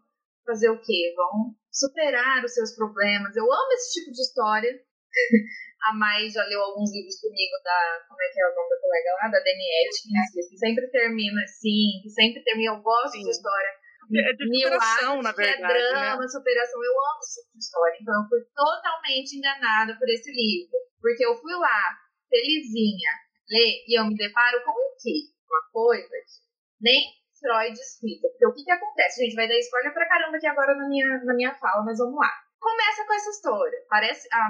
fazer 0.45 0.69
o 0.71 0.81
quê? 0.81 1.15
Vão 1.15 1.55
superar 1.71 2.45
os 2.45 2.53
seus 2.53 2.75
problemas. 2.75 3.37
Eu 3.37 3.45
amo 3.45 3.73
esse 3.75 4.01
tipo 4.01 4.11
de 4.11 4.21
história. 4.21 4.73
A 5.87 5.95
Mai 5.95 6.29
já 6.29 6.45
leu 6.47 6.61
alguns 6.63 6.91
livros 6.93 7.21
comigo 7.21 7.55
da. 7.63 8.05
Como 8.09 8.21
é 8.21 8.29
que 8.33 8.41
é 8.41 8.47
o 8.51 8.55
nome 8.55 8.71
da 8.71 8.81
colega 8.81 9.11
lá? 9.23 9.29
Da 9.31 9.39
Daniette, 9.39 10.03
que 10.49 10.59
sempre 10.59 10.89
termina 10.91 11.43
assim, 11.43 12.03
que 12.03 12.11
sempre 12.11 12.43
termina. 12.43 12.73
Eu 12.75 12.83
gosto 12.83 13.13
Sim. 13.13 13.23
de 13.23 13.31
história. 13.31 13.71
É 14.11 14.33
de 14.35 14.45
Mil 14.51 14.67
superação, 14.67 15.13
atos, 15.15 15.25
na 15.25 15.33
verdade, 15.33 15.63
é 15.63 15.91
drama, 15.91 16.23
né? 16.23 16.29
superação. 16.29 16.85
Eu 16.85 16.93
amo 16.93 17.21
esse 17.23 17.43
tipo 17.43 17.53
de 17.55 17.65
história. 17.65 17.97
Então 18.01 18.15
eu 18.23 18.29
fui 18.29 18.41
totalmente 18.55 19.37
enganada 19.37 19.97
por 19.99 20.09
esse 20.09 20.31
livro. 20.31 20.77
Porque 21.01 21.25
eu 21.25 21.35
fui 21.37 21.55
lá, 21.55 21.99
felizinha, 22.29 23.11
ler, 23.49 23.85
e 23.87 23.99
eu 23.99 24.05
me 24.07 24.15
deparo 24.15 24.63
com 24.65 24.71
o 24.71 24.97
quê? 25.01 25.31
Uma 25.47 25.63
coisa 25.73 26.09
que 26.09 26.43
nem 26.81 27.23
Freud 27.43 27.75
explica. 27.75 28.29
Porque 28.29 28.47
o 28.47 28.55
que 28.55 28.65
que 28.65 28.71
acontece? 28.73 29.23
Gente, 29.23 29.35
vai 29.35 29.49
dar 29.49 29.59
spoiler 29.59 29.93
pra 29.93 30.09
caramba 30.09 30.37
aqui 30.37 30.47
agora 30.47 30.75
na 30.77 30.89
minha, 30.89 31.19
na 31.25 31.35
minha 31.35 31.55
fala, 31.55 31.83
mas 31.85 31.99
vamos 31.99 32.15
lá. 32.15 32.31
Começa 32.59 33.05
com 33.05 33.15
essa 33.15 33.31
história. 33.31 33.79
Parece 33.91 34.29
a 34.33 34.49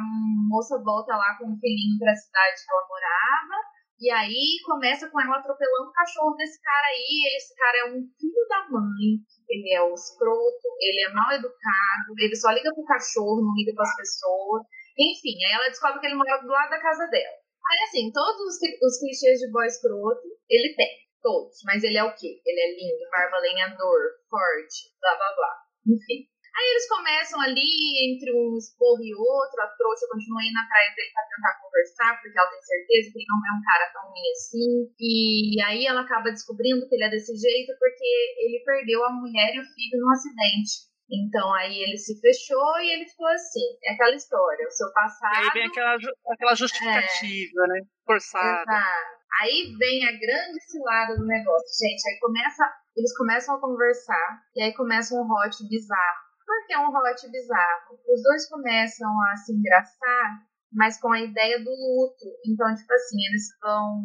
moça 0.48 0.78
volta 0.84 1.16
lá 1.16 1.36
com 1.38 1.48
um 1.48 1.58
filhinho 1.58 1.98
pra 1.98 2.14
cidade 2.14 2.60
que 2.62 2.70
ela 2.70 2.86
morava. 2.86 3.56
E 4.02 4.10
aí 4.10 4.58
começa 4.66 5.08
com 5.08 5.20
ela 5.20 5.38
atropelando 5.38 5.86
o 5.86 5.92
cachorro 5.92 6.34
desse 6.34 6.60
cara 6.60 6.88
aí. 6.90 7.38
Esse 7.38 7.54
cara 7.54 7.78
é 7.78 7.84
um 7.94 8.02
filho 8.18 8.42
da 8.50 8.66
mãe. 8.68 9.22
Ele 9.46 9.70
é 9.72 9.80
o 9.80 9.94
escroto, 9.94 10.66
ele 10.80 11.06
é 11.06 11.12
mal 11.14 11.30
educado, 11.30 12.10
ele 12.18 12.34
só 12.34 12.50
liga 12.50 12.74
pro 12.74 12.82
cachorro, 12.82 13.46
não 13.46 13.54
liga 13.54 13.70
pras 13.76 13.94
pessoas. 13.94 14.66
Enfim, 14.98 15.38
aí 15.46 15.54
ela 15.54 15.70
descobre 15.70 16.00
que 16.00 16.06
ele 16.06 16.16
mora 16.18 16.42
do 16.42 16.48
lado 16.50 16.70
da 16.70 16.82
casa 16.82 17.06
dela. 17.06 17.38
Aí 17.62 17.78
assim, 17.86 18.10
todos 18.10 18.42
os, 18.42 18.58
os 18.58 18.98
clichês 18.98 19.38
de 19.38 19.52
boy 19.52 19.66
escroto, 19.66 20.26
ele 20.50 20.74
tem. 20.74 20.90
Todos. 21.22 21.62
Mas 21.64 21.84
ele 21.84 21.96
é 21.96 22.02
o 22.02 22.12
quê? 22.16 22.42
Ele 22.44 22.60
é 22.60 22.74
lindo, 22.74 23.08
barba 23.08 23.38
lenhador, 23.38 24.02
forte, 24.28 24.90
blá 24.98 25.14
blá 25.14 25.30
blá. 25.36 25.54
Enfim. 25.86 26.31
Aí 26.52 26.66
eles 26.68 26.86
começam 26.86 27.40
ali, 27.40 27.64
entre 28.12 28.28
um 28.28 28.56
esporro 28.58 29.00
e 29.00 29.14
outro, 29.14 29.56
a 29.62 29.72
trouxa 29.72 30.06
continua 30.06 30.44
indo 30.44 30.60
atrás 30.60 30.94
dele 30.94 31.08
pra 31.12 31.24
tentar 31.24 31.60
conversar, 31.64 32.20
porque 32.20 32.38
ela 32.38 32.50
tem 32.50 32.60
certeza 32.60 33.08
que 33.08 33.18
ele 33.18 33.30
não 33.32 33.40
é 33.40 33.52
um 33.56 33.64
cara 33.64 33.92
tão 33.92 34.04
ruim 34.12 34.28
assim. 34.36 34.70
E 35.00 35.62
aí 35.64 35.86
ela 35.86 36.02
acaba 36.02 36.30
descobrindo 36.30 36.86
que 36.86 36.94
ele 36.94 37.04
é 37.04 37.10
desse 37.10 37.32
jeito 37.32 37.72
porque 37.80 38.10
ele 38.44 38.62
perdeu 38.64 39.02
a 39.04 39.10
mulher 39.10 39.54
e 39.54 39.60
o 39.60 39.64
filho 39.64 39.96
num 39.96 40.12
acidente. 40.12 40.92
Então 41.08 41.52
aí 41.54 41.76
ele 41.82 41.96
se 41.96 42.20
fechou 42.20 42.80
e 42.80 42.92
ele 42.92 43.08
ficou 43.08 43.28
assim. 43.28 43.64
É 43.84 43.94
aquela 43.94 44.14
história, 44.14 44.66
o 44.66 44.70
seu 44.70 44.92
passado. 44.92 45.36
Aí 45.36 45.50
vem 45.52 45.66
aquela, 45.66 45.96
aquela 46.32 46.54
justificativa, 46.54 47.66
né? 47.68 47.80
Forçada. 48.04 48.60
Exato. 48.60 49.22
Aí 49.40 49.74
vem 49.78 50.04
a 50.06 50.12
grande 50.12 50.60
cilada 50.68 51.16
do 51.16 51.26
negócio, 51.26 51.68
gente. 51.80 52.08
Aí 52.08 52.18
começa, 52.20 52.64
eles 52.96 53.16
começam 53.16 53.56
a 53.56 53.60
conversar 53.60 54.42
e 54.54 54.62
aí 54.62 54.74
começa 54.74 55.14
um 55.14 55.24
hot 55.24 55.56
bizarro. 55.68 56.31
Por 56.52 56.66
que 56.66 56.76
um 56.76 57.32
bizarro? 57.32 57.98
Os 58.06 58.22
dois 58.22 58.46
começam 58.46 59.08
a 59.22 59.36
se 59.36 59.54
engraçar, 59.54 60.42
mas 60.70 61.00
com 61.00 61.10
a 61.10 61.18
ideia 61.18 61.58
do 61.58 61.70
luto. 61.70 62.26
Então, 62.46 62.74
tipo 62.74 62.92
assim, 62.92 63.16
eles 63.26 63.56
vão 63.58 64.04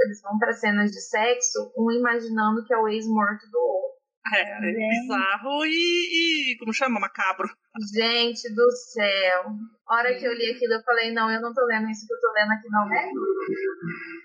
eles 0.00 0.20
vão 0.20 0.36
para 0.36 0.52
cenas 0.52 0.90
de 0.90 1.00
sexo, 1.00 1.72
um 1.78 1.92
imaginando 1.92 2.64
que 2.64 2.74
é 2.74 2.76
o 2.76 2.88
ex-morto 2.88 3.48
do 3.48 3.58
outro. 3.58 3.94
É, 4.34 4.40
é 4.40 4.88
bizarro 4.88 5.64
e, 5.66 6.50
e. 6.50 6.58
Como 6.58 6.74
chama? 6.74 6.98
Macabro. 6.98 7.48
Gente 7.94 8.52
do 8.52 8.70
céu. 8.72 9.52
A 9.86 9.94
hora 9.94 10.18
que 10.18 10.24
eu 10.24 10.34
li 10.34 10.50
aquilo, 10.50 10.74
eu 10.74 10.82
falei, 10.82 11.12
não, 11.12 11.30
eu 11.30 11.40
não 11.40 11.54
tô 11.54 11.64
lendo 11.66 11.88
isso 11.90 12.08
que 12.08 12.12
eu 12.12 12.20
tô 12.20 12.32
lendo 12.32 12.50
aqui, 12.50 12.68
não 12.70 12.92
é? 12.92 13.08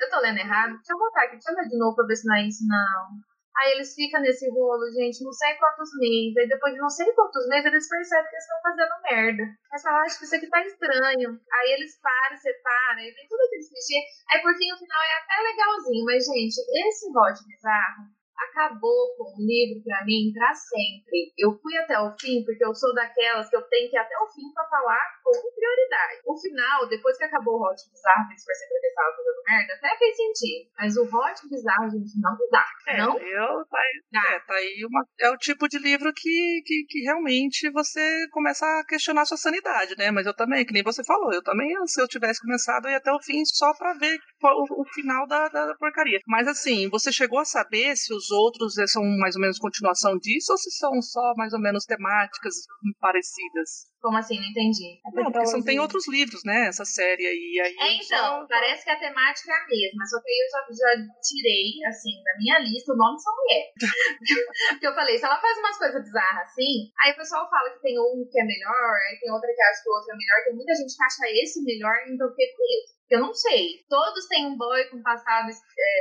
Eu 0.02 0.10
tô 0.10 0.20
lendo 0.22 0.40
errado? 0.40 0.74
Deixa 0.74 0.94
eu 0.94 0.98
botar 0.98 1.24
aqui, 1.24 1.34
deixa 1.34 1.52
eu 1.52 1.56
ler 1.56 1.68
de 1.70 1.78
novo 1.78 1.96
pra 1.96 2.06
ver 2.08 2.16
se 2.16 2.28
não 2.28 2.36
é 2.36 2.48
isso, 2.48 2.66
não. 2.66 3.29
Aí 3.60 3.74
eles 3.74 3.94
ficam 3.94 4.22
nesse 4.22 4.50
rolo, 4.50 4.88
gente, 4.96 5.24
não 5.24 5.34
sei 5.34 5.54
quantos 5.56 5.90
meses. 6.00 6.38
Aí 6.38 6.48
depois 6.48 6.74
de 6.74 6.80
não 6.80 6.90
sei 6.90 7.12
quantos 7.14 7.48
meses, 7.50 7.66
eles 7.66 7.90
percebem 7.90 8.30
que 8.30 8.36
eles 8.36 8.46
estão 8.46 8.62
fazendo 8.64 9.04
merda. 9.04 9.44
Mas 9.70 9.82
falam, 9.82 10.00
acho 10.00 10.20
que 10.20 10.26
isso 10.26 10.36
aqui 10.36 10.48
tá 10.48 10.62
estranho. 10.64 11.30
Aí 11.52 11.72
eles 11.74 12.00
param, 12.00 12.38
separam, 12.38 13.02
e 13.02 13.14
tem 13.14 13.28
tudo 13.28 13.42
aqueles 13.44 13.68
clichê. 13.68 14.00
Aí 14.32 14.42
por 14.42 14.56
fim, 14.56 14.72
o 14.72 14.78
final 14.80 15.02
é 15.04 15.14
até 15.20 15.36
legalzinho. 15.44 16.06
Mas, 16.06 16.24
gente, 16.24 16.56
esse 16.56 17.06
hot 17.12 17.36
bizarro 17.48 18.19
acabou 18.40 19.16
com 19.18 19.36
o 19.36 19.42
livro 19.46 19.84
pra 19.84 20.06
mim 20.06 20.32
pra 20.34 20.54
sempre. 20.54 21.34
Eu 21.38 21.52
fui 21.60 21.76
até 21.78 22.00
o 22.00 22.12
fim, 22.20 22.44
porque 22.46 22.64
eu 22.64 22.74
sou 22.74 22.94
daquelas 22.94 23.50
que 23.50 23.56
eu 23.56 23.62
tenho 23.64 23.90
que 23.90 23.96
ir 23.96 24.00
até 24.00 24.16
o 24.18 24.28
fim 24.32 24.48
pra 24.54 24.64
falar 24.70 25.00
com 25.24 25.32
prioridade. 25.56 26.22
O 26.26 26.38
final, 26.40 26.88
depois 26.88 27.18
que 27.18 27.24
acabou 27.26 27.56
o 27.60 27.64
Hot 27.64 27.80
Bizarro, 27.92 28.28
que 28.28 28.34
eles 28.34 28.46
perceberam 28.46 28.70
que 28.70 28.86
eles 28.88 28.92
estavam 28.92 29.16
fazendo 29.16 29.42
merda, 29.50 29.74
até 29.74 29.98
fez 29.98 30.16
sentido. 30.16 30.70
Mas 30.78 30.98
o 30.98 31.04
Hot 31.04 31.38
Bizarro, 31.50 31.90
gente, 31.92 32.20
não 32.22 32.38
dá. 32.52 32.66
É, 32.88 32.98
não 32.98 33.18
eu, 33.20 33.66
tá, 33.66 33.78
aí- 33.80 34.02
dá. 34.12 34.34
é, 34.36 34.40
tá 34.40 34.54
aí 34.56 34.86
uma, 34.86 35.06
é 35.20 35.30
o 35.30 35.38
tipo 35.38 35.68
de 35.68 35.78
livro 35.80 36.12
que, 36.16 36.62
que, 36.66 36.86
que 36.88 37.00
realmente 37.04 37.70
você 37.72 38.28
começa 38.32 38.66
a 38.66 38.86
questionar 38.88 39.26
sua 39.26 39.38
sanidade, 39.38 39.96
né? 39.98 40.12
Mas 40.12 40.26
eu 40.26 40.34
também, 40.34 40.66
que 40.66 40.74
nem 40.74 40.84
você 40.84 41.04
falou, 41.04 41.34
eu 41.34 41.44
também, 41.44 41.70
se 41.88 42.02
eu 42.02 42.08
tivesse 42.08 42.42
começado, 42.42 42.86
eu 42.86 42.92
ia 42.92 42.98
até 42.98 43.12
o 43.12 43.22
fim 43.22 43.44
só 43.46 43.74
pra 43.78 43.94
ver 43.94 44.18
o, 44.44 44.82
o 44.82 44.86
final 44.94 45.28
da, 45.28 45.48
da 45.50 45.76
porcaria. 45.76 46.20
Mas 46.28 46.48
assim, 46.48 46.90
você 46.90 47.12
chegou 47.12 47.40
a 47.40 47.46
saber 47.46 47.96
se 47.96 48.14
os 48.14 48.29
outros 48.32 48.78
eh, 48.78 48.88
são 48.88 49.04
mais 49.04 49.36
ou 49.36 49.42
menos 49.42 49.60
continuação 49.60 50.18
disso 50.18 50.52
ou 50.52 50.58
se 50.58 50.72
são 50.72 51.02
só 51.02 51.34
mais 51.36 51.54
ou 51.54 51.60
menos 51.60 51.86
temáticas 51.86 52.56
parecidas? 53.00 53.88
Como 54.02 54.16
assim? 54.18 54.40
Não 54.40 54.48
entendi. 54.48 54.96
Não, 55.12 55.30
porque 55.32 55.48
são, 55.48 55.62
tem 55.62 55.80
outros 55.80 56.08
livros, 56.08 56.40
né? 56.46 56.68
Essa 56.68 56.86
série 56.86 57.28
aí. 57.28 57.60
aí 57.60 57.76
É, 57.80 57.94
então, 58.00 58.40
só- 58.42 58.48
parece 58.48 58.84
que 58.86 58.92
a 58.92 59.00
temática 59.00 59.52
é 59.52 59.56
a 59.60 59.68
mesma, 59.68 60.06
só 60.08 60.16
que 60.24 60.30
aí 60.32 60.40
eu 60.40 60.50
já, 60.50 60.62
já 60.72 60.92
tirei, 61.20 61.84
assim, 61.84 62.16
da 62.24 62.34
minha 62.40 62.60
lista 62.60 62.94
o 62.94 62.96
nome 62.96 63.18
dessa 63.20 63.32
mulher. 63.36 63.64
Porque 64.70 64.88
eu 64.88 64.96
falei, 64.96 65.18
se 65.18 65.26
ela 65.26 65.40
faz 65.42 65.58
umas 65.60 65.78
coisas 65.78 66.04
bizarras 66.04 66.48
assim, 66.48 66.88
aí 67.04 67.12
o 67.12 67.18
pessoal 67.18 67.50
fala 67.50 67.70
que 67.76 67.82
tem 67.82 68.00
um 68.00 68.24
que 68.32 68.40
é 68.40 68.46
melhor, 68.46 68.92
aí 69.12 69.20
tem 69.20 69.32
outra 69.32 69.52
que 69.54 69.62
acha 69.62 69.84
que 69.84 69.90
o 69.90 69.94
outro 69.94 70.12
é 70.14 70.18
melhor, 70.18 70.38
tem 70.46 70.56
muita 70.56 70.74
gente 70.80 70.96
que 70.96 71.04
acha 71.04 71.24
esse 71.44 71.60
melhor, 71.64 71.96
então 72.08 72.28
eu 72.28 72.32
fiquei 72.32 72.48
com 72.56 72.64
isso. 72.64 73.00
Eu 73.10 73.20
não 73.22 73.34
sei. 73.34 73.84
Todos 73.90 74.28
têm 74.28 74.46
um 74.46 74.56
boy 74.56 74.86
com 74.88 75.02
passado 75.02 75.50
é, 75.50 75.92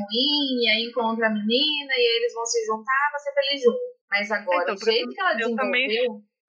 ruim, 0.00 0.58
e 0.58 0.68
aí 0.70 0.88
encontra 0.88 1.26
a 1.28 1.30
menina, 1.30 1.92
e 1.94 2.00
aí 2.02 2.16
eles 2.18 2.32
vão 2.34 2.44
se 2.46 2.64
juntar 2.66 3.10
pra 3.10 3.18
ser 3.20 3.32
feliz 3.34 3.62
junto. 3.62 3.94
Mas 4.10 4.30
agora, 4.30 4.62
Então, 4.62 4.74
o 4.74 4.78
porque 4.78 4.90
jeito 4.92 5.10
que 5.12 5.20
ela 5.20 5.40
eu 5.40 5.54
também- 5.54 5.88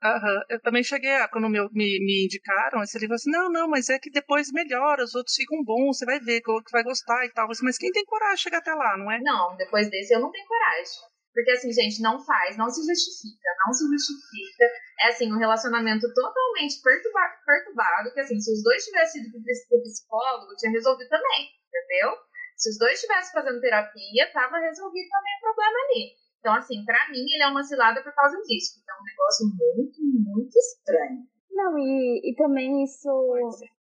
Aham, 0.06 0.41
Eu 0.50 0.62
também 0.62 0.84
cheguei 0.84 1.15
a, 1.15 1.28
quando 1.28 1.50
me, 1.50 1.60
me, 1.74 2.00
me 2.00 2.26
indicaram 2.26 2.84
esse 2.84 2.98
livro, 3.00 3.15
assim, 3.15 3.32
não, 3.32 3.50
não, 3.50 3.68
mas 3.68 3.89
é 3.89 3.98
que 3.98 4.12
depois 4.12 4.52
melhora, 4.52 5.04
os 5.04 5.15
outros 5.15 5.36
ficam 5.36 5.63
bons, 5.63 5.98
você 5.98 6.06
vai 6.06 6.20
ver 6.20 6.41
que 6.41 6.72
vai 6.72 6.84
gostar 6.84 7.26
e 7.26 7.32
tal. 7.32 7.50
Assim, 7.50 7.65
Mas 7.65 7.78
quem 7.78 7.91
tem 7.91 8.06
coragem 8.06 8.36
de 8.36 8.41
chegar 8.41 8.60
até 8.60 8.74
lá, 8.74 8.96
não 8.98 9.12
é? 9.12 9.20
Não, 9.22 9.56
depois 9.58 9.89
desse 9.89 10.13
eu 10.13 10.20
não 10.20 10.32
tenho 10.32 10.46
coragem. 10.48 11.15
Porque 11.34 11.52
assim, 11.52 11.74
gente, 11.74 12.02
não 12.02 12.24
faz, 12.24 12.56
não 12.56 12.70
se 12.70 12.80
justifica, 12.86 13.50
não 13.65 13.74
se 13.74 13.84
justifica. 13.91 14.65
É 15.02 15.10
assim, 15.10 15.34
um 15.34 15.38
relacionamento 15.38 16.08
totalmente 16.13 16.80
perturba 16.82 17.20
perturbado, 17.46 18.13
que 18.13 18.20
assim, 18.22 18.39
se 18.39 18.54
os 18.54 18.63
dois 18.63 18.86
tivessem 18.86 19.22
ido 19.22 19.32
pro 19.32 19.82
psicólogo, 19.82 20.56
tinha 20.56 20.72
resolvido 20.72 21.10
também, 21.10 21.50
entendeu? 21.68 22.15
Se 22.56 22.70
os 22.70 22.78
dois 22.78 22.94
estivessem 22.94 23.34
fazendo 23.34 23.60
terapia, 23.60 24.32
tava 24.32 24.60
resolvido 24.60 25.10
também 25.10 25.34
o 25.36 25.41
problema 25.41 25.78
ali. 25.89 26.24
Então, 26.45 26.53
assim, 26.53 26.86
pra 26.86 27.10
mim, 27.10 27.25
ele 27.25 27.41
é 27.41 27.47
uma 27.47 27.63
cilada 27.63 28.03
por 28.03 28.13
causa 28.13 28.38
disso. 28.45 28.77
Então, 28.77 28.95
é 28.95 29.01
um 29.01 29.03
negócio 29.03 29.47
muito, 29.49 29.97
muito 30.29 30.55
estranho. 30.55 31.25
Não, 31.49 31.75
e, 31.79 32.21
e 32.23 32.36
também 32.36 32.84
isso, 32.84 33.10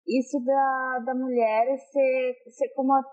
isso 0.05 0.43
da, 0.43 0.99
da 1.05 1.15
mulher 1.15 1.77
ser, 1.77 2.35
ser 2.51 2.67
como 2.75 2.91
uma, 2.91 3.05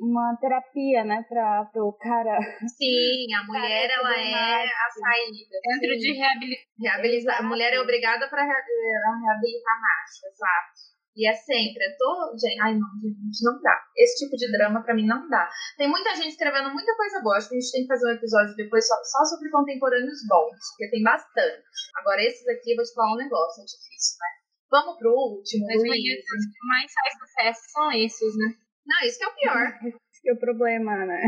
uma 0.00 0.38
terapia, 0.40 1.04
né, 1.04 1.22
pra, 1.28 1.66
pro 1.66 1.92
cara. 2.00 2.38
Sim, 2.66 3.26
a 3.34 3.44
mulher, 3.44 3.90
ela 3.90 4.16
é 4.16 4.64
a 4.64 4.88
saída. 4.88 5.58
Dentro 5.68 5.98
de 5.98 6.12
reabilitação. 6.12 6.72
Reabilitar. 6.80 7.40
A 7.40 7.42
mulher 7.42 7.74
é 7.74 7.80
obrigada 7.80 8.26
para 8.30 8.42
reabilitar 8.42 9.80
macho, 9.82 10.26
exato. 10.32 10.93
E 11.16 11.28
é 11.28 11.32
sempre, 11.32 11.78
é 11.78 11.94
todo. 11.96 12.34
Gente, 12.34 12.60
ai 12.60 12.74
não, 12.74 12.90
gente, 12.98 13.38
não 13.46 13.60
dá. 13.62 13.76
Esse 13.96 14.24
tipo 14.24 14.36
de 14.36 14.50
drama 14.50 14.82
pra 14.82 14.94
mim 14.94 15.06
não 15.06 15.28
dá. 15.28 15.48
Tem 15.78 15.88
muita 15.88 16.14
gente 16.16 16.34
escrevendo 16.34 16.74
muita 16.74 16.96
coisa 16.96 17.22
boa. 17.22 17.36
Acho 17.36 17.48
que 17.48 17.56
a 17.56 17.60
gente 17.60 17.72
tem 17.72 17.82
que 17.82 17.92
fazer 17.94 18.06
um 18.06 18.16
episódio 18.16 18.56
depois 18.56 18.86
só, 18.86 18.96
só 19.04 19.24
sobre 19.24 19.50
contemporâneos 19.50 20.26
bons, 20.26 20.58
porque 20.74 20.90
tem 20.90 21.02
bastante. 21.02 21.62
Agora, 21.96 22.22
esses 22.22 22.46
aqui, 22.48 22.72
eu 22.72 22.76
vou 22.76 22.84
te 22.84 22.94
falar 22.94 23.14
um 23.14 23.22
negócio, 23.22 23.62
é 23.62 23.66
difícil, 23.66 24.18
né? 24.18 24.30
Vamos 24.70 24.98
pro 24.98 25.14
último, 25.14 25.66
Mas 25.66 25.76
os 25.78 25.82
que 25.82 26.66
mais 26.66 26.92
faz 26.92 27.14
sucesso 27.14 27.62
são 27.70 27.92
esses, 27.92 28.36
né? 28.36 28.58
Não, 28.84 29.06
isso 29.06 29.18
que 29.18 29.24
é 29.24 29.28
o 29.28 29.34
pior. 29.34 29.64
Esse 30.10 30.22
que 30.22 30.30
é 30.30 30.32
o 30.34 30.38
problema, 30.38 31.06
né? 31.06 31.22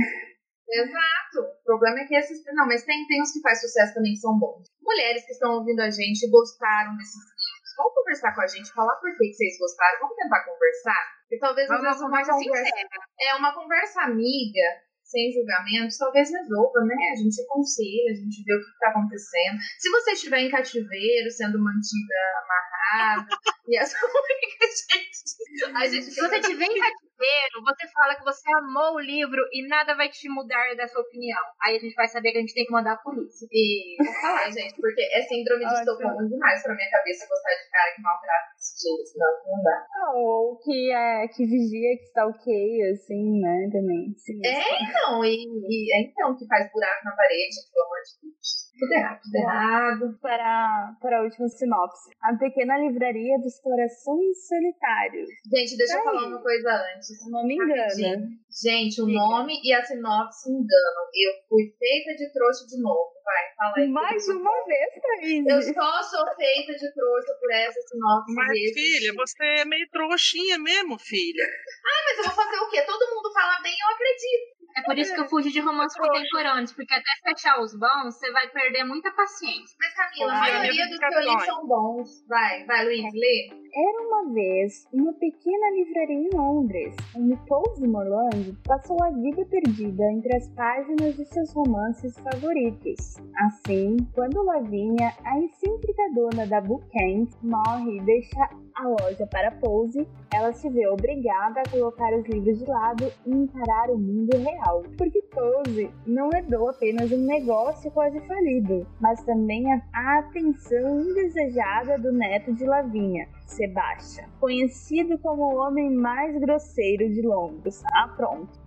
Exato. 0.68 1.46
O 1.46 1.64
problema 1.64 2.00
é 2.00 2.04
que 2.06 2.16
esses. 2.16 2.42
Não, 2.54 2.66
mas 2.66 2.84
tem, 2.84 3.06
tem 3.06 3.22
uns 3.22 3.32
que 3.32 3.40
faz 3.40 3.60
sucesso 3.60 3.94
também 3.94 4.12
que 4.12 4.18
são 4.18 4.38
bons. 4.38 4.66
Mulheres 4.82 5.24
que 5.24 5.32
estão 5.32 5.54
ouvindo 5.54 5.80
a 5.80 5.90
gente 5.90 6.28
gostaram 6.28 6.96
desses 6.96 7.35
vão 7.76 7.92
conversar 7.92 8.34
com 8.34 8.40
a 8.40 8.46
gente, 8.46 8.72
falar 8.72 8.96
por 8.96 9.14
que 9.16 9.32
vocês 9.32 9.58
gostaram, 9.58 10.00
vamos 10.00 10.16
tentar 10.16 10.44
conversar. 10.44 11.16
E 11.30 11.38
talvez 11.38 11.68
Uma 11.68 11.78
conversa 11.98 12.32
conversa. 12.32 12.74
É 13.20 13.34
uma 13.34 13.54
conversa 13.54 14.00
amiga, 14.02 14.66
sem 15.02 15.32
julgamentos, 15.32 15.98
talvez 15.98 16.30
resolva, 16.30 16.80
né? 16.84 16.96
A 17.12 17.16
gente 17.16 17.40
aconselha, 17.42 18.10
a 18.10 18.14
gente 18.14 18.42
vê 18.42 18.54
o 18.54 18.60
que 18.60 18.70
está 18.70 18.88
acontecendo. 18.90 19.58
Se 19.78 19.90
você 19.90 20.12
estiver 20.12 20.40
em 20.40 20.50
cativeiro, 20.50 21.30
sendo 21.30 21.62
mantida 21.62 22.18
amarrada, 22.42 23.28
e 23.68 23.76
essa 23.76 23.96
única 24.06 24.66
gente. 24.66 25.74
A 25.74 25.86
gente 25.88 26.10
Se 26.10 26.20
você 26.20 26.40
tiver 26.40 26.64
em 26.64 26.78
cativeiro, 26.78 27.64
você 27.64 27.88
fala 27.92 28.14
que 28.14 28.24
você 28.24 28.44
amou 28.58 28.94
o 28.94 29.00
livro 29.00 29.42
e 29.52 29.66
nada 29.66 29.96
vai 29.96 30.08
te 30.08 30.28
mudar 30.28 30.74
dessa 30.76 30.98
opinião. 31.00 31.42
Aí 31.62 31.76
a 31.76 31.80
gente 31.80 31.94
vai 31.94 32.06
saber 32.08 32.32
que 32.32 32.38
a 32.38 32.40
gente 32.40 32.54
tem 32.54 32.66
que 32.66 32.72
mandar 32.72 32.92
a 32.92 32.98
polícia. 32.98 33.46
E 33.50 33.96
vou 33.98 34.14
falar, 34.20 34.50
gente, 34.50 34.76
porque 34.76 35.02
é 35.12 35.22
síndrome 35.22 35.66
de. 35.66 35.74
Estocolmo 35.74 36.28
demais 36.28 36.62
pra 36.62 36.74
minha 36.74 36.90
cabeça 36.90 37.26
gostar 37.28 37.50
de 37.50 37.70
cara 37.70 37.94
que 37.94 38.02
maltrata 38.02 38.54
desse 38.54 38.82
jeito, 38.82 39.06
senão 39.06 39.26
não 39.46 39.62
dá. 39.62 39.86
Ou 40.14 40.58
que, 40.58 40.92
é, 40.92 41.28
que 41.28 41.44
vigia, 41.44 41.96
que 41.98 42.04
stalkeia, 42.04 42.92
assim, 42.92 43.40
né, 43.40 43.68
também. 43.72 44.14
Sim, 44.16 44.40
É, 44.44 44.82
então, 44.82 45.24
e, 45.24 45.46
e 45.68 45.94
é 45.94 46.00
então 46.02 46.36
que 46.36 46.46
faz 46.46 46.70
buraco 46.72 47.04
na 47.04 47.16
parede, 47.16 47.56
pelo 47.72 47.86
amor 47.86 48.02
de 48.02 48.30
Deus. 48.30 48.65
Tudo 48.78 48.92
errado, 48.92 49.20
tudo 49.22 49.36
errado. 49.36 50.18
Para, 50.20 50.96
para 51.00 51.18
a 51.18 51.22
última 51.22 51.48
sinopse. 51.48 52.10
A 52.22 52.34
pequena 52.36 52.76
livraria 52.78 53.38
dos 53.38 53.58
corações 53.60 54.46
solitários. 54.46 55.28
Gente, 55.52 55.76
deixa 55.76 55.94
eu 55.94 55.98
Aí. 56.00 56.04
falar 56.04 56.28
uma 56.28 56.42
coisa 56.42 56.70
antes. 56.94 57.08
Não 57.30 57.46
me 57.46 57.54
engana. 57.54 58.28
Gente, 58.52 59.00
o 59.02 59.06
Diga. 59.06 59.18
nome 59.18 59.60
e 59.64 59.72
a 59.72 59.82
sinopse 59.82 60.50
enganam. 60.50 61.04
Eu 61.14 61.32
fui 61.48 61.72
feita 61.78 62.14
de 62.16 62.32
trouxa 62.32 62.66
de 62.66 62.80
novo. 62.80 63.16
Vai, 63.24 63.54
fala 63.56 63.74
aí. 63.78 63.88
Mais 63.88 64.28
uma 64.28 64.64
vez, 64.64 64.88
Thaís. 65.02 65.46
Eu 65.46 65.74
só 65.74 66.02
sou 66.02 66.24
feita 66.36 66.72
de 66.72 66.94
trouxa 66.94 67.34
por 67.40 67.52
essa 67.52 67.80
sinopse. 67.80 68.34
Mas, 68.34 68.58
filha, 68.72 69.12
você 69.16 69.44
é 69.60 69.64
meio 69.64 69.88
trouxinha 69.90 70.58
mesmo, 70.58 70.98
filha. 70.98 71.44
Mas 71.82 72.18
eu 72.18 72.24
vou 72.24 72.34
fazer 72.34 72.56
o 72.56 72.70
quê? 72.70 72.82
Todo 72.82 73.14
mundo 73.14 73.32
fala 73.32 73.60
bem, 73.62 73.72
eu 73.72 73.94
acredito. 73.94 74.55
É 74.76 74.82
por 74.82 74.98
isso 74.98 75.14
que 75.14 75.20
eu 75.20 75.26
fujo 75.26 75.50
de 75.50 75.58
romances 75.58 75.96
contemporâneos, 75.96 76.70
porque 76.74 76.92
até 76.92 77.10
fechar 77.24 77.58
os 77.62 77.74
bons, 77.74 78.14
você 78.14 78.30
vai 78.30 78.46
perder 78.48 78.84
muita 78.84 79.10
paciência. 79.10 79.74
Mas, 79.80 79.94
Camila, 79.94 80.34
a 80.34 80.40
maioria 80.40 80.86
dos 80.86 80.98
que 80.98 81.04
eu 81.14 81.20
li 81.20 81.40
são 81.46 81.66
bons. 81.66 82.26
Vai, 82.28 82.62
vai, 82.66 82.84
Luiz, 82.84 83.14
lê. 83.14 83.48
Era 83.74 84.06
uma 84.06 84.34
vez 84.34 84.86
uma 84.92 85.12
pequena 85.14 85.70
livraria 85.70 86.16
em 86.16 86.30
Londres, 86.34 86.94
onde 87.16 87.36
Pose 87.46 87.88
Morland 87.88 88.54
passou 88.66 89.02
a 89.02 89.10
vida 89.10 89.46
perdida 89.46 90.04
entre 90.12 90.36
as 90.36 90.48
páginas 90.50 91.16
de 91.16 91.24
seus 91.24 91.52
romances 91.54 92.18
favoritos. 92.18 93.16
Assim, 93.46 93.96
quando 94.14 94.44
Lavínia, 94.44 95.10
a 95.24 95.40
excêntrica 95.40 96.02
dona 96.14 96.46
da 96.46 96.60
Bookend, 96.60 97.30
morre 97.42 97.96
e 97.96 98.02
deixa 98.02 98.48
a 98.74 98.88
loja 98.88 99.26
para 99.30 99.50
Pose, 99.52 100.06
ela 100.32 100.52
se 100.52 100.68
vê 100.68 100.86
obrigada 100.88 101.60
a 101.60 101.70
colocar 101.70 102.12
os 102.14 102.26
livros 102.26 102.58
de 102.58 102.64
lado 102.66 103.10
e 103.26 103.30
encarar 103.30 103.90
o 103.90 103.98
mundo 103.98 104.36
real. 104.36 104.65
Porque 104.96 105.22
Pose 105.22 105.90
não 106.06 106.32
herdou 106.32 106.68
apenas 106.68 107.12
um 107.12 107.24
negócio 107.24 107.90
quase 107.90 108.20
falido, 108.26 108.86
mas 109.00 109.22
também 109.24 109.64
a 109.72 110.18
atenção 110.18 111.00
indesejada 111.00 111.98
do 111.98 112.12
neto 112.12 112.52
de 112.52 112.64
Lavínia, 112.64 113.28
Sebastian, 113.46 114.24
conhecido 114.40 115.18
como 115.18 115.42
o 115.42 115.56
homem 115.58 115.90
mais 115.90 116.38
grosseiro 116.40 117.08
de 117.08 117.22
Londres. 117.22 117.82
Ah, 117.94 118.08
pronto. 118.16 118.65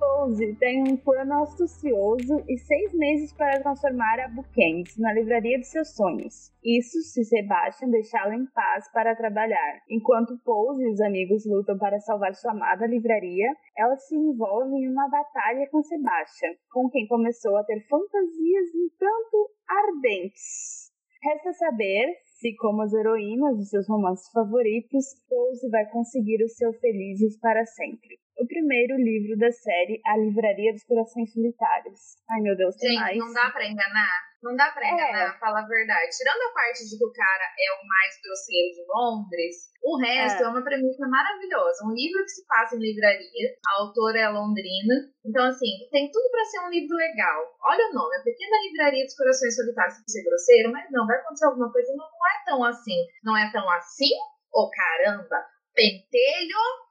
Pose 0.00 0.56
tem 0.56 0.82
um 0.82 0.96
plano 0.96 1.42
astucioso 1.42 2.42
e 2.48 2.56
seis 2.56 2.94
meses 2.94 3.34
para 3.34 3.60
transformar 3.60 4.18
a 4.20 4.28
Bookends 4.28 4.96
na 4.96 5.12
livraria 5.12 5.58
de 5.58 5.66
seus 5.66 5.94
sonhos. 5.94 6.50
Isso 6.64 7.02
se 7.02 7.22
Sebastian 7.22 7.90
deixá-la 7.90 8.34
em 8.34 8.46
paz 8.46 8.90
para 8.94 9.14
trabalhar. 9.14 9.82
Enquanto 9.90 10.40
Pose 10.42 10.82
e 10.82 10.90
os 10.90 11.02
amigos 11.02 11.44
lutam 11.44 11.76
para 11.76 12.00
salvar 12.00 12.34
sua 12.34 12.52
amada 12.52 12.86
livraria, 12.86 13.54
ela 13.76 13.96
se 13.98 14.16
envolve 14.16 14.74
em 14.74 14.90
uma 14.90 15.06
batalha 15.10 15.68
com 15.70 15.82
Sebastian, 15.82 16.54
com 16.72 16.88
quem 16.88 17.06
começou 17.06 17.54
a 17.58 17.64
ter 17.64 17.86
fantasias 17.86 18.68
um 18.74 18.88
tanto 18.98 19.50
ardentes. 19.68 20.90
Resta 21.22 21.52
saber 21.52 22.16
se, 22.40 22.56
como 22.56 22.80
as 22.80 22.94
heroínas 22.94 23.58
de 23.58 23.68
seus 23.68 23.86
romances 23.86 24.30
favoritos, 24.32 25.04
Pose 25.28 25.68
vai 25.68 25.84
conseguir 25.90 26.42
o 26.42 26.48
seu 26.48 26.72
felizes 26.72 27.38
para 27.38 27.66
sempre. 27.66 28.18
O 28.40 28.46
primeiro 28.48 28.96
livro 28.96 29.36
da 29.36 29.52
série 29.52 30.00
A 30.08 30.16
Livraria 30.16 30.72
dos 30.72 30.80
Corações 30.88 31.28
Solitários. 31.28 32.16
Ai 32.32 32.40
meu 32.40 32.56
Deus, 32.56 32.72
tem 32.76 32.88
Gente, 32.88 33.00
mais. 33.00 33.18
não 33.20 33.32
dá 33.36 33.50
pra 33.52 33.68
enganar. 33.68 34.16
Não 34.40 34.56
dá 34.56 34.72
pra 34.72 34.80
É. 34.80 34.88
enganar, 34.96 35.36
fala 35.38 35.60
a 35.60 35.68
verdade. 35.68 36.08
Tirando 36.16 36.40
a 36.48 36.54
parte 36.56 36.88
de 36.88 36.96
que 36.96 37.04
o 37.04 37.12
cara 37.12 37.44
é 37.52 37.68
o 37.76 37.84
mais 37.84 38.16
grosseiro 38.24 38.68
de 38.72 38.82
Londres, 38.88 39.54
o 39.84 39.92
resto 40.00 40.40
é, 40.40 40.48
uma 40.48 40.64
premissa 40.64 41.04
maravilhosa. 41.06 41.84
Um 41.84 41.92
livro 41.92 42.24
que 42.24 42.32
se 42.32 42.46
passa 42.48 42.76
em 42.76 42.80
livraria, 42.80 43.46
a 43.60 43.84
autora 43.84 44.18
é 44.18 44.28
londrina. 44.32 44.96
Então, 45.20 45.44
assim, 45.44 45.84
tem 45.92 46.08
tudo 46.10 46.24
pra 46.32 46.44
ser 46.48 46.60
um 46.64 46.70
livro 46.72 46.96
legal. 46.96 47.44
Olha 47.60 47.84
o 47.90 47.92
nome, 47.92 48.16
A 48.16 48.24
Pequena 48.24 48.56
Livraria 48.64 49.04
dos 49.04 49.16
Corações 49.20 49.52
Solitários. 49.54 50.00
Vai 50.00 50.08
ser 50.08 50.24
grosseiro, 50.24 50.72
mas 50.72 50.88
não, 50.88 51.04
vai 51.06 51.20
acontecer 51.20 51.44
alguma 51.44 51.70
coisa. 51.70 51.92
Não, 51.92 52.08
não 52.08 52.24
é 52.24 52.44
tão 52.48 52.64
assim. 52.64 52.98
Não 53.22 53.36
é 53.36 53.52
tão 53.52 53.68
assim? 53.68 54.16
Ô 54.48 54.70
caramba! 54.72 55.44
Pentelho! 55.76 56.88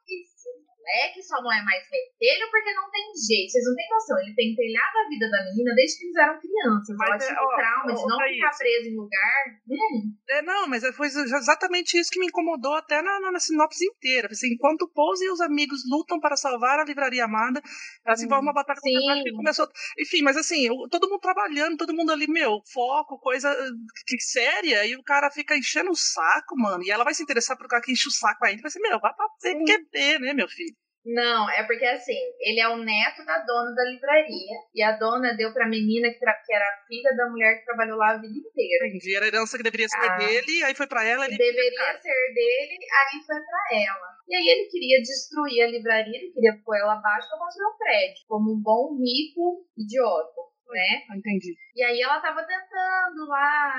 Moleque 0.90 1.22
só 1.22 1.42
não 1.42 1.54
é 1.54 1.62
mais 1.64 1.84
pentelho 1.86 2.50
porque 2.50 2.74
não 2.74 2.90
tem 2.90 3.06
jeito. 3.14 3.52
Vocês 3.52 3.66
não 3.66 3.76
têm 3.76 3.90
noção. 3.90 4.18
Ele 4.20 4.34
pentelhava 4.34 4.98
a 5.06 5.10
vida 5.10 5.30
da 5.30 5.44
menina 5.46 5.76
desde 5.76 5.98
que 6.00 6.06
eles 6.06 6.16
eram 6.18 6.40
crianças. 6.40 6.96
Mas 6.98 7.10
Ela 7.10 7.16
é, 7.16 7.28
tinha 7.28 7.40
ó, 7.40 7.46
um 7.46 7.58
trauma 7.58 7.94
de 7.94 8.02
ó, 8.02 8.08
não 8.08 8.18
pra 8.18 8.28
ficar 8.28 8.50
isso. 8.50 8.58
presa 8.58 8.88
em 8.90 8.96
lugar. 8.98 9.44
Hum, 9.70 10.16
É, 10.30 10.42
não, 10.42 10.68
mas 10.68 10.84
foi 10.96 11.08
exatamente 11.08 11.98
isso 11.98 12.10
que 12.10 12.20
me 12.20 12.28
incomodou 12.28 12.74
até 12.74 13.02
na, 13.02 13.20
na, 13.20 13.32
na 13.32 13.40
sinopse 13.40 13.86
inteira. 13.86 14.30
Assim, 14.32 14.54
enquanto 14.54 14.90
Pose 14.90 15.26
e 15.26 15.32
os 15.32 15.42
amigos 15.42 15.82
lutam 15.90 16.20
para 16.20 16.36
salvar 16.36 16.80
a 16.80 16.84
livraria 16.84 17.26
amada, 17.26 17.62
ela 18.06 18.16
se 18.16 18.26
envolve 18.26 18.46
uma 18.46 18.54
batalha 18.54 18.80
que 18.82 19.32
começou. 19.32 19.68
Enfim, 20.00 20.24
mas 20.24 20.38
assim, 20.38 20.68
todo 20.90 21.08
mundo 21.10 21.20
trabalhando, 21.20 21.78
todo 21.78 21.94
mundo 21.94 22.12
ali, 22.12 22.28
meu, 22.28 22.62
foco, 22.74 23.20
coisa 23.20 23.50
eh, 23.52 23.70
que 24.08 24.20
séria, 24.20 24.86
e 24.86 24.96
o 24.96 25.04
cara 25.04 25.30
fica 25.30 25.56
enchendo 25.56 25.92
o 25.92 25.96
saco, 25.96 26.58
mano. 26.58 26.84
E 26.84 26.90
ela 26.90 27.04
vai 27.04 27.14
se 27.14 27.22
interessar 27.22 27.56
por 27.58 27.68
cara 27.68 27.82
que 27.82 27.92
enche 27.92 28.08
o 28.08 28.12
saco 28.12 28.46
ainda. 28.46 28.62
Vai 28.62 28.72
ser, 28.72 28.80
meu, 28.80 29.00
vai 29.00 29.14
pra. 29.14 29.28
CQB, 29.40 30.20
né, 30.20 30.34
meu 30.34 30.48
filho? 30.48 30.76
Não, 31.06 31.50
é 31.50 31.64
porque 31.64 31.86
assim, 31.86 32.18
ele 32.40 32.60
é 32.60 32.68
o 32.68 32.78
neto 32.78 33.26
da 33.26 33.40
dona 33.40 33.74
da 33.74 33.84
livraria. 33.86 34.58
E 34.76 34.84
a 34.84 34.92
dona 34.98 35.34
deu 35.34 35.54
pra 35.54 35.68
menina 35.68 36.10
que, 36.10 36.20
que 36.20 36.54
era 36.54 36.66
filha 36.88 37.16
da 37.16 37.30
mulher 37.30 37.60
que 37.60 37.66
trabalhou 37.66 37.98
lá 37.98 38.12
a 38.12 38.18
vida 38.18 38.38
inteira. 38.38 38.88
Entendi. 38.88 39.16
Era 39.16 39.26
a 39.26 39.28
herança 39.30 39.58
que 39.58 39.64
deveria 39.64 39.88
ser 39.88 39.98
Ah. 39.98 40.18
dele, 40.18 40.64
aí 40.64 40.76
foi 40.76 40.88
pra 40.88 41.04
ela, 41.04 41.26
ele. 41.26 41.38
Deveria 41.38 41.98
ser 41.98 42.34
dele, 42.34 42.78
aí 42.78 43.22
foi 43.26 43.40
pra 43.40 43.78
ela. 43.80 44.10
E 44.28 44.36
aí 44.36 44.48
ele 44.48 44.70
queria 44.70 45.02
destruir 45.02 45.64
a 45.64 45.68
livraria, 45.68 46.16
ele 46.16 46.32
queria 46.32 46.54
pôr 46.64 46.76
ela 46.78 46.94
abaixo 46.94 47.28
pra 47.30 47.40
construir 47.40 47.66
um 47.66 47.78
prédio, 47.78 48.24
como 48.28 48.54
um 48.54 48.62
bom 48.62 48.96
rico 49.02 49.66
idiota, 49.76 50.42
né? 50.74 51.18
Entendi. 51.18 51.56
E 51.76 51.84
aí 51.84 52.02
ela 52.02 52.20
tava 52.20 52.44
tentando 52.44 53.26
lá. 53.28 53.74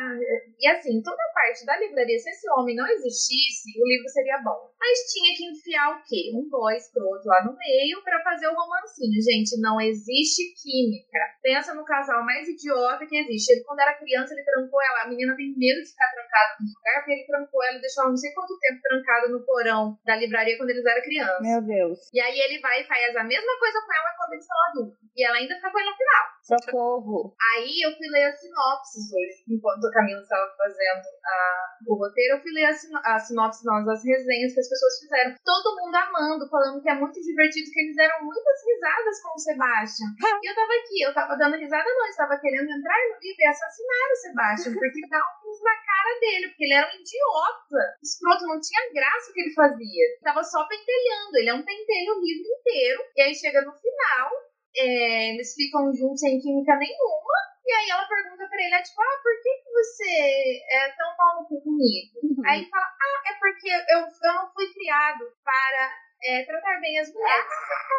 E 0.59 0.67
assim, 0.69 1.03
toda 1.03 1.21
a 1.21 1.35
parte 1.35 1.65
da 1.67 1.77
livraria, 1.79 2.19
se 2.19 2.31
esse 2.31 2.51
homem 2.53 2.75
não 2.77 2.87
existisse, 2.87 3.71
o 3.77 3.87
livro 3.87 4.09
seria 4.09 4.41
bom. 4.43 4.71
Mas 4.79 5.13
tinha 5.13 5.37
que 5.37 5.45
enfiar 5.45 5.93
o 5.93 6.03
quê? 6.03 6.33
Um 6.35 6.49
boy 6.49 6.75
escroto 6.77 7.27
lá 7.27 7.45
no 7.45 7.57
meio 7.57 8.03
pra 8.03 8.23
fazer 8.23 8.49
o 8.49 8.55
romancinho. 8.55 9.21
Gente, 9.21 9.61
não 9.61 9.81
existe 9.81 10.55
química. 10.57 11.19
Pensa 11.43 11.75
no 11.75 11.85
casal 11.85 12.25
mais 12.25 12.49
idiota 12.49 13.07
que 13.07 13.17
existe. 13.17 13.53
Ele, 13.53 13.65
quando 13.65 13.81
era 13.81 13.99
criança, 13.99 14.33
ele 14.33 14.45
trancou 14.45 14.81
ela. 14.83 15.05
A 15.05 15.09
menina 15.09 15.37
tem 15.37 15.53
medo 15.57 15.83
de 15.83 15.91
ficar 15.91 16.11
trancada 16.11 16.57
no 16.61 16.67
lugar, 16.73 16.95
porque 17.01 17.13
ele 17.13 17.27
trancou 17.27 17.65
ela 17.65 17.79
e 17.79 17.81
deixou 17.81 18.03
ela 18.03 18.11
não 18.11 18.17
sei 18.17 18.33
quanto 18.33 18.59
tempo 18.59 18.81
trancada 18.81 19.29
no 19.29 19.45
porão 19.45 19.99
da 20.05 20.17
livraria 20.17 20.57
quando 20.57 20.71
eles 20.71 20.85
eram 20.85 21.03
crianças. 21.03 21.41
Meu 21.43 21.61
Deus. 21.61 21.99
E 22.13 22.21
aí 22.21 22.39
ele 22.41 22.61
vai 22.61 22.81
e 22.81 22.85
faz 22.85 23.17
a 23.17 23.25
mesma 23.25 23.59
coisa 23.59 23.79
com 23.85 23.93
ela 23.93 24.17
quando 24.17 24.33
eles 24.33 24.47
são 24.47 24.57
adultos. 24.71 24.99
E 25.17 25.25
ela 25.25 25.37
ainda 25.37 25.55
fica 25.55 25.71
com 25.71 25.79
ele 25.79 25.91
no 25.91 25.97
final. 25.97 26.25
Socorro. 26.59 27.35
Aí 27.55 27.71
eu 27.85 27.93
fui 27.97 28.09
ler 28.11 28.25
as 28.31 28.41
sinopses 28.41 29.07
hoje, 29.13 29.45
enquanto 29.49 29.85
a 29.87 29.93
Camila 29.93 30.21
estava 30.21 30.51
fazendo 30.57 31.03
a- 31.25 31.67
o 31.87 31.95
roteiro, 31.95 32.37
eu 32.37 32.41
fui 32.43 32.53
ler 32.53 32.67
as, 32.67 32.81
as 33.05 33.27
sinopses, 33.29 33.63
não, 33.65 33.77
as 33.89 34.05
resenhas 34.05 34.53
que 34.55 34.61
as 34.61 34.69
pessoas 34.69 34.99
fizeram. 35.01 35.35
Todo 35.45 35.77
mundo 35.77 35.95
amando, 35.95 36.49
falando 36.49 36.83
que 36.83 36.91
é 36.91 36.95
muito 36.95 37.21
divertido, 37.21 37.71
que 37.71 37.81
eles 37.81 37.97
deram 37.97 38.25
muitas 38.25 38.59
risadas 38.67 39.23
com 39.23 39.33
o 39.35 39.39
Sebastian. 39.39 40.09
E 40.43 40.47
eu 40.51 40.55
tava 40.55 40.73
aqui, 40.81 40.99
eu 41.03 41.15
tava 41.15 41.37
dando 41.37 41.57
risada, 41.57 41.85
não, 41.89 42.05
eu 42.07 42.11
estava 42.11 42.39
querendo 42.39 42.69
entrar 42.71 42.99
no 43.09 43.19
livro 43.21 43.41
e 43.41 43.47
assassinar 43.47 44.07
o 44.13 44.17
Sebastian, 44.17 44.73
porque 44.75 45.01
dá 45.09 45.21
uns 45.47 45.61
na 45.63 45.77
cara 45.85 46.11
dele, 46.21 46.49
porque 46.49 46.65
ele 46.65 46.75
era 46.75 46.87
um 46.87 46.97
idiota. 47.01 47.81
Escroto, 48.03 48.47
não 48.47 48.61
tinha 48.61 48.93
graça 48.93 49.31
o 49.31 49.33
que 49.35 49.41
ele 49.41 49.55
fazia. 49.55 50.05
Tava 50.23 50.43
só 50.45 50.67
pentelhando, 50.67 51.37
ele 51.39 51.51
é 51.51 51.55
um 51.55 51.65
pentelho 51.65 52.15
o 52.17 52.21
livro 52.21 52.49
inteiro. 52.61 53.01
E 53.17 53.23
aí 53.23 53.35
chega 53.35 53.63
no 53.63 53.73
final, 53.73 54.31
é, 54.77 55.35
eles 55.35 55.55
ficam 55.55 55.93
juntos 55.95 56.21
sem 56.21 56.41
química 56.41 56.77
nenhuma. 56.77 57.39
E 57.65 57.73
aí 57.73 57.91
ela 57.91 58.09
pergunta 58.09 58.49
pra 58.49 58.63
ele, 58.63 58.75
é 58.75 58.83
tipo, 58.83 59.01
ah, 59.01 59.21
por 59.23 59.35
que, 59.43 59.51
que 59.63 59.71
você 59.71 60.61
é 60.71 60.89
tão 60.97 61.17
pau 61.17 61.47
cu 61.47 61.61
comigo? 61.63 62.19
Uhum. 62.23 62.43
Aí 62.47 62.61
ele 62.61 62.71
fala, 62.71 62.87
ah, 62.87 63.31
é 63.31 63.35
porque 63.39 63.69
eu, 63.69 64.01
eu 64.01 64.35
não 64.35 64.53
fui 64.53 64.67
criado 64.73 65.25
para 65.45 65.93
é, 66.25 66.45
tratar 66.45 66.81
bem 66.81 66.99
as 66.99 67.13
mulheres. 67.13 67.47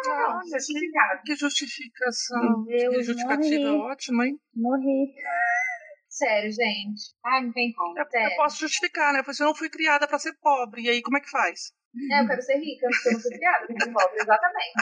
Olha, 0.08 0.58
justificado. 0.58 1.22
Que 1.24 1.36
justificação. 1.36 2.64
Deus, 2.64 2.96
que 2.96 3.02
justificativa 3.02 3.72
morri. 3.72 3.92
ótima, 3.92 4.26
hein? 4.26 4.38
Morri. 4.54 5.14
Sério, 6.08 6.52
gente. 6.52 7.16
Ai, 7.24 7.42
não 7.42 7.52
tem 7.52 7.72
como. 7.72 7.98
Eu, 7.98 8.04
eu 8.04 8.36
posso 8.36 8.60
justificar, 8.60 9.12
né? 9.12 9.20
Eu 9.20 9.24
falei 9.24 9.32
assim, 9.32 9.42
eu 9.42 9.48
não 9.48 9.54
fui 9.54 9.70
criada 9.70 10.06
pra 10.06 10.18
ser 10.18 10.34
pobre. 10.42 10.82
E 10.82 10.90
aí, 10.90 11.02
como 11.02 11.16
é 11.16 11.20
que 11.20 11.30
faz? 11.30 11.72
É, 12.10 12.22
eu 12.22 12.26
quero 12.26 12.42
ser 12.42 12.58
rica, 12.58 12.86
porque 12.88 13.08
eu 13.08 13.12
não 13.12 13.20
fui 13.20 13.38
criada 13.38 13.66
pra 13.66 13.84
ser 13.84 13.92
pobre, 13.92 14.16
exatamente. 14.20 14.72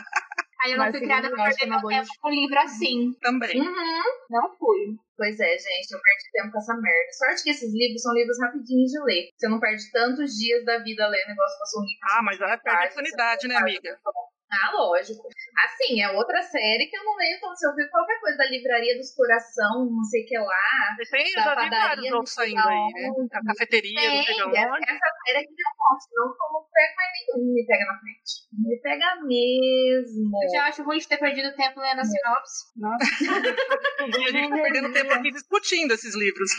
Aí 0.62 0.72
eu 0.72 0.78
não 0.78 0.84
Mas 0.86 0.96
fui 0.96 1.00
criada 1.00 1.30
pra 1.30 1.44
perder 1.44 1.66
uma 1.66 1.80
meu 1.80 1.88
tempo 1.88 2.08
com 2.20 2.30
livro 2.30 2.58
assim. 2.58 3.12
Também. 3.20 3.60
Uhum. 3.60 4.02
Não 4.30 4.56
fui. 4.58 4.96
Pois 5.16 5.38
é, 5.38 5.58
gente, 5.58 5.92
eu 5.92 6.00
perdi 6.00 6.30
tempo 6.32 6.52
com 6.52 6.58
essa 6.58 6.74
merda. 6.74 7.12
Sorte 7.12 7.42
que 7.42 7.50
esses 7.50 7.72
livros 7.72 8.02
são 8.02 8.14
livros 8.14 8.40
rapidinhos 8.40 8.90
de 8.90 9.00
ler. 9.04 9.28
Você 9.36 9.48
não 9.48 9.60
perde 9.60 9.90
tantos 9.92 10.32
dias 10.34 10.64
da 10.64 10.78
vida 10.78 11.06
lendo 11.08 11.28
negócio 11.28 11.58
passou 11.58 11.82
um 11.82 11.84
livro. 11.84 12.00
Ah, 12.10 12.22
mas 12.22 12.40
ela 12.40 12.58
perde 12.58 12.86
a 12.86 12.90
sanidade, 12.90 13.48
né, 13.48 13.56
amiga? 13.56 13.98
Ah, 14.50 14.72
lógico. 14.74 15.28
Assim, 15.64 16.02
é 16.02 16.10
outra 16.10 16.42
série 16.42 16.86
que 16.86 16.96
eu 16.96 17.04
não 17.04 17.14
leio 17.16 17.36
então 17.36 17.54
Se 17.54 17.66
eu 17.66 17.74
ver 17.74 17.88
qualquer 17.88 18.18
coisa 18.20 18.36
da 18.36 18.46
livraria 18.46 18.96
dos 18.96 19.14
coração, 19.14 19.86
não 19.86 20.02
sei 20.02 20.24
o 20.24 20.26
que 20.26 20.38
lá. 20.38 20.96
Tem 21.10 21.32
Da 21.34 21.42
já 21.42 21.54
vários 21.54 21.70
padaria 21.70 22.14
outros 22.16 22.30
no 22.30 22.42
saindo 22.42 22.68
aí, 22.68 22.92
né? 22.94 23.10
A 23.32 23.44
cafeteria, 23.46 24.10
não 24.10 24.22
sei 24.24 24.34
Tem, 24.34 24.44
onde. 24.44 24.58
essa 24.58 25.08
série 25.26 25.38
aqui 25.38 25.54
deu 25.54 25.68
um 25.70 25.78
monte, 25.78 26.04
não 26.14 26.34
como 26.36 26.66
pega 26.72 26.94
mais 26.96 27.10
nenhum 27.14 27.54
me 27.54 27.66
pega 27.66 27.84
na 27.86 27.98
frente. 28.00 28.32
Me 28.52 28.76
pega 28.80 29.16
mesmo. 29.22 30.30
Eu 30.42 30.50
já 30.50 30.66
acho 30.66 30.82
ruim 30.82 30.98
de 30.98 31.08
ter 31.08 31.18
perdido 31.18 31.54
tempo 31.54 31.80
lendo 31.80 32.00
a 32.00 32.04
sinopse. 32.04 32.72
Nossa. 32.76 33.04
E 34.00 34.24
a 34.24 34.32
gente 34.32 34.48
tá 34.48 34.56
perdendo 34.56 34.92
tempo 34.92 35.12
aqui 35.12 35.30
discutindo 35.30 35.92
esses 35.92 36.14
livros. 36.16 36.50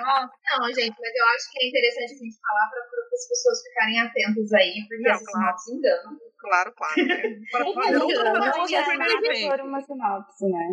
Nossa, 0.00 0.30
Não, 0.50 0.66
gente, 0.68 0.94
mas 1.00 1.12
eu 1.16 1.26
acho 1.34 1.50
que 1.50 1.64
é 1.64 1.68
interessante 1.68 2.12
a 2.12 2.18
gente 2.18 2.36
falar 2.40 2.68
para 2.68 2.80
as 2.80 3.28
pessoas 3.28 3.62
ficarem 3.62 4.00
atentas 4.00 4.52
aí, 4.52 4.84
porque 4.86 5.02
Não, 5.02 5.10
essas 5.10 5.26
claro. 5.26 5.58
sinopses 5.58 5.74
enganam. 5.74 6.29
Claro, 6.40 6.72
claro. 6.74 7.06
Né? 7.06 7.40
Para 7.52 7.64
Não, 7.64 7.74
fazer 7.76 9.48
for 9.48 9.60
uma 9.60 9.80
sinopse, 9.82 10.46
né? 10.46 10.72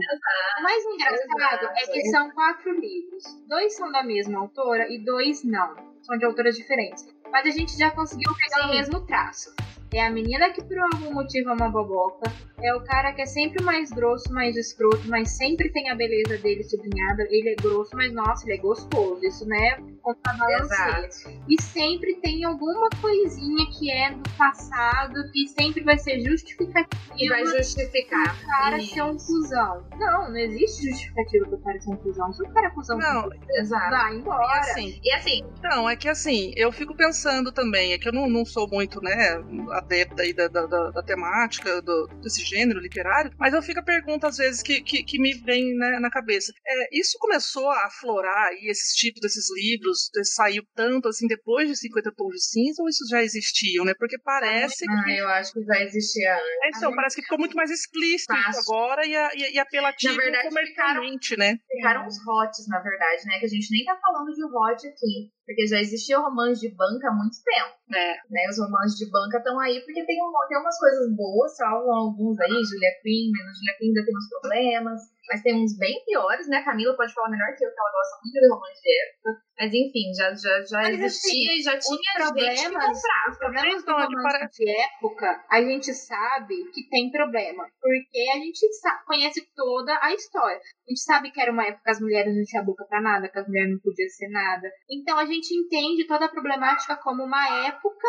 O 0.59 0.63
mais 0.63 0.83
engraçado 0.85 1.65
é 1.75 1.91
que 1.91 2.09
são 2.09 2.31
quatro 2.31 2.71
livros. 2.79 3.23
Dois 3.47 3.75
são 3.75 3.91
da 3.91 4.03
mesma 4.03 4.39
autora 4.39 4.87
e 4.89 5.03
dois 5.03 5.43
não. 5.43 5.75
São 6.01 6.17
de 6.17 6.25
autoras 6.25 6.55
diferentes. 6.55 7.05
Mas 7.31 7.45
a 7.45 7.49
gente 7.49 7.77
já 7.77 7.91
conseguiu 7.91 8.31
pegar 8.35 8.67
o 8.67 8.69
mesmo 8.69 9.05
traço. 9.05 9.53
É 9.93 10.05
a 10.05 10.09
menina 10.11 10.49
que 10.51 10.63
por 10.63 10.77
algum 10.77 11.13
motivo 11.13 11.49
é 11.49 11.53
uma 11.53 11.69
boboca. 11.69 12.31
É 12.61 12.73
o 12.75 12.81
cara 12.83 13.13
que 13.13 13.21
é 13.21 13.25
sempre 13.25 13.63
mais 13.63 13.91
grosso, 13.91 14.33
mais 14.33 14.55
escroto, 14.57 15.01
mas 15.07 15.37
sempre 15.37 15.69
tem 15.71 15.89
a 15.89 15.95
beleza 15.95 16.37
dele 16.39 16.63
sublinhada. 16.63 17.23
Ele 17.29 17.49
é 17.49 17.55
grosso, 17.55 17.91
mas 17.95 18.11
nossa, 18.13 18.45
ele 18.45 18.57
é 18.57 18.61
gostoso. 18.61 19.23
Isso, 19.23 19.45
né? 19.47 19.77
Contrabalanceia. 20.01 21.09
E 21.47 21.61
sempre 21.61 22.15
tem 22.15 22.43
alguma 22.43 22.89
coisinha 22.99 23.65
que 23.77 23.91
é 23.91 24.11
do 24.11 24.29
passado 24.37 25.13
que 25.31 25.47
sempre 25.49 25.83
vai 25.83 25.97
ser 25.97 26.19
justificativa. 26.19 26.87
E 27.17 27.29
vai 27.29 27.45
justificar. 27.45 28.35
O 28.35 28.47
cara 28.47 28.77
Isso. 28.77 28.93
ser 28.93 29.01
um 29.03 29.13
cuzão. 29.17 29.85
Não, 29.97 30.29
não 30.29 30.37
existe 30.37 30.89
justificativa 30.89 31.45
pro 31.47 31.59
cara 31.59 31.79
ser 31.79 31.91
um 31.91 31.95
cuzão. 31.97 32.33
Se 32.33 32.43
o 32.43 32.49
cara 32.53 32.67
é 32.67 32.69
cuzão, 32.71 32.97
Não, 32.97 33.29
Exato. 33.51 33.89
vai 33.91 34.13
E 34.13 34.17
embora. 34.17 34.59
assim, 34.59 34.99
E 35.03 35.11
assim, 35.13 35.43
Não, 35.63 35.89
é 35.89 35.95
que 35.95 36.09
assim, 36.09 36.51
eu 36.55 36.71
fico 36.71 36.95
pensando 36.95 37.51
também, 37.51 37.93
é 37.93 37.97
que 37.97 38.07
eu 38.09 38.13
não, 38.13 38.27
não 38.29 38.45
sou 38.45 38.67
muito, 38.67 39.01
né, 39.01 39.37
adepta 39.79 40.23
aí 40.23 40.33
da, 40.33 40.47
da, 40.47 40.65
da- 40.65 40.91
da 40.91 41.03
temática 41.03 41.81
do- 41.81 42.07
desse 42.21 42.43
gênero 42.43 42.79
literário, 42.79 43.31
mas 43.37 43.53
eu 43.53 43.61
fico 43.61 43.79
a 43.79 43.83
pergunta 43.83 44.27
às 44.27 44.37
vezes 44.37 44.61
que, 44.61 44.81
que, 44.81 45.03
que 45.03 45.19
me 45.19 45.33
vem 45.33 45.75
né, 45.77 45.99
na 45.99 46.09
cabeça. 46.09 46.51
É, 46.65 46.97
isso 46.97 47.17
começou 47.19 47.69
a 47.69 47.85
aflorar 47.85 48.47
aí, 48.47 48.67
esses 48.69 48.93
tipos 48.93 49.21
desses 49.21 49.45
livros, 49.55 50.09
saiu 50.35 50.63
tanto 50.75 51.07
assim 51.07 51.27
depois 51.27 51.67
de 51.69 51.75
50 51.77 52.11
Tons 52.15 52.33
de 52.33 52.43
Cinza, 52.43 52.81
ou 52.81 52.89
isso 52.89 53.03
já 53.09 53.21
existiam, 53.21 53.85
né? 53.85 53.93
Porque 53.97 54.17
parece 54.19 54.85
ah, 54.89 55.03
que. 55.03 55.17
eu 55.17 55.27
acho 55.29 55.53
que 55.53 55.63
já 55.63 55.81
existia 55.81 56.33
antes. 56.35 56.75
é, 56.75 56.77
então, 56.77 56.95
parece 56.95 57.15
que 57.15 57.21
ficou 57.23 57.39
muito 57.39 57.55
mais 57.55 57.69
explícito 57.71 58.33
Fácil. 58.33 58.61
agora 58.61 59.05
e, 59.05 59.13
e, 59.13 59.53
e 59.55 59.59
apelativo 59.59 60.15
Na 60.15 60.23
verdade, 60.23 60.47
comercialmente, 60.49 61.37
né? 61.37 61.57
Ficaram 61.69 62.07
os 62.07 62.15
hots, 62.25 62.67
na 62.67 62.79
verdade, 62.79 63.25
né? 63.25 63.39
Que 63.39 63.45
a 63.45 63.49
gente 63.49 63.71
nem 63.71 63.85
tá 63.85 63.97
falando 64.01 64.33
de 64.33 64.43
hot 64.43 64.87
aqui. 64.87 65.31
Porque 65.47 65.65
já 65.65 65.79
existia 65.79 66.19
romance 66.19 66.59
de 66.59 66.75
banca 66.75 67.07
há 67.07 67.13
muito 67.15 67.37
tempo. 67.41 67.71
É. 67.95 68.15
Né? 68.29 68.49
Os 68.49 68.59
romances 68.59 68.99
de 68.99 69.09
banca 69.09 69.37
estão 69.37 69.57
aí 69.61 69.79
porque 69.79 70.05
tem, 70.05 70.21
um, 70.21 70.29
tem 70.49 70.59
umas 70.59 70.77
coisas 70.77 71.15
boas, 71.15 71.55
salvam 71.55 71.95
alguns 71.95 72.37
aí, 72.41 72.51
Julia 72.51 72.91
Quinn, 73.01 73.31
menos 73.31 73.57
Julia 73.57 73.77
Quinn 73.79 73.87
ainda 73.87 74.05
tem 74.05 74.17
uns 74.17 74.29
problemas. 74.29 75.01
Mas 75.29 75.41
tem 75.41 75.55
uns 75.55 75.77
bem 75.77 76.03
piores, 76.05 76.47
né? 76.47 76.57
A 76.57 76.65
Camila 76.65 76.95
pode 76.95 77.13
falar 77.13 77.29
melhor 77.29 77.47
que 77.57 77.65
eu, 77.65 77.69
que 77.71 77.79
ela 77.79 77.91
gosta 77.91 78.15
muito 78.23 78.33
de 78.39 78.49
romance 78.49 78.81
de 78.81 78.91
época. 79.03 79.47
Mas 79.59 79.73
enfim, 79.73 80.13
já, 80.15 80.29
já, 80.35 80.61
já 80.65 80.77
Mas, 80.83 80.99
existia 80.99 81.51
assim, 81.51 81.59
e 81.59 81.63
já 81.63 81.71
tinha 81.79 81.97
gente 81.97 82.05
que 82.07 82.23
problemas- 82.23 82.61
comprava. 83.01 83.31
Os 83.31 83.37
problemas 83.37 83.83
do 83.85 83.91
romance 83.91 84.23
parece- 84.23 84.63
de 84.63 84.69
época, 84.69 85.45
a 85.49 85.61
gente 85.61 85.93
sabe 85.93 86.55
que 86.71 86.89
tem 86.89 87.11
problema. 87.11 87.63
Porque 87.81 88.21
a 88.33 88.37
gente 88.37 88.73
sa- 88.73 89.01
conhece 89.05 89.41
toda 89.55 89.97
a 90.01 90.13
história. 90.13 90.57
A 90.57 90.89
gente 90.89 91.01
sabe 91.01 91.31
que 91.31 91.41
era 91.41 91.51
uma 91.51 91.65
época 91.65 91.81
que 91.83 91.91
as 91.91 91.99
mulheres 91.99 92.35
não 92.35 92.43
tinham 92.43 92.65
boca 92.65 92.85
pra 92.87 93.01
nada, 93.01 93.27
que 93.29 93.39
as 93.39 93.47
mulheres 93.47 93.71
não 93.71 93.79
podiam 93.79 94.09
ser 94.09 94.29
nada. 94.29 94.69
Então 94.89 95.17
a 95.17 95.25
gente 95.25 95.53
entende 95.53 96.05
toda 96.07 96.25
a 96.25 96.29
problemática 96.29 96.95
como 96.97 97.23
uma 97.23 97.65
época 97.67 98.07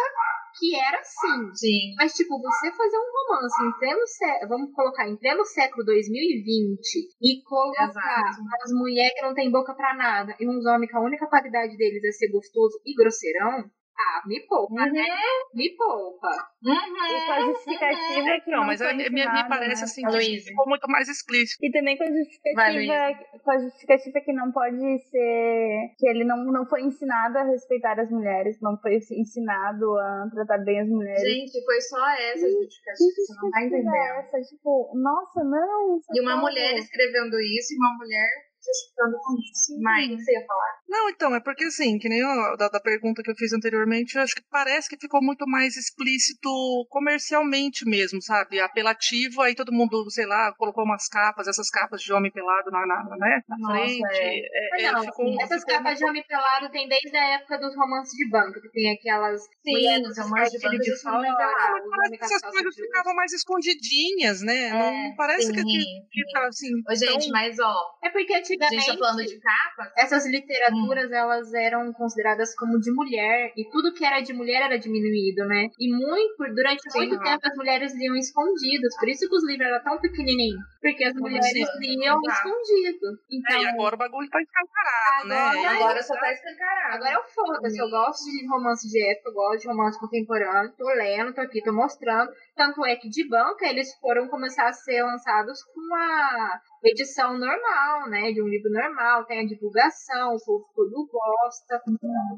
que 0.59 0.75
era 0.75 0.99
assim. 0.99 1.55
Sim. 1.55 1.95
Mas, 1.97 2.13
tipo, 2.13 2.41
você 2.41 2.73
fazer 2.73 2.97
um 2.99 3.13
romance 3.13 3.65
em 3.65 3.79
pleno 3.79 4.07
século, 4.07 4.49
vamos 4.49 4.75
colocar, 4.75 5.09
em 5.09 5.17
pleno 5.17 5.45
século 5.45 5.85
2020 5.85 6.79
e 7.23 7.43
colocar 7.45 7.89
Exato. 7.89 8.43
as 8.63 8.73
mulheres 8.73 9.15
que 9.15 9.23
não 9.23 9.35
tem 9.35 9.51
boca 9.51 9.75
pra 9.75 9.95
nada 9.95 10.35
e 10.41 10.49
uns 10.49 10.67
homens 10.67 10.91
que 10.91 10.97
a 10.97 11.01
única 11.01 11.27
qualidade 11.29 11.77
deles 11.77 12.03
é 12.05 12.13
ser 12.13 12.31
gostoso 12.31 12.81
e 12.85 12.95
grosseirão, 12.95 13.71
ah, 13.99 14.23
me 14.27 14.41
poupa, 14.47 14.75
Uhum. 14.75 14.93
né? 14.93 15.07
Me 15.55 15.75
poupa. 15.77 16.31
E 16.63 16.69
Uhum. 16.71 17.27
com 17.27 17.33
a 17.33 17.41
justificativa 17.41 18.41
que 18.45 18.51
Não, 18.51 18.59
não 18.61 18.67
mas 18.67 18.81
me, 18.81 19.09
me 19.11 19.49
parece 19.49 19.83
né? 19.83 19.85
assim, 19.85 20.05
A 20.07 20.09
que 20.11 20.17
Luísa. 20.17 20.49
ficou 20.51 20.69
muito 20.69 20.87
mais 20.89 21.09
explícito. 21.09 21.65
E 21.65 21.71
também 21.71 21.97
com 21.97 22.05
a 22.05 22.07
Vai, 22.07 22.17
justificativa, 22.17 23.41
com 23.43 23.51
a 23.51 23.59
justificativa 23.59 24.21
que 24.21 24.33
não 24.33 24.53
pode 24.53 24.99
ser 25.11 25.95
que 25.99 26.09
ele 26.09 26.25
não, 26.25 26.45
não 26.45 26.65
foi 26.67 26.83
ensinado 26.83 27.39
a 27.39 27.45
respeitar 27.45 27.99
as 27.99 28.11
mulheres, 28.11 28.57
não 28.63 28.77
foi 28.81 28.97
ensinado 28.97 29.99
a 29.99 30.29
tratar 30.33 30.59
bem 30.65 30.81
as 30.81 30.89
mulheres. 30.89 31.23
Gente, 31.23 31.65
foi 31.65 31.81
só 31.81 32.09
essa 32.11 32.47
Que 32.47 32.53
justificativa, 32.53 32.99
você 32.99 33.35
não 33.35 33.51
tá 33.51 33.61
justificativa 33.61 33.77
é 33.77 33.81
entendendo. 33.81 34.19
essa? 34.21 34.41
Tipo, 34.55 34.93
nossa, 34.95 35.45
não. 35.45 36.01
E 36.15 36.21
uma 36.21 36.37
mulher 36.37 36.75
escrevendo 36.79 37.39
isso 37.41 37.75
e 37.75 37.77
uma 37.79 37.95
mulher 37.97 38.29
justificando 38.69 39.17
com 39.23 39.35
isso. 39.41 39.81
Mas, 39.81 40.09
você 40.25 40.33
ia 40.33 40.47
falar? 40.47 40.79
Não, 40.89 41.09
então, 41.11 41.35
é 41.35 41.41
porque 41.41 41.65
assim, 41.65 41.99
que 41.99 42.09
nem 42.09 42.21
da, 42.57 42.69
da 42.69 42.81
pergunta 42.81 43.23
que 43.23 43.31
eu 43.31 43.35
fiz 43.37 43.53
anteriormente, 43.53 44.17
eu 44.17 44.23
acho 44.23 44.35
que 44.35 44.43
parece 44.51 44.89
que 44.89 44.97
ficou 45.01 45.23
muito 45.23 45.47
mais 45.47 45.77
explícito 45.77 46.49
comercialmente 46.89 47.85
mesmo, 47.89 48.21
sabe? 48.23 48.61
Apelativo, 48.61 49.43
aí 49.43 49.55
todo 49.55 49.73
mundo, 49.73 50.11
sei 50.11 50.27
lá, 50.27 50.53
colocou 50.57 50.85
umas 50.85 51.09
capas, 51.09 51.49
essas 51.49 51.69
capas 51.71 52.01
de 52.03 52.13
homem 52.13 52.31
pelado 52.33 52.71
na, 52.71 52.87
na, 52.87 53.05
né, 53.17 53.43
na 53.49 53.57
Nossa, 53.59 53.73
frente. 53.73 54.03
é. 54.13 54.79
É, 54.81 54.85
é, 54.87 54.93
não, 54.93 55.03
ficou, 55.03 55.27
essas 55.43 55.61
ficou 55.61 55.75
capas 55.75 55.93
uma- 55.93 55.95
de 55.97 56.05
homem 56.05 56.25
pelado 56.27 56.71
tem 56.71 56.89
desde 56.89 57.17
a 57.17 57.35
época 57.37 57.59
dos 57.59 57.75
romances 57.77 58.13
de 58.13 58.29
banco, 58.31 58.61
que 58.61 58.69
tem 58.71 58.93
aquelas 58.93 59.43
Sim, 59.43 59.73
mulheres 59.73 60.19
romances 60.19 60.53
de 60.53 60.69
banco 60.69 60.79
de 60.83 61.03
fora, 61.03 61.17
homem 61.19 61.37
pelado. 61.37 61.91
Parece 61.91 62.19
que 62.19 62.25
essas 62.25 62.43
coisas 62.43 62.75
de- 62.75 62.83
ficavam 62.83 63.15
mais 63.15 63.33
escondidinhas, 63.33 64.43
né? 64.43 64.71
não 64.71 65.17
parece 65.17 65.53
que, 65.53 65.63
que, 65.63 65.71
Sim, 65.71 66.07
que 66.11 66.25
sim. 66.25 66.31
tá 66.33 66.47
assim. 66.47 66.69
Ô, 66.89 66.95
gente, 66.95 67.25
tão- 67.25 67.33
mas 67.33 67.59
ó, 67.59 67.75
É 68.03 68.11
porque 68.11 68.35
a 68.35 68.43
antigamente 68.67 68.87
gente 68.91 68.99
tá 68.99 69.07
falando 69.07 69.27
de 69.27 69.41
capas. 69.41 69.93
essas 69.97 70.27
Hum. 70.27 70.31
literaturas 70.31 71.13
elas 71.13 71.55
eram 71.55 71.93
consideradas 71.93 72.55
como 72.55 72.81
de 72.81 72.91
mulher 72.91 73.53
e 73.57 73.65
tudo 73.71 73.93
que 73.93 74.05
era 74.05 74.21
de 74.21 74.33
mulher 74.33 74.63
era 74.63 74.79
diminuído, 74.79 75.45
né? 75.47 75.71
E 75.79 75.91
muito 75.93 76.55
durante 76.55 76.91
Sim. 76.91 76.99
muito 76.99 77.19
tempo 77.23 77.41
as 77.47 77.57
mulheres 77.57 77.95
liam 77.95 78.17
escondidas, 78.17 78.97
por 78.99 79.09
isso 79.09 79.29
que 79.29 79.35
os 79.35 79.45
livros 79.47 79.67
eram 79.69 79.83
tão 79.83 79.99
pequenininhos, 80.01 80.61
porque 80.81 81.05
as 81.05 81.15
mulheres 81.15 81.53
liam 81.81 82.21
exato. 82.23 82.49
escondido. 82.49 83.07
É, 83.09 83.37
Então 83.37 83.63
e 83.63 83.67
agora 83.67 83.95
o 83.95 83.99
bagulho 83.99 84.29
tá 84.31 84.39
escancarado, 84.41 85.29
né? 85.29 85.67
Agora- 85.69 86.03
só 86.03 86.15
tá 86.15 86.33
escancarado. 86.33 86.95
Agora 86.97 87.15
eu 87.15 87.25
foda-se, 87.35 87.79
eu 87.79 87.91
gosto 87.91 88.25
de 88.25 88.47
romance 88.49 88.89
de 88.89 89.11
época, 89.11 89.31
eu 89.31 89.35
gosto 89.35 89.61
de 89.63 89.69
romance 89.69 90.01
contemporâneo, 90.01 90.73
tô 90.77 90.87
lendo, 90.89 91.35
tô 91.35 91.41
aqui, 91.41 91.63
tô 91.63 91.73
mostrando. 91.73 92.31
Tanto 92.57 92.85
é 92.87 92.97
que 92.97 93.09
de 93.09 93.29
banca 93.29 93.67
eles 93.67 93.93
foram 94.01 94.29
começar 94.29 94.69
a 94.69 94.73
ser 94.73 95.03
lançados 95.03 95.59
com 95.65 95.95
a 95.95 96.61
edição 96.85 97.37
normal, 97.37 98.09
né? 98.09 98.31
De 98.33 98.41
um 98.43 98.47
livro 98.49 98.71
normal, 98.71 99.25
tem 99.27 99.41
a 99.41 99.47
divulgação, 99.47 100.35
o 100.35 100.45
povo 100.45 100.65
todo 100.75 101.09
gosta, 101.11 101.83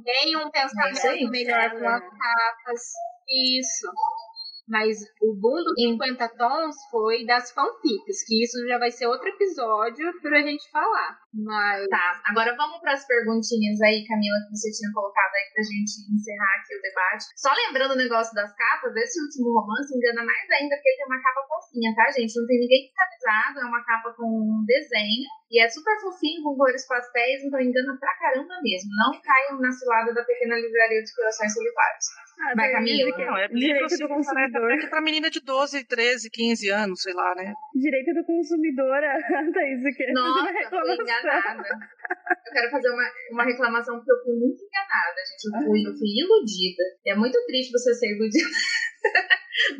tem 0.05 0.37
um 0.37 0.51
pensamento 0.51 1.31
melhor 1.31 1.71
com 1.71 1.89
as 1.89 2.01
capas. 2.01 2.81
Isso. 3.29 3.87
Mas 4.71 5.03
o 5.21 5.35
boom 5.35 5.59
do 5.67 5.75
50 5.75 6.29
tons 6.39 6.77
foi 6.91 7.27
das 7.27 7.51
fanfics, 7.51 8.23
que 8.25 8.45
isso 8.45 8.57
já 8.69 8.79
vai 8.79 8.91
ser 8.91 9.07
outro 9.07 9.29
episódio 9.29 10.07
pra 10.23 10.47
gente 10.47 10.71
falar. 10.71 11.19
Mas 11.35 11.89
Tá, 11.91 12.23
agora 12.31 12.55
vamos 12.57 12.79
para 12.79 12.93
as 12.95 13.05
perguntinhas 13.05 13.81
aí, 13.83 14.07
Camila, 14.07 14.39
que 14.47 14.55
você 14.55 14.71
tinha 14.71 14.95
colocado 14.95 15.35
aí 15.35 15.47
pra 15.55 15.63
gente 15.67 16.07
encerrar 16.07 16.55
aqui 16.63 16.79
o 16.79 16.83
debate. 16.83 17.25
Só 17.35 17.51
lembrando 17.51 17.93
o 17.95 18.03
negócio 18.03 18.33
das 18.35 18.55
capas, 18.55 18.95
esse 18.95 19.19
último 19.21 19.51
romance 19.59 19.91
engana 19.91 20.23
mais 20.23 20.47
ainda 20.55 20.77
porque 20.77 20.89
ele 20.89 20.99
tem 21.03 21.07
uma 21.07 21.23
capa 21.23 21.43
fofinha, 21.51 21.91
tá, 21.95 22.07
gente? 22.15 22.39
Não 22.39 22.47
tem 22.47 22.61
ninguém 22.61 22.87
fiscalizado, 22.87 23.59
é 23.59 23.65
uma 23.67 23.85
capa 23.85 24.15
com 24.15 24.27
um 24.27 24.65
desenho 24.65 25.27
e 25.51 25.61
é 25.61 25.69
super 25.69 25.99
fofinho, 26.01 26.43
com 26.43 26.57
cores 26.57 26.87
pastéis, 26.87 27.43
então 27.43 27.61
engana 27.61 27.97
pra 27.99 28.15
caramba 28.19 28.55
mesmo. 28.63 28.91
Não 28.97 29.21
caiam 29.21 29.61
na 29.61 29.73
cilada 29.73 30.15
da 30.15 30.23
pequena 30.25 30.55
livraria 30.55 31.01
dos 31.03 31.13
corações 31.13 31.53
solitários. 31.53 32.07
Ah, 32.41 32.55
Vai, 32.57 32.73
daí 32.73 32.73
Camila. 32.73 33.19
Não, 33.19 33.37
é 33.37 33.47
livro 33.49 33.59
direito 33.59 33.99
do 33.99 34.09
consumidor. 34.09 34.79
que 34.79 34.87
pra 34.87 35.01
menina 35.03 35.29
de 35.29 35.41
12, 35.41 35.85
13, 35.85 36.31
15 36.31 36.71
anos, 36.71 37.03
sei 37.03 37.13
lá, 37.13 37.35
né? 37.35 37.53
Direito 37.75 38.15
do 38.15 38.25
consumidor, 38.25 38.97
a 39.05 39.13
Thaís, 39.53 39.81
o 39.81 39.97
que? 39.97 40.13
Nossa, 40.13 40.41
Uma 40.41 40.85
fui 40.85 40.95
enganada. 40.95 41.69
Eu 42.47 42.53
quero 42.53 42.71
fazer 42.71 42.91
uma, 42.91 43.05
uma 43.33 43.45
reclamação 43.45 43.97
porque 43.97 44.13
eu 44.13 44.23
fui 44.25 44.35
muito 44.39 44.63
enganada, 44.65 45.21
gente. 45.29 45.45
Eu 45.45 45.67
fui, 45.67 45.81
eu 45.87 45.93
fui 45.99 46.09
iludida. 46.17 46.83
E 47.05 47.13
é 47.13 47.15
muito 47.15 47.39
triste 47.47 47.73
você 47.73 47.93
ser 47.95 48.15
iludida. 48.15 48.49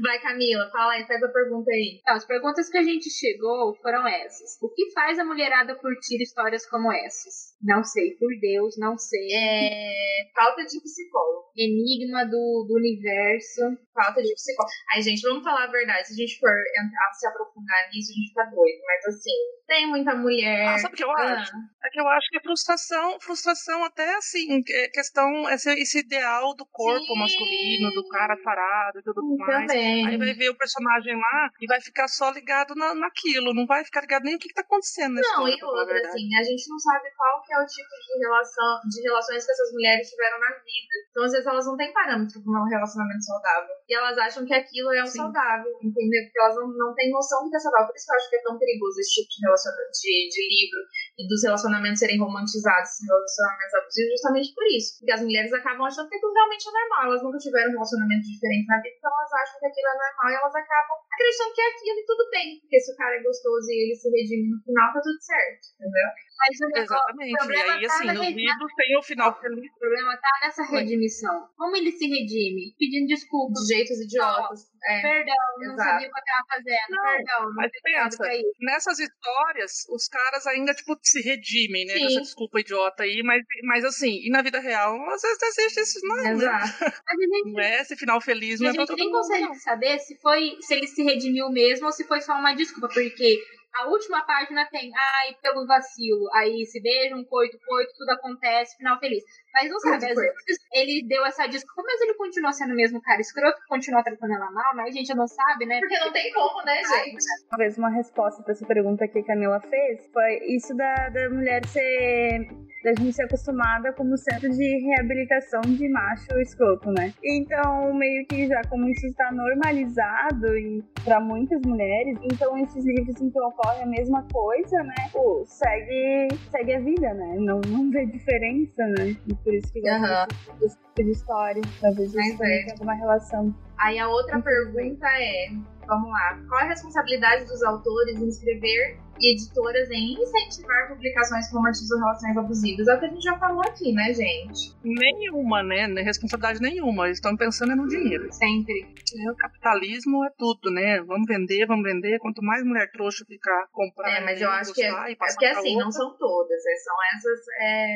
Vai, 0.01 0.21
Camila, 0.21 0.71
fala 0.71 0.93
aí, 0.93 1.07
faz 1.07 1.23
a 1.23 1.29
pergunta 1.29 1.71
aí. 1.71 1.99
Então, 2.01 2.15
as 2.15 2.25
perguntas 2.25 2.69
que 2.69 2.79
a 2.79 2.83
gente 2.83 3.11
chegou 3.11 3.75
foram 3.77 4.07
essas. 4.07 4.59
O 4.63 4.69
que 4.69 4.91
faz 4.93 5.19
a 5.19 5.25
mulherada 5.25 5.75
curtir 5.75 6.23
histórias 6.23 6.69
como 6.69 6.93
essas? 6.93 7.57
Não 7.63 7.83
sei, 7.83 8.17
por 8.17 8.31
Deus, 8.41 8.77
não 8.79 8.97
sei. 8.97 9.29
É, 9.33 10.31
falta 10.35 10.65
de 10.65 10.81
psicólogo. 10.81 11.50
Enigma 11.61 12.25
do, 12.25 12.65
do 12.67 12.75
universo. 12.77 13.61
Falta 13.93 14.23
de 14.23 14.33
psicólogo. 14.33 14.73
Aí, 14.95 15.03
gente, 15.03 15.21
vamos 15.21 15.45
falar 15.45 15.65
a 15.65 15.71
verdade. 15.71 16.09
Se 16.09 16.15
a 16.15 16.17
gente 16.17 16.39
for 16.41 16.49
entrar, 16.49 17.13
se 17.13 17.27
aprofundar 17.27 17.89
nisso, 17.93 18.13
a 18.13 18.15
gente 18.15 18.29
fica 18.29 18.45
doido. 18.45 18.81
Mas 18.87 19.15
assim, 19.15 19.37
tem 19.67 19.87
muita 19.87 20.15
mulher. 20.15 20.69
Ah, 20.69 20.79
sabe 20.79 20.95
o 20.95 20.97
que 20.97 21.05
eu 21.05 21.11
Ah, 21.11 21.33
acho? 21.35 21.53
É 21.85 21.89
que 21.91 22.01
eu 22.01 22.09
acho 22.09 22.29
que 22.31 22.39
é 22.39 22.41
frustração, 22.41 23.21
frustração 23.21 23.85
até 23.85 24.15
assim, 24.17 24.63
é 24.69 24.89
questão, 24.89 25.49
esse, 25.51 25.71
esse 25.75 25.99
ideal 26.01 26.55
do 26.55 26.65
corpo 26.71 27.05
Sim. 27.13 27.19
masculino, 27.19 27.91
do 27.95 28.09
cara 28.09 28.37
sarado 28.43 28.99
e 28.99 29.03
tudo 29.03 29.37
mais. 29.37 29.67
também. 29.67 30.07
Aí 30.07 30.17
vai 30.17 30.33
ver 30.35 30.51
o 30.51 30.57
personagem 30.57 31.15
lá 31.17 31.51
e 31.61 31.67
vai 31.67 31.81
ficar 31.81 32.09
só 32.09 32.31
ligado 32.31 32.75
na, 32.75 32.95
naquilo, 32.95 33.55
não 33.55 33.67
vai 33.67 33.85
ficar 33.85 34.01
ligado 34.03 34.25
nem 34.25 34.37
o 34.37 34.39
que, 34.39 34.49
que 34.49 34.55
tá 34.55 34.63
acontecendo 34.63 35.15
Não, 35.15 35.21
história, 35.21 35.57
e 35.59 35.65
outra, 35.65 35.99
assim, 36.09 36.29
a 36.37 36.43
gente 36.43 36.69
não 36.69 36.79
sabe 36.79 37.11
qual 37.17 37.43
que 37.43 37.53
é 37.53 37.59
o 37.59 37.67
tipo 37.67 37.89
de 37.89 38.25
relação, 38.25 38.81
de 38.89 39.03
relações 39.03 39.45
que 39.45 39.53
essas 39.53 39.73
mulheres 39.73 40.11
tiveram 40.11 40.39
na 40.39 40.49
vida. 40.49 40.95
Então, 41.11 41.25
às 41.25 41.33
vezes, 41.33 41.47
elas 41.51 41.67
não 41.67 41.77
têm 41.77 41.93
parâmetro 41.93 42.43
para 42.43 42.63
um 42.63 42.69
relacionamento 42.69 43.25
saudável. 43.25 43.75
e 43.89 43.95
elas 43.95 44.17
acham 44.19 44.47
que 44.47 44.55
aquilo 44.55 44.93
é 44.95 45.03
o 45.03 45.07
Sim. 45.07 45.19
saudável, 45.19 45.71
entendeu? 45.83 46.23
Porque 46.25 46.41
elas 46.41 46.57
não, 46.57 46.69
não 46.79 46.95
têm 46.95 47.11
noção 47.11 47.45
do 47.45 47.51
que 47.51 47.57
é 47.57 47.61
saudável. 47.61 47.89
Por 47.89 47.97
isso 47.97 48.07
que 48.07 48.13
eu 48.13 48.17
acho 48.17 48.31
que 48.31 48.37
é 48.37 48.43
tão 48.43 48.59
perigoso 48.59 49.01
esse 49.01 49.13
tipo 49.21 49.29
de, 49.29 49.39
relaciona- 49.45 49.91
de, 49.91 50.15
de 50.31 50.43
livro 50.47 50.81
e 51.19 51.23
dos 51.29 51.43
relacionamentos 51.43 51.99
serem 51.99 52.19
romantizados, 52.19 52.91
relacionamentos 53.03 53.75
abusivos, 53.75 54.11
justamente 54.15 54.49
por 54.55 54.65
isso. 54.71 54.89
Porque 54.99 55.13
as 55.13 55.23
mulheres 55.23 55.53
acabam 55.53 55.85
achando 55.87 56.09
que 56.09 56.17
aquilo 56.17 56.33
realmente 56.33 56.65
é 56.69 56.73
normal. 56.73 57.01
Elas 57.11 57.23
nunca 57.23 57.39
tiveram 57.39 57.69
um 57.71 57.77
relacionamento 57.83 58.25
diferente 58.25 58.67
na 58.71 58.79
vida, 58.81 58.95
então 58.97 59.11
elas 59.11 59.33
acham 59.43 59.57
que 59.61 59.67
aquilo 59.67 59.89
é 59.91 59.97
normal 59.99 60.27
e 60.31 60.35
elas 60.41 60.55
acabam 60.55 60.97
acreditando 61.11 61.53
que 61.55 61.61
é 61.61 61.69
aquilo 61.75 61.99
e 62.01 62.07
tudo 62.07 62.23
bem. 62.31 62.47
Porque 62.61 62.79
se 62.81 62.89
o 62.93 62.97
cara 62.97 63.15
é 63.17 63.23
gostoso 63.23 63.67
e 63.71 63.77
ele 63.85 63.95
se 63.99 64.07
redime 64.09 64.49
no 64.55 64.59
final, 64.63 64.87
tá 64.95 65.01
tudo 65.03 65.19
certo, 65.21 65.63
entendeu? 65.75 66.09
Mas 66.41 66.59
o 66.61 66.79
Exatamente. 66.79 67.31
E 67.51 67.57
aí, 67.57 67.87
tá 67.87 67.95
assim, 67.95 68.07
rede- 68.09 68.41
livros 68.41 68.73
tem 68.77 68.97
o 68.99 69.03
final 69.03 69.39
feliz. 69.41 69.71
o 69.71 69.79
problema 69.79 70.17
tá 70.17 70.31
nessa 70.43 70.63
redimissão. 70.65 71.49
Como 71.57 71.77
ele 71.77 71.93
se 71.93 72.07
redime? 72.07 72.75
Pedindo 72.79 73.07
desculpa. 73.09 73.53
De 73.61 73.75
jeitos 73.75 74.01
idiotas. 74.01 74.71
É. 74.83 75.03
Perdão, 75.03 75.35
não 75.59 75.75
Exato. 75.75 75.91
sabia 75.91 76.09
o 76.09 76.11
que 76.13 76.19
eu 76.19 76.25
tava 76.25 76.47
fazendo. 76.49 76.91
Não, 76.91 77.03
Perdão, 77.03 77.43
não 77.45 77.55
mas 77.55 77.71
pensa, 77.83 78.35
isso. 78.35 78.53
Nessas 78.61 78.99
histórias, 78.99 79.73
os 79.91 80.09
caras 80.09 80.47
ainda, 80.47 80.73
tipo, 80.73 80.99
se 81.03 81.21
redimem, 81.21 81.85
né? 81.85 81.93
Sim. 81.93 82.07
essa 82.07 82.21
desculpa 82.23 82.61
idiota 82.61 83.03
aí, 83.03 83.23
mas, 83.23 83.43
mas 83.65 83.85
assim, 83.85 84.21
e 84.25 84.31
na 84.31 84.41
vida 84.41 84.59
real, 84.59 84.97
às 85.11 85.21
vezes 85.21 85.43
existe 85.43 85.81
esses 85.81 86.03
não, 86.03 86.17
né? 86.17 86.33
Exato. 86.33 86.67
Mas 86.81 87.19
a 87.19 87.23
gente, 87.23 87.41
Não 87.53 87.61
é 87.61 87.81
esse 87.83 87.97
final 87.97 88.21
feliz, 88.23 88.59
a 88.61 88.65
não 88.65 88.71
é 88.71 88.73
pra 88.75 88.81
gente 88.83 88.89
todo 88.89 88.97
nem 88.99 89.09
mundo. 89.09 89.19
consegue 89.21 89.45
não. 89.45 89.55
saber 89.55 89.99
se 89.99 90.17
foi 90.21 90.57
se 90.63 90.73
ele 90.75 90.87
se 90.87 91.03
redimiu 91.03 91.51
mesmo 91.51 91.87
ou 91.87 91.93
se 91.93 92.05
foi 92.05 92.23
só 92.23 92.33
uma 92.39 92.55
desculpa, 92.55 92.89
porque 92.89 93.39
a 93.75 93.87
última 93.87 94.23
página 94.23 94.67
tem, 94.67 94.91
ai, 94.95 95.35
pelo 95.41 95.67
vacilo, 95.67 96.29
aí 96.35 96.65
se 96.67 96.81
beijam, 96.83 97.25
coito, 97.25 97.59
coito, 97.67 97.93
tudo 97.97 98.11
acontece, 98.11 98.77
final 98.77 98.99
feliz. 98.99 99.23
Mas 99.55 99.71
não 99.71 99.79
sabe, 99.79 100.07
às 100.07 100.15
vezes 100.15 100.61
ele 100.73 101.07
deu 101.07 101.25
essa 101.25 101.47
desculpa, 101.47 101.83
mas 101.85 102.01
ele 102.01 102.15
continua 102.15 102.53
sendo 102.53 102.73
o 102.73 102.77
mesmo 102.77 103.01
cara 103.01 103.21
escroto, 103.21 103.61
continua 103.69 104.03
tratando 104.03 104.35
ela 104.35 104.51
mal, 104.51 104.75
mas 104.75 104.89
a 104.89 104.99
gente 104.99 105.15
não 105.15 105.27
sabe, 105.27 105.67
né? 105.67 105.81
Porque 105.81 105.99
não 105.99 106.13
tem 106.13 106.33
como, 106.33 106.63
né, 106.65 106.83
gente? 106.83 107.25
Talvez 107.49 107.79
uma 107.79 107.91
resposta 107.91 108.43
para 108.43 108.53
essa 108.53 108.67
pergunta 108.67 109.09
que 109.09 109.19
a 109.19 109.25
Camila 109.25 109.61
fez 109.61 110.07
foi 110.13 110.39
isso 110.55 110.75
da, 110.77 111.09
da 111.09 111.31
mulher 111.31 111.65
ser. 111.67 112.49
Da 112.83 112.91
gente 112.91 113.13
ser 113.13 113.25
acostumada 113.25 113.93
como 113.93 114.17
centro 114.17 114.49
de 114.51 114.79
reabilitação 114.89 115.61
de 115.63 115.89
macho 115.89 116.39
escroto, 116.41 116.91
né? 116.93 117.13
Então, 117.23 117.93
meio 117.95 118.27
que 118.27 118.47
já 118.47 118.61
como 118.69 118.89
isso 118.89 119.07
está 119.07 119.31
normalizado 119.33 120.57
e 120.57 120.83
para 121.05 121.21
muitas 121.21 121.61
mulheres, 121.63 122.19
então 122.23 122.57
esses 122.59 122.85
livros 122.85 123.21
em 123.21 123.31
que 123.31 123.41
ocorre 123.41 123.83
a 123.83 123.87
mesma 123.87 124.27
coisa, 124.33 124.83
né? 124.83 124.95
Pô, 125.13 125.45
segue, 125.47 126.29
segue 126.51 126.75
a 126.75 126.81
vida, 126.81 127.15
né? 127.15 127.37
Não, 127.39 127.61
não 127.69 127.91
vê 127.91 128.07
diferença, 128.07 128.87
né? 128.99 129.17
E 129.27 129.35
por 129.35 129.55
isso 129.55 129.73
que 129.73 129.81
gosta 129.81 129.97
Aham. 129.97 130.27
desse, 130.61 130.77
tipo 130.79 131.05
de 131.05 131.11
história. 131.11 131.63
Talvez 131.81 132.15
isso 132.15 132.43
é. 132.43 132.47
tenha 132.47 132.73
alguma 132.73 132.95
relação. 132.95 133.55
Aí 133.79 133.99
a 133.99 134.09
outra 134.09 134.41
pergunta 134.41 135.07
é, 135.07 135.49
vamos 135.91 136.09
lá, 136.09 136.41
qual 136.49 136.61
é 136.61 136.65
a 136.65 136.69
responsabilidade 136.69 137.45
dos 137.47 137.63
autores 137.65 138.17
em 138.23 138.29
escrever 138.29 138.99
e 139.21 139.35
editoras 139.35 139.91
em 139.91 140.15
incentivar 140.15 140.89
publicações 140.89 141.49
que 141.49 141.55
romantizam 141.55 141.99
relações 141.99 142.37
abusivas? 142.37 142.89
É 142.89 142.95
o 142.95 142.99
que 143.01 143.05
a 143.05 143.09
gente 143.09 143.23
já 143.23 143.39
falou 143.39 143.61
aqui, 143.63 143.93
né, 143.93 144.15
gente? 144.15 144.73
Nenhuma, 144.83 145.63
né? 145.63 145.87
Nem 145.89 146.05
Responsabilidade 146.05 146.61
nenhuma. 146.61 147.07
Eles 147.07 147.19
estão 147.19 147.37
pensando 147.37 147.73
é 147.73 147.75
no 147.75 147.87
dinheiro. 147.87 148.33
Sempre. 148.33 148.95
É, 149.19 149.31
O 149.31 149.37
capitalismo 149.37 150.25
é 150.25 150.31
tudo, 150.39 150.71
né? 150.71 151.03
Vamos 151.03 151.27
vender, 151.27 151.67
vamos 151.67 151.85
vender. 151.85 152.19
Quanto 152.21 152.43
mais 152.43 152.65
mulher 152.65 152.91
trouxa 152.93 153.25
ficar 153.27 153.67
comprando, 153.73 154.15
É, 154.15 154.25
mas 154.25 154.41
eu 154.41 154.49
acho 154.49 154.73
que 154.73 154.83
é, 154.83 154.89
é 154.89 155.15
porque 155.17 155.45
assim, 155.45 155.77
não 155.77 155.87
outra, 155.87 155.93
são 155.93 156.17
todas, 156.17 156.65
é, 156.65 156.77
são 156.77 156.97
essas, 157.17 157.41
é, 157.61 157.87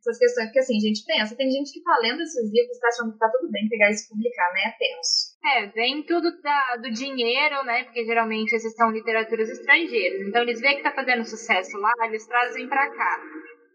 essas 0.00 0.18
questões. 0.18 0.46
Porque 0.46 0.58
assim, 0.58 0.76
a 0.78 0.80
gente 0.80 1.04
pensa, 1.06 1.36
tem 1.36 1.50
gente 1.50 1.72
que 1.72 1.82
tá 1.82 1.96
lendo 2.02 2.22
esses 2.22 2.50
livros 2.50 2.76
e 2.76 2.80
tá 2.80 2.88
achando 2.88 3.12
que 3.12 3.18
tá 3.18 3.28
tudo 3.30 3.50
bem 3.52 3.68
pegar 3.68 3.90
isso 3.90 4.06
e 4.06 4.08
publicar, 4.08 4.52
né? 4.54 4.60
É 4.66 4.70
tenso. 4.78 5.31
É, 5.44 5.66
vem 5.66 6.02
tudo 6.04 6.30
da- 6.40 6.76
do 6.76 6.90
dinheiro, 6.90 7.64
né? 7.64 7.84
Porque 7.84 8.04
geralmente 8.04 8.52
esses 8.54 8.74
são 8.74 8.90
literaturas 8.90 9.48
estrangeiras. 9.50 10.26
Então 10.28 10.42
eles 10.42 10.60
veem 10.60 10.76
que 10.76 10.82
tá 10.82 10.92
fazendo 10.92 11.24
sucesso 11.24 11.76
lá, 11.78 11.92
eles 12.06 12.26
trazem 12.26 12.68
pra 12.68 12.88
cá. 12.90 13.20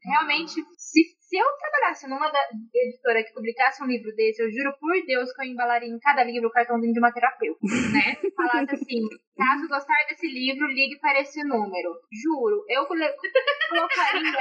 Realmente, 0.07 0.53
se, 0.77 1.01
se 1.19 1.37
eu 1.37 1.45
trabalhasse 1.59 2.07
numa 2.07 2.29
da- 2.31 2.49
editora 2.73 3.23
que 3.23 3.33
publicasse 3.33 3.83
um 3.83 3.87
livro 3.87 4.09
desse, 4.15 4.41
eu 4.41 4.49
juro 4.49 4.73
por 4.79 4.93
Deus 5.05 5.33
que 5.33 5.41
eu 5.41 5.45
embalaria 5.51 5.89
em 5.89 5.99
cada 5.99 6.23
livro 6.23 6.47
o 6.47 6.51
cartãozinho 6.51 6.93
de 6.93 6.99
uma 6.99 7.11
terapeuta, 7.11 7.59
né? 7.91 8.15
Falasse 8.37 8.75
assim, 8.75 9.01
caso 9.35 9.67
gostar 9.67 10.05
desse 10.07 10.27
livro, 10.27 10.67
ligue 10.67 10.97
para 10.99 11.19
esse 11.19 11.43
número. 11.43 11.91
Juro, 12.13 12.63
eu 12.69 12.85
colocaria 12.85 14.31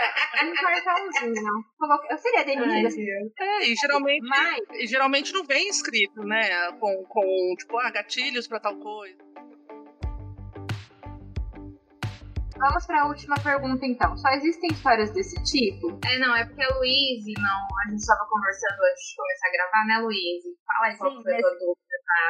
um 0.44 0.54
cartãozinho. 0.54 1.42
Eu 2.10 2.18
seria 2.18 2.44
Denise, 2.44 2.86
assim. 2.86 3.04
É, 3.38 3.66
e 3.68 3.74
geralmente, 3.74 4.26
Mas, 4.28 4.58
e 4.74 4.86
geralmente 4.86 5.32
não 5.32 5.44
vem 5.44 5.68
escrito, 5.68 6.22
né? 6.22 6.70
Com, 6.78 7.04
com 7.08 7.54
tipo, 7.58 7.76
ah, 7.78 7.90
gatilhos 7.90 8.46
pra 8.46 8.60
tal 8.60 8.78
coisa. 8.78 9.26
Vamos 12.59 12.86
para 12.86 13.02
a 13.02 13.09
última 13.09 13.36
pergunta 13.36 13.86
então. 13.86 14.16
Só 14.16 14.28
existem 14.30 14.70
histórias 14.72 15.11
desse 15.12 15.36
tipo? 15.44 15.98
É, 16.04 16.18
não, 16.18 16.34
é 16.34 16.44
porque 16.44 16.62
a 16.62 16.76
Luíse, 16.76 17.32
não, 17.38 17.61
a 17.84 17.90
gente 17.90 18.07
tava 18.07 18.28
conversando 18.28 18.80
antes 18.80 19.02
de 19.11 19.16
começar 19.16 19.48
a 19.48 19.52
gravar, 19.52 19.86
né, 19.86 19.98
Luíse? 20.04 20.48
Fala 20.66 20.86
aí 20.86 20.96
qual 20.96 21.11
Sim, 21.11 21.22
foi 21.22 21.34
a 21.34 21.40
tua 21.40 21.50
dúvida. 21.50 21.86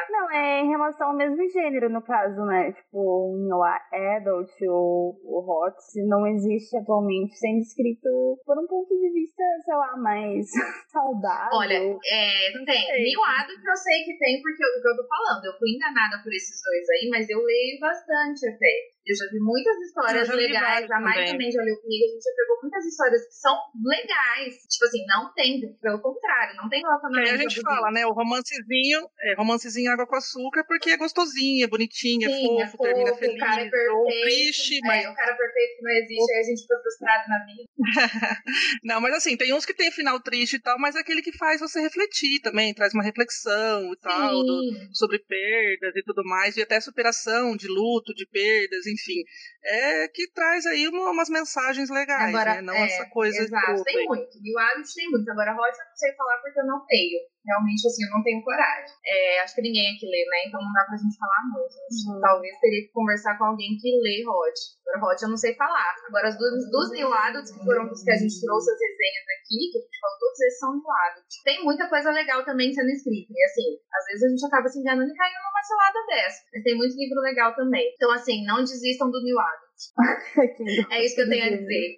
Não, 0.09 0.31
é 0.31 0.61
em 0.61 0.69
relação 0.69 1.07
ao 1.09 1.15
mesmo 1.15 1.37
gênero, 1.49 1.89
no 1.89 2.01
caso, 2.01 2.43
né? 2.45 2.71
Tipo, 2.71 2.97
o 2.97 3.37
New 3.37 3.63
Adult 3.63 4.51
ou 4.67 5.19
o 5.23 5.39
Hot 5.39 5.77
não 6.07 6.25
existe 6.27 6.75
atualmente 6.77 7.37
sendo 7.37 7.59
escrito 7.59 8.09
por 8.45 8.57
um 8.57 8.67
ponto 8.67 8.89
de 8.89 9.09
vista, 9.13 9.43
sei 9.63 9.75
lá, 9.75 9.95
mais 9.97 10.47
saudável. 10.91 11.57
Olha, 11.57 11.75
é, 11.75 12.51
tem. 12.65 12.85
sei. 12.85 13.03
Mil 13.03 13.23
hábitos 13.23 13.63
eu 13.63 13.75
sei 13.77 14.03
que 14.03 14.17
tem, 14.17 14.41
porque 14.41 14.63
o 14.63 14.81
que 14.81 14.87
eu 14.87 14.97
tô 14.97 15.07
falando, 15.07 15.45
eu 15.45 15.57
fui 15.57 15.69
enganada 15.71 16.21
por 16.23 16.33
esses 16.33 16.61
dois 16.63 16.89
aí, 16.89 17.09
mas 17.09 17.29
eu 17.29 17.41
leio 17.43 17.79
bastante 17.79 18.47
até. 18.47 18.96
Eu 19.07 19.15
já 19.15 19.25
vi 19.31 19.39
muitas 19.39 19.77
histórias 19.87 20.27
legais, 20.29 20.91
a 20.91 20.99
Mai 20.99 21.13
também. 21.13 21.31
também 21.31 21.51
já 21.51 21.61
leu 21.63 21.75
comigo, 21.79 22.03
a 22.05 22.09
gente 22.11 22.23
já 22.23 22.31
pegou 22.35 22.57
muitas 22.61 22.85
histórias 22.85 23.21
que 23.25 23.33
são 23.33 23.55
legais. 23.85 24.53
Tipo 24.67 24.85
assim, 24.85 25.05
não 25.07 25.33
tem, 25.33 25.61
pelo 25.81 26.01
contrário, 26.01 26.55
não 26.57 26.67
tem 26.69 26.81
relacionamento 26.81 27.33
a 27.33 27.37
gente 27.37 27.61
fala, 27.61 27.91
né? 27.91 28.05
O 28.05 28.11
romancezinho, 28.11 29.07
é, 29.21 29.35
romancezinho 29.35 29.91
água 29.91 30.05
com 30.07 30.15
açúcar 30.15 30.65
porque 30.67 30.89
é 30.91 30.97
gostosinho, 30.97 31.63
é 31.63 31.67
bonitinho, 31.67 32.27
é 32.27 32.33
Sim, 32.33 32.45
fofo, 32.65 32.77
termina 32.83 33.09
fofo, 33.11 33.19
feliz. 33.19 33.35
O 33.35 33.39
cara 33.39 33.61
é 33.61 33.69
perfeito. 33.69 34.21
triste, 34.23 34.75
é, 34.77 34.87
mas. 34.87 35.09
o 35.09 35.15
cara 35.15 35.35
perfeito 35.35 35.77
que 35.77 35.83
não 35.83 35.91
existe, 35.91 36.33
aí 36.33 36.39
a 36.39 36.43
gente 36.43 36.61
fica 36.61 36.79
frustrado 36.81 37.29
na 37.29 37.45
vida. 37.45 37.63
Não, 38.83 39.01
mas 39.01 39.13
assim, 39.15 39.37
tem 39.37 39.53
uns 39.53 39.65
que 39.65 39.73
tem 39.73 39.91
final 39.91 40.19
triste 40.19 40.55
e 40.55 40.59
tal, 40.61 40.77
mas 40.79 40.95
é 40.95 40.99
aquele 40.99 41.21
que 41.21 41.31
faz 41.37 41.59
você 41.59 41.79
refletir 41.79 42.39
também, 42.41 42.73
traz 42.73 42.93
uma 42.93 43.03
reflexão 43.03 43.93
e 43.93 43.97
tal, 43.97 44.43
do- 44.43 44.61
sobre 44.93 45.19
perdas 45.19 45.95
e 45.95 46.03
tudo 46.03 46.23
mais, 46.25 46.57
e 46.57 46.61
até 46.61 46.79
superação 46.79 47.55
de 47.55 47.67
luto, 47.67 48.13
de 48.13 48.25
perdas, 48.27 48.85
enfim. 48.85 48.96
É 49.63 50.07
que 50.07 50.31
traz 50.31 50.65
aí 50.65 50.87
uma- 50.87 51.11
umas 51.11 51.29
mensagens 51.29 51.89
legais, 51.89 52.33
Agora, 52.33 52.55
né? 52.55 52.61
Não 52.61 52.73
é, 52.73 52.85
essa 52.85 53.05
coisa 53.09 53.37
Exato, 53.41 53.63
escrota 53.71 53.83
tem 53.85 54.05
muito. 54.07 54.37
E 54.43 54.55
o 54.55 54.59
hábito 54.59 54.89
tem 54.95 55.09
muito. 55.09 55.29
Agora, 55.31 55.51
Hot 55.53 55.77
eu 55.77 55.85
não 55.85 55.95
sei 55.95 56.13
falar 56.15 56.37
porque 56.41 56.59
eu 56.59 56.65
não 56.65 56.85
tenho. 56.85 57.19
Realmente, 57.45 57.87
assim, 57.87 58.03
eu 58.03 58.11
não 58.11 58.23
tenho 58.23 58.43
coragem. 58.43 58.93
É, 59.05 59.39
acho 59.39 59.55
que 59.55 59.61
ninguém 59.61 59.95
aqui 59.95 60.05
lê, 60.05 60.25
né? 60.25 60.37
Então 60.47 60.61
não 60.61 60.73
dá 60.73 60.83
pra 60.83 60.97
gente 60.97 61.17
falar 61.17 61.43
muito. 61.47 61.75
Uhum. 62.13 62.19
Talvez 62.21 62.59
teria 62.59 62.81
que 62.87 62.91
conversar 62.91 63.37
com 63.37 63.45
alguém 63.45 63.77
que 63.79 63.87
lê 64.03 64.23
Hot. 64.27 64.59
Hot 65.01 65.21
eu 65.21 65.29
não 65.29 65.37
sei 65.37 65.55
falar. 65.55 65.95
Agora, 66.07 66.27
as 66.27 66.37
dos, 66.37 66.69
dos 66.69 66.91
New 66.91 67.13
Adults, 67.13 67.51
que 67.51 67.63
foram 67.63 67.89
os 67.89 68.03
que 68.03 68.11
a 68.11 68.17
gente 68.17 68.41
trouxe 68.41 68.71
as 68.71 68.79
resenhas 68.79 69.25
aqui, 69.37 69.59
que 69.71 69.77
a 69.77 69.81
gente 69.81 69.99
falou, 69.99 70.17
todos 70.19 70.39
esses 70.41 70.59
são 70.59 70.73
New 70.73 70.91
Adults. 70.91 71.35
Tem 71.43 71.63
muita 71.63 71.89
coisa 71.89 72.11
legal 72.11 72.43
também 72.43 72.73
sendo 72.73 72.89
escrita. 72.89 73.31
E 73.31 73.43
assim, 73.45 73.67
às 73.93 74.05
vezes 74.05 74.23
a 74.23 74.29
gente 74.29 74.45
acaba 74.45 74.67
se 74.67 74.79
enganando 74.79 75.11
e 75.11 75.15
caindo 75.15 75.43
numa 75.43 75.63
cilada 75.63 75.99
dessa. 76.07 76.39
Mas 76.53 76.63
tem 76.63 76.77
muito 76.77 76.95
livro 76.97 77.21
legal 77.21 77.55
também. 77.55 77.93
Então, 77.95 78.11
assim, 78.11 78.45
não 78.45 78.63
desistam 78.63 79.11
do 79.11 79.23
New 79.23 79.39
Adult. 79.39 79.67
É 80.91 81.05
isso 81.05 81.15
que 81.15 81.21
eu 81.21 81.29
tenho 81.29 81.45
a 81.45 81.57
dizer. 81.57 81.97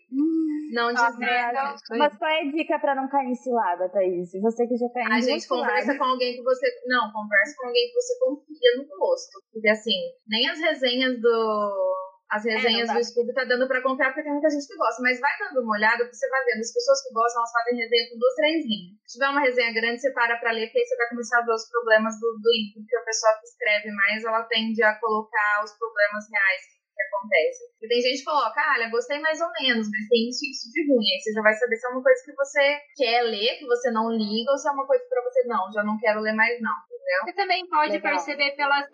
Não 0.74 0.93
desistam. 0.93 1.76
Isso 1.76 1.93
aí. 1.93 2.00
Mas 2.00 2.18
qual 2.18 2.30
é 2.30 2.41
a 2.41 2.52
dica 2.52 2.80
pra 2.80 2.95
não 2.95 3.10
cair 3.10 3.30
em 3.30 3.36
cilada, 3.36 3.89
Thaís? 3.89 4.30
Você 4.41 4.68
que 4.68 4.76
já 4.76 4.89
caiu 4.89 5.12
A 5.12 5.18
em 5.18 5.22
gente 5.22 5.47
duas 5.47 5.47
conversa 5.47 5.97
com 5.97 6.04
alguém 6.04 6.36
que 6.36 6.43
você. 6.43 6.68
Não, 6.88 7.12
conversa 7.12 7.56
com 7.58 7.68
alguém 7.68 7.88
que 7.88 7.93
você 7.93 8.20
confia 8.20 8.78
no 8.78 8.88
gosto. 8.97 9.41
Porque 9.52 9.70
assim, 9.70 9.97
nem 10.28 10.50
as 10.50 10.60
resenhas 10.60 11.20
do. 11.22 11.99
As 12.30 12.45
resenhas 12.45 12.88
não 12.88 12.93
dá. 12.93 12.99
do 13.01 13.05
Scooby 13.05 13.34
tá 13.34 13.43
dando 13.43 13.67
pra 13.67 13.82
confiar 13.82 14.13
porque 14.13 14.21
tem 14.21 14.32
muita 14.32 14.49
gente 14.49 14.67
que 14.67 14.77
gosta. 14.77 15.01
Mas 15.01 15.19
vai 15.19 15.34
dando 15.39 15.61
uma 15.65 15.73
olhada, 15.73 16.05
porque 16.05 16.15
você 16.15 16.30
vai 16.30 16.45
vendo. 16.45 16.61
As 16.61 16.73
pessoas 16.73 17.01
que 17.01 17.13
gostam, 17.13 17.41
elas 17.41 17.51
fazem 17.51 17.77
resenha 17.82 18.09
com 18.09 18.19
duas, 18.19 18.36
três 18.36 18.65
linhas. 18.65 18.93
Se 19.05 19.13
tiver 19.17 19.30
uma 19.30 19.41
resenha 19.41 19.73
grande, 19.73 20.01
você 20.01 20.11
para 20.13 20.38
pra 20.38 20.51
ler, 20.51 20.67
porque 20.67 20.80
aí 20.80 20.86
você 20.86 20.95
vai 20.95 21.09
começar 21.09 21.39
a 21.39 21.45
ver 21.45 21.53
os 21.53 21.69
problemas 21.69 22.13
do, 22.21 22.27
do 22.38 22.49
livro. 22.53 22.86
Porque 22.86 22.95
a 22.95 23.01
pessoa 23.01 23.34
que 23.41 23.45
escreve 23.49 23.89
mais, 23.91 24.23
ela 24.23 24.43
tende 24.45 24.84
a 24.84 24.93
colocar 24.99 25.63
os 25.63 25.73
problemas 25.73 26.30
reais 26.30 26.61
que 26.69 26.78
acontecem. 27.04 27.68
E 27.82 27.88
tem 27.88 28.02
gente 28.02 28.20
que 28.20 28.26
coloca, 28.26 28.60
ah, 28.60 28.74
olha, 28.78 28.89
gostei 28.89 29.20
mais 29.20 29.39
ou 29.39 29.50
menos, 29.62 29.88
mas 29.89 30.08
tem 30.10 30.30
isso 30.30 30.45
e 30.45 30.52
isso 30.52 30.72
de 30.72 30.82
ruim. 30.88 31.06
Aí 31.06 31.20
você 31.20 31.34
já 31.34 31.41
vai 31.41 31.54
saber 31.54 31.76
se 31.76 31.88
é 31.88 31.89
uma 31.89 32.04
coisa 32.04 32.24
que 32.24 32.36
você 32.36 32.80
quer 32.95 33.22
ler, 33.24 33.58
que 33.58 33.66
você 33.66 33.91
não 33.91 34.12
liga, 34.12 34.52
ou 34.52 34.58
se 34.58 34.68
é 34.68 34.72
uma 34.72 34.86
coisa 34.86 35.04
pra 35.10 35.24
você, 35.24 35.43
não, 35.47 35.72
já 35.72 35.84
não 35.84 35.97
quero 35.97 36.20
ler 36.22 36.34
mais, 36.34 36.60
não. 36.62 36.89
Entendeu? 37.00 37.26
Você 37.26 37.34
também 37.34 37.68
pode 37.68 37.91
Legal. 37.91 38.12
perceber 38.12 38.52
pelas, 38.52 38.88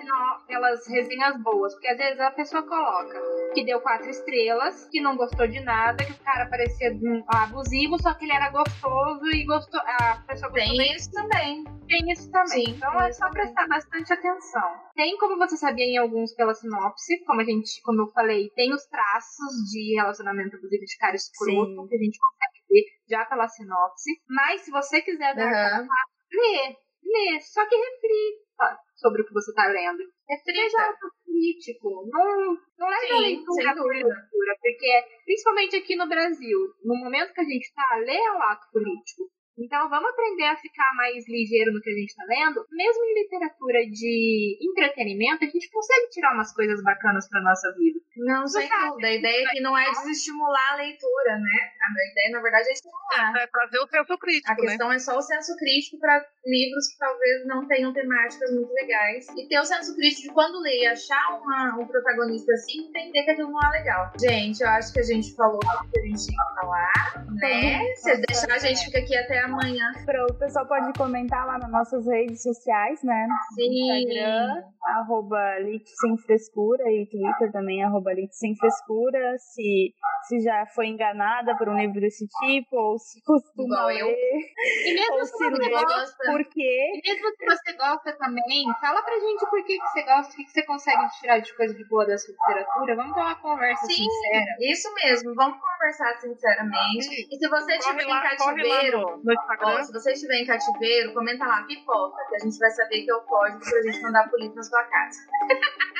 pelas 0.47 0.87
resenhas 0.87 1.41
boas, 1.41 1.73
porque 1.73 1.87
às 1.87 1.97
vezes 1.97 2.19
a 2.19 2.31
pessoa 2.31 2.63
coloca 2.63 3.21
que 3.53 3.65
deu 3.65 3.81
quatro 3.81 4.09
estrelas, 4.09 4.87
que 4.89 5.01
não 5.01 5.17
gostou 5.17 5.47
de 5.47 5.59
nada, 5.61 6.03
que 6.03 6.11
o 6.11 6.23
cara 6.23 6.47
parecia 6.47 6.91
um 6.91 7.23
abusivo, 7.27 8.01
só 8.01 8.13
que 8.13 8.25
ele 8.25 8.33
era 8.33 8.49
gostoso 8.51 9.25
e 9.27 9.45
gostou. 9.45 9.81
A 9.81 10.23
pessoa 10.27 10.51
gostou 10.51 10.77
Tem 10.77 10.95
isso 10.95 11.11
também. 11.11 11.63
Tem 11.87 12.11
isso 12.11 12.31
também. 12.31 12.65
Sim, 12.65 12.71
então 12.71 13.01
é 13.01 13.11
só 13.11 13.29
prestar 13.29 13.67
bastante 13.67 14.13
atenção. 14.13 14.84
Tem 14.95 15.17
como 15.17 15.37
você 15.37 15.57
sabia 15.57 15.85
em 15.85 15.97
alguns 15.97 16.33
pela 16.33 16.53
sinopse, 16.53 17.21
como 17.25 17.41
a 17.41 17.43
gente, 17.43 17.81
como 17.83 18.01
eu 18.01 18.07
falei, 18.13 18.49
tem 18.55 18.73
os 18.73 18.85
traços 18.85 19.69
de 19.69 19.95
relacionamento 19.95 20.57
de 20.57 20.97
cara 20.97 21.15
escroto 21.15 21.81
Sim. 21.81 21.87
que 21.87 21.95
a 21.95 21.99
gente 21.99 22.17
consegue 22.17 22.65
ver 22.69 22.83
já 23.09 23.25
pela 23.25 23.47
sinopse. 23.47 24.11
Mas 24.29 24.61
se 24.61 24.71
você 24.71 25.01
quiser 25.01 25.35
dar 25.35 25.51
parte, 25.51 25.89
lê, 26.33 26.77
lê, 27.03 27.41
só 27.41 27.67
que 27.67 27.75
reflita 27.75 28.79
sobre 28.95 29.21
o 29.21 29.25
que 29.25 29.33
você 29.33 29.53
tá 29.53 29.67
lendo. 29.67 30.01
Seja 30.43 30.87
autocrítico. 30.87 32.09
Não, 32.09 32.57
não 32.79 32.87
leve 32.87 33.11
a 33.11 33.19
leitura 33.19 33.73
leitura, 33.73 34.57
porque, 34.61 35.03
principalmente 35.25 35.75
aqui 35.75 35.95
no 35.97 36.07
Brasil, 36.07 36.59
no 36.83 36.95
momento 36.95 37.33
que 37.33 37.41
a 37.41 37.45
gente 37.45 37.73
tá, 37.73 37.97
lê 37.97 38.19
o 38.31 38.41
ato 38.43 38.67
político. 38.71 39.29
Então 39.57 39.89
vamos 39.89 40.09
aprender 40.09 40.43
a 40.45 40.57
ficar 40.57 40.93
mais 40.95 41.27
ligeiro 41.29 41.71
no 41.71 41.81
que 41.81 41.89
a 41.89 41.93
gente 41.93 42.15
tá 42.15 42.23
lendo. 42.27 42.65
Mesmo 42.71 43.03
em 43.05 43.23
literatura 43.23 43.79
de 43.89 44.57
entretenimento, 44.61 45.45
a 45.45 45.47
gente 45.47 45.71
consegue 45.71 46.09
tirar 46.09 46.33
umas 46.33 46.53
coisas 46.53 46.83
bacanas 46.83 47.27
pra 47.29 47.41
nossa 47.41 47.73
vida. 47.73 47.99
Não, 48.17 48.47
sem 48.47 48.67
sabe. 48.67 48.89
dúvida. 48.89 49.07
A 49.07 49.15
ideia 49.15 49.47
aqui 49.47 49.59
não 49.61 49.77
é 49.77 49.85
desestimular 49.89 50.73
a 50.73 50.75
leitura, 50.77 51.37
né? 51.37 51.59
A 51.81 52.11
ideia, 52.11 52.31
na 52.31 52.41
verdade, 52.41 52.69
é 52.69 52.73
estimular. 52.73 53.33
É 53.37 53.47
trazer 53.47 53.79
o 53.79 53.87
senso 53.87 54.17
crítico, 54.17 54.51
A 54.51 54.55
né? 54.55 54.61
questão 54.61 54.91
é 54.91 54.99
só 54.99 55.17
o 55.17 55.21
senso 55.21 55.55
crítico 55.57 55.99
para 55.99 56.25
livros 56.45 56.87
que 56.89 56.97
talvez 56.99 57.45
não 57.47 57.67
tenham 57.67 57.93
temáticas 57.93 58.51
muito 58.53 58.71
legais. 58.73 59.27
E 59.37 59.47
ter 59.47 59.59
o 59.59 59.65
senso 59.65 59.95
crítico 59.95 60.21
de 60.29 60.33
quando 60.33 60.59
ler 60.61 60.81
e 60.83 60.87
achar 60.87 61.39
uma, 61.41 61.77
um 61.79 61.87
protagonista 61.87 62.51
assim, 62.53 62.87
entender 62.87 63.23
que 63.23 63.31
aquilo 63.31 63.51
não 63.51 63.59
é 63.67 63.77
legal. 63.77 64.11
Gente, 64.19 64.61
eu 64.61 64.69
acho 64.69 64.93
que 64.93 64.99
a 64.99 65.03
gente 65.03 65.35
falou 65.35 65.59
tudo 65.59 65.91
que 65.91 65.99
a 65.99 66.03
gente 66.03 66.25
tinha 66.25 66.37
que 66.37 66.55
falar, 66.61 67.25
né? 67.41 67.93
Se 67.95 68.17
deixar, 68.17 68.51
a 68.53 68.59
gente 68.59 68.85
fica 68.85 68.99
aqui 68.99 69.15
até 69.17 69.39
amanhã. 69.41 69.91
Pro- 70.05 70.25
O 70.29 70.33
pessoal 70.37 70.67
pode 70.67 70.91
comentar 70.97 71.45
lá 71.45 71.57
nas 71.57 71.71
nossas 71.71 72.05
redes 72.07 72.41
sociais, 72.43 73.01
né? 73.03 73.27
Instagram, 73.57 74.63
arroba 74.85 75.59
Lit 75.59 75.85
Sem 76.01 76.17
Frescura 76.17 76.83
e 76.91 77.05
Twitter 77.07 77.51
também, 77.51 77.83
arroba 77.83 78.04
Lit 78.13 78.33
Sem 78.35 78.55
Frescura. 78.55 79.35
Se, 79.37 79.93
se 80.27 80.39
já 80.41 80.65
foi 80.73 80.87
enganada 80.87 81.55
por 81.57 81.69
um 81.69 81.77
livro 81.77 81.99
desse 82.01 82.27
tipo, 82.27 82.75
ou 82.75 82.97
se 82.97 83.21
costuma 83.23 83.65
Igual 83.75 83.91
eu. 83.91 84.07
ler, 84.07 84.39
E 84.85 84.93
mesmo 84.93 85.13
ou 85.15 85.25
se 85.25 85.31
você 85.31 85.49
lê, 85.49 85.69
gosta, 85.69 86.23
por 86.31 86.43
quê? 86.49 86.91
e 86.93 87.01
mesmo 87.09 87.27
se 87.35 87.45
você 87.45 87.73
gosta 87.73 88.13
também, 88.17 88.65
fala 88.81 89.01
pra 89.03 89.19
gente 89.19 89.45
por 89.49 89.63
que, 89.65 89.77
que 89.77 89.87
você 89.87 90.03
gosta, 90.03 90.33
o 90.33 90.35
que, 90.35 90.43
que 90.43 90.51
você 90.51 90.63
consegue 90.63 91.09
tirar 91.19 91.39
de 91.39 91.55
coisa 91.55 91.73
de 91.73 91.87
boa 91.87 92.05
da 92.05 92.17
sua 92.17 92.33
literatura. 92.33 92.95
Vamos 92.95 93.13
ter 93.13 93.21
uma 93.21 93.35
conversa 93.35 93.85
Sim, 93.85 93.93
sincera. 93.95 94.55
isso 94.61 94.93
mesmo. 94.95 95.33
Vamos 95.35 95.59
conversar 95.59 96.15
sinceramente. 96.19 97.27
E 97.31 97.37
se 97.37 97.47
você 97.49 97.75
estiver 97.77 98.03
em 98.03 98.21
cativeiro, 98.21 99.01
no, 99.01 99.17
no 99.23 99.33
Ó, 99.61 99.81
se 99.83 99.91
você 99.93 100.11
estiver 100.13 100.41
em 100.41 100.45
cativeiro, 100.45 101.13
comenta 101.13 101.45
lá, 101.45 101.63
pipoca, 101.63 102.17
que 102.29 102.35
a 102.35 102.39
gente 102.39 102.57
vai 102.57 102.69
saber 102.71 103.03
que 103.03 103.11
é 103.11 103.15
o 103.15 103.21
código 103.21 103.59
pra 103.59 103.81
gente 103.81 104.01
mandar 104.01 104.29
polícia 104.29 104.55
na 104.55 104.63
sua 104.63 104.83
casa. 104.83 105.19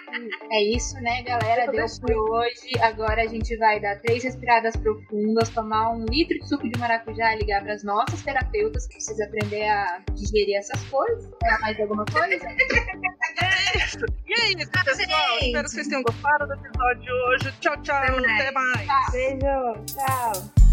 É 0.52 0.64
isso, 0.64 0.96
né, 1.02 1.22
galera? 1.24 1.72
Deu 1.72 1.86
por 2.02 2.32
hoje. 2.32 2.80
Agora 2.82 3.24
a 3.24 3.28
gente 3.28 3.56
vai 3.58 3.80
dar 3.80 4.00
três 4.02 4.24
respiradas 4.24 4.76
profundas, 4.76 5.50
tomar 5.50 5.92
um 5.92 6.06
litro 6.06 6.38
de 6.40 6.48
suco 6.48 6.70
de 6.70 6.80
maracujá 6.80 7.36
e 7.36 7.40
ligar 7.40 7.64
pras 7.64 7.84
nossas 7.84 8.22
terapeutas 8.22 8.88
que 8.88 8.96
precisam 8.96 9.28
aprender 9.28 9.68
a 9.68 10.02
digerir 10.14 10.58
essas 10.58 10.82
coisas. 10.86 11.30
Era 11.44 11.60
mais 11.60 11.80
alguma 11.80 12.06
coisa? 12.06 12.34
É 12.34 13.78
isso. 13.78 13.98
E 14.26 14.34
é 14.34 14.52
isso, 14.54 14.72
pessoal. 14.72 15.40
gente. 15.40 15.46
Espero 15.48 15.64
que 15.64 15.70
vocês 15.72 15.88
tenham 15.88 16.04
gostado 16.04 16.48
do 16.48 16.54
episódio 16.54 17.02
de 17.02 17.12
hoje. 17.12 17.54
Tchau, 17.60 17.82
tchau. 17.82 17.96
Até 17.96 18.12
mais. 18.20 18.42
Até 18.42 18.52
mais. 18.52 19.12
Beijo, 19.12 19.86
tchau! 19.86 20.66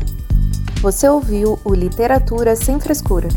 Você 0.81 1.09
ouviu 1.09 1.59
o 1.65 1.75
Literatura 1.75 2.57
Sem 2.57 2.81
Frescura. 2.81 3.29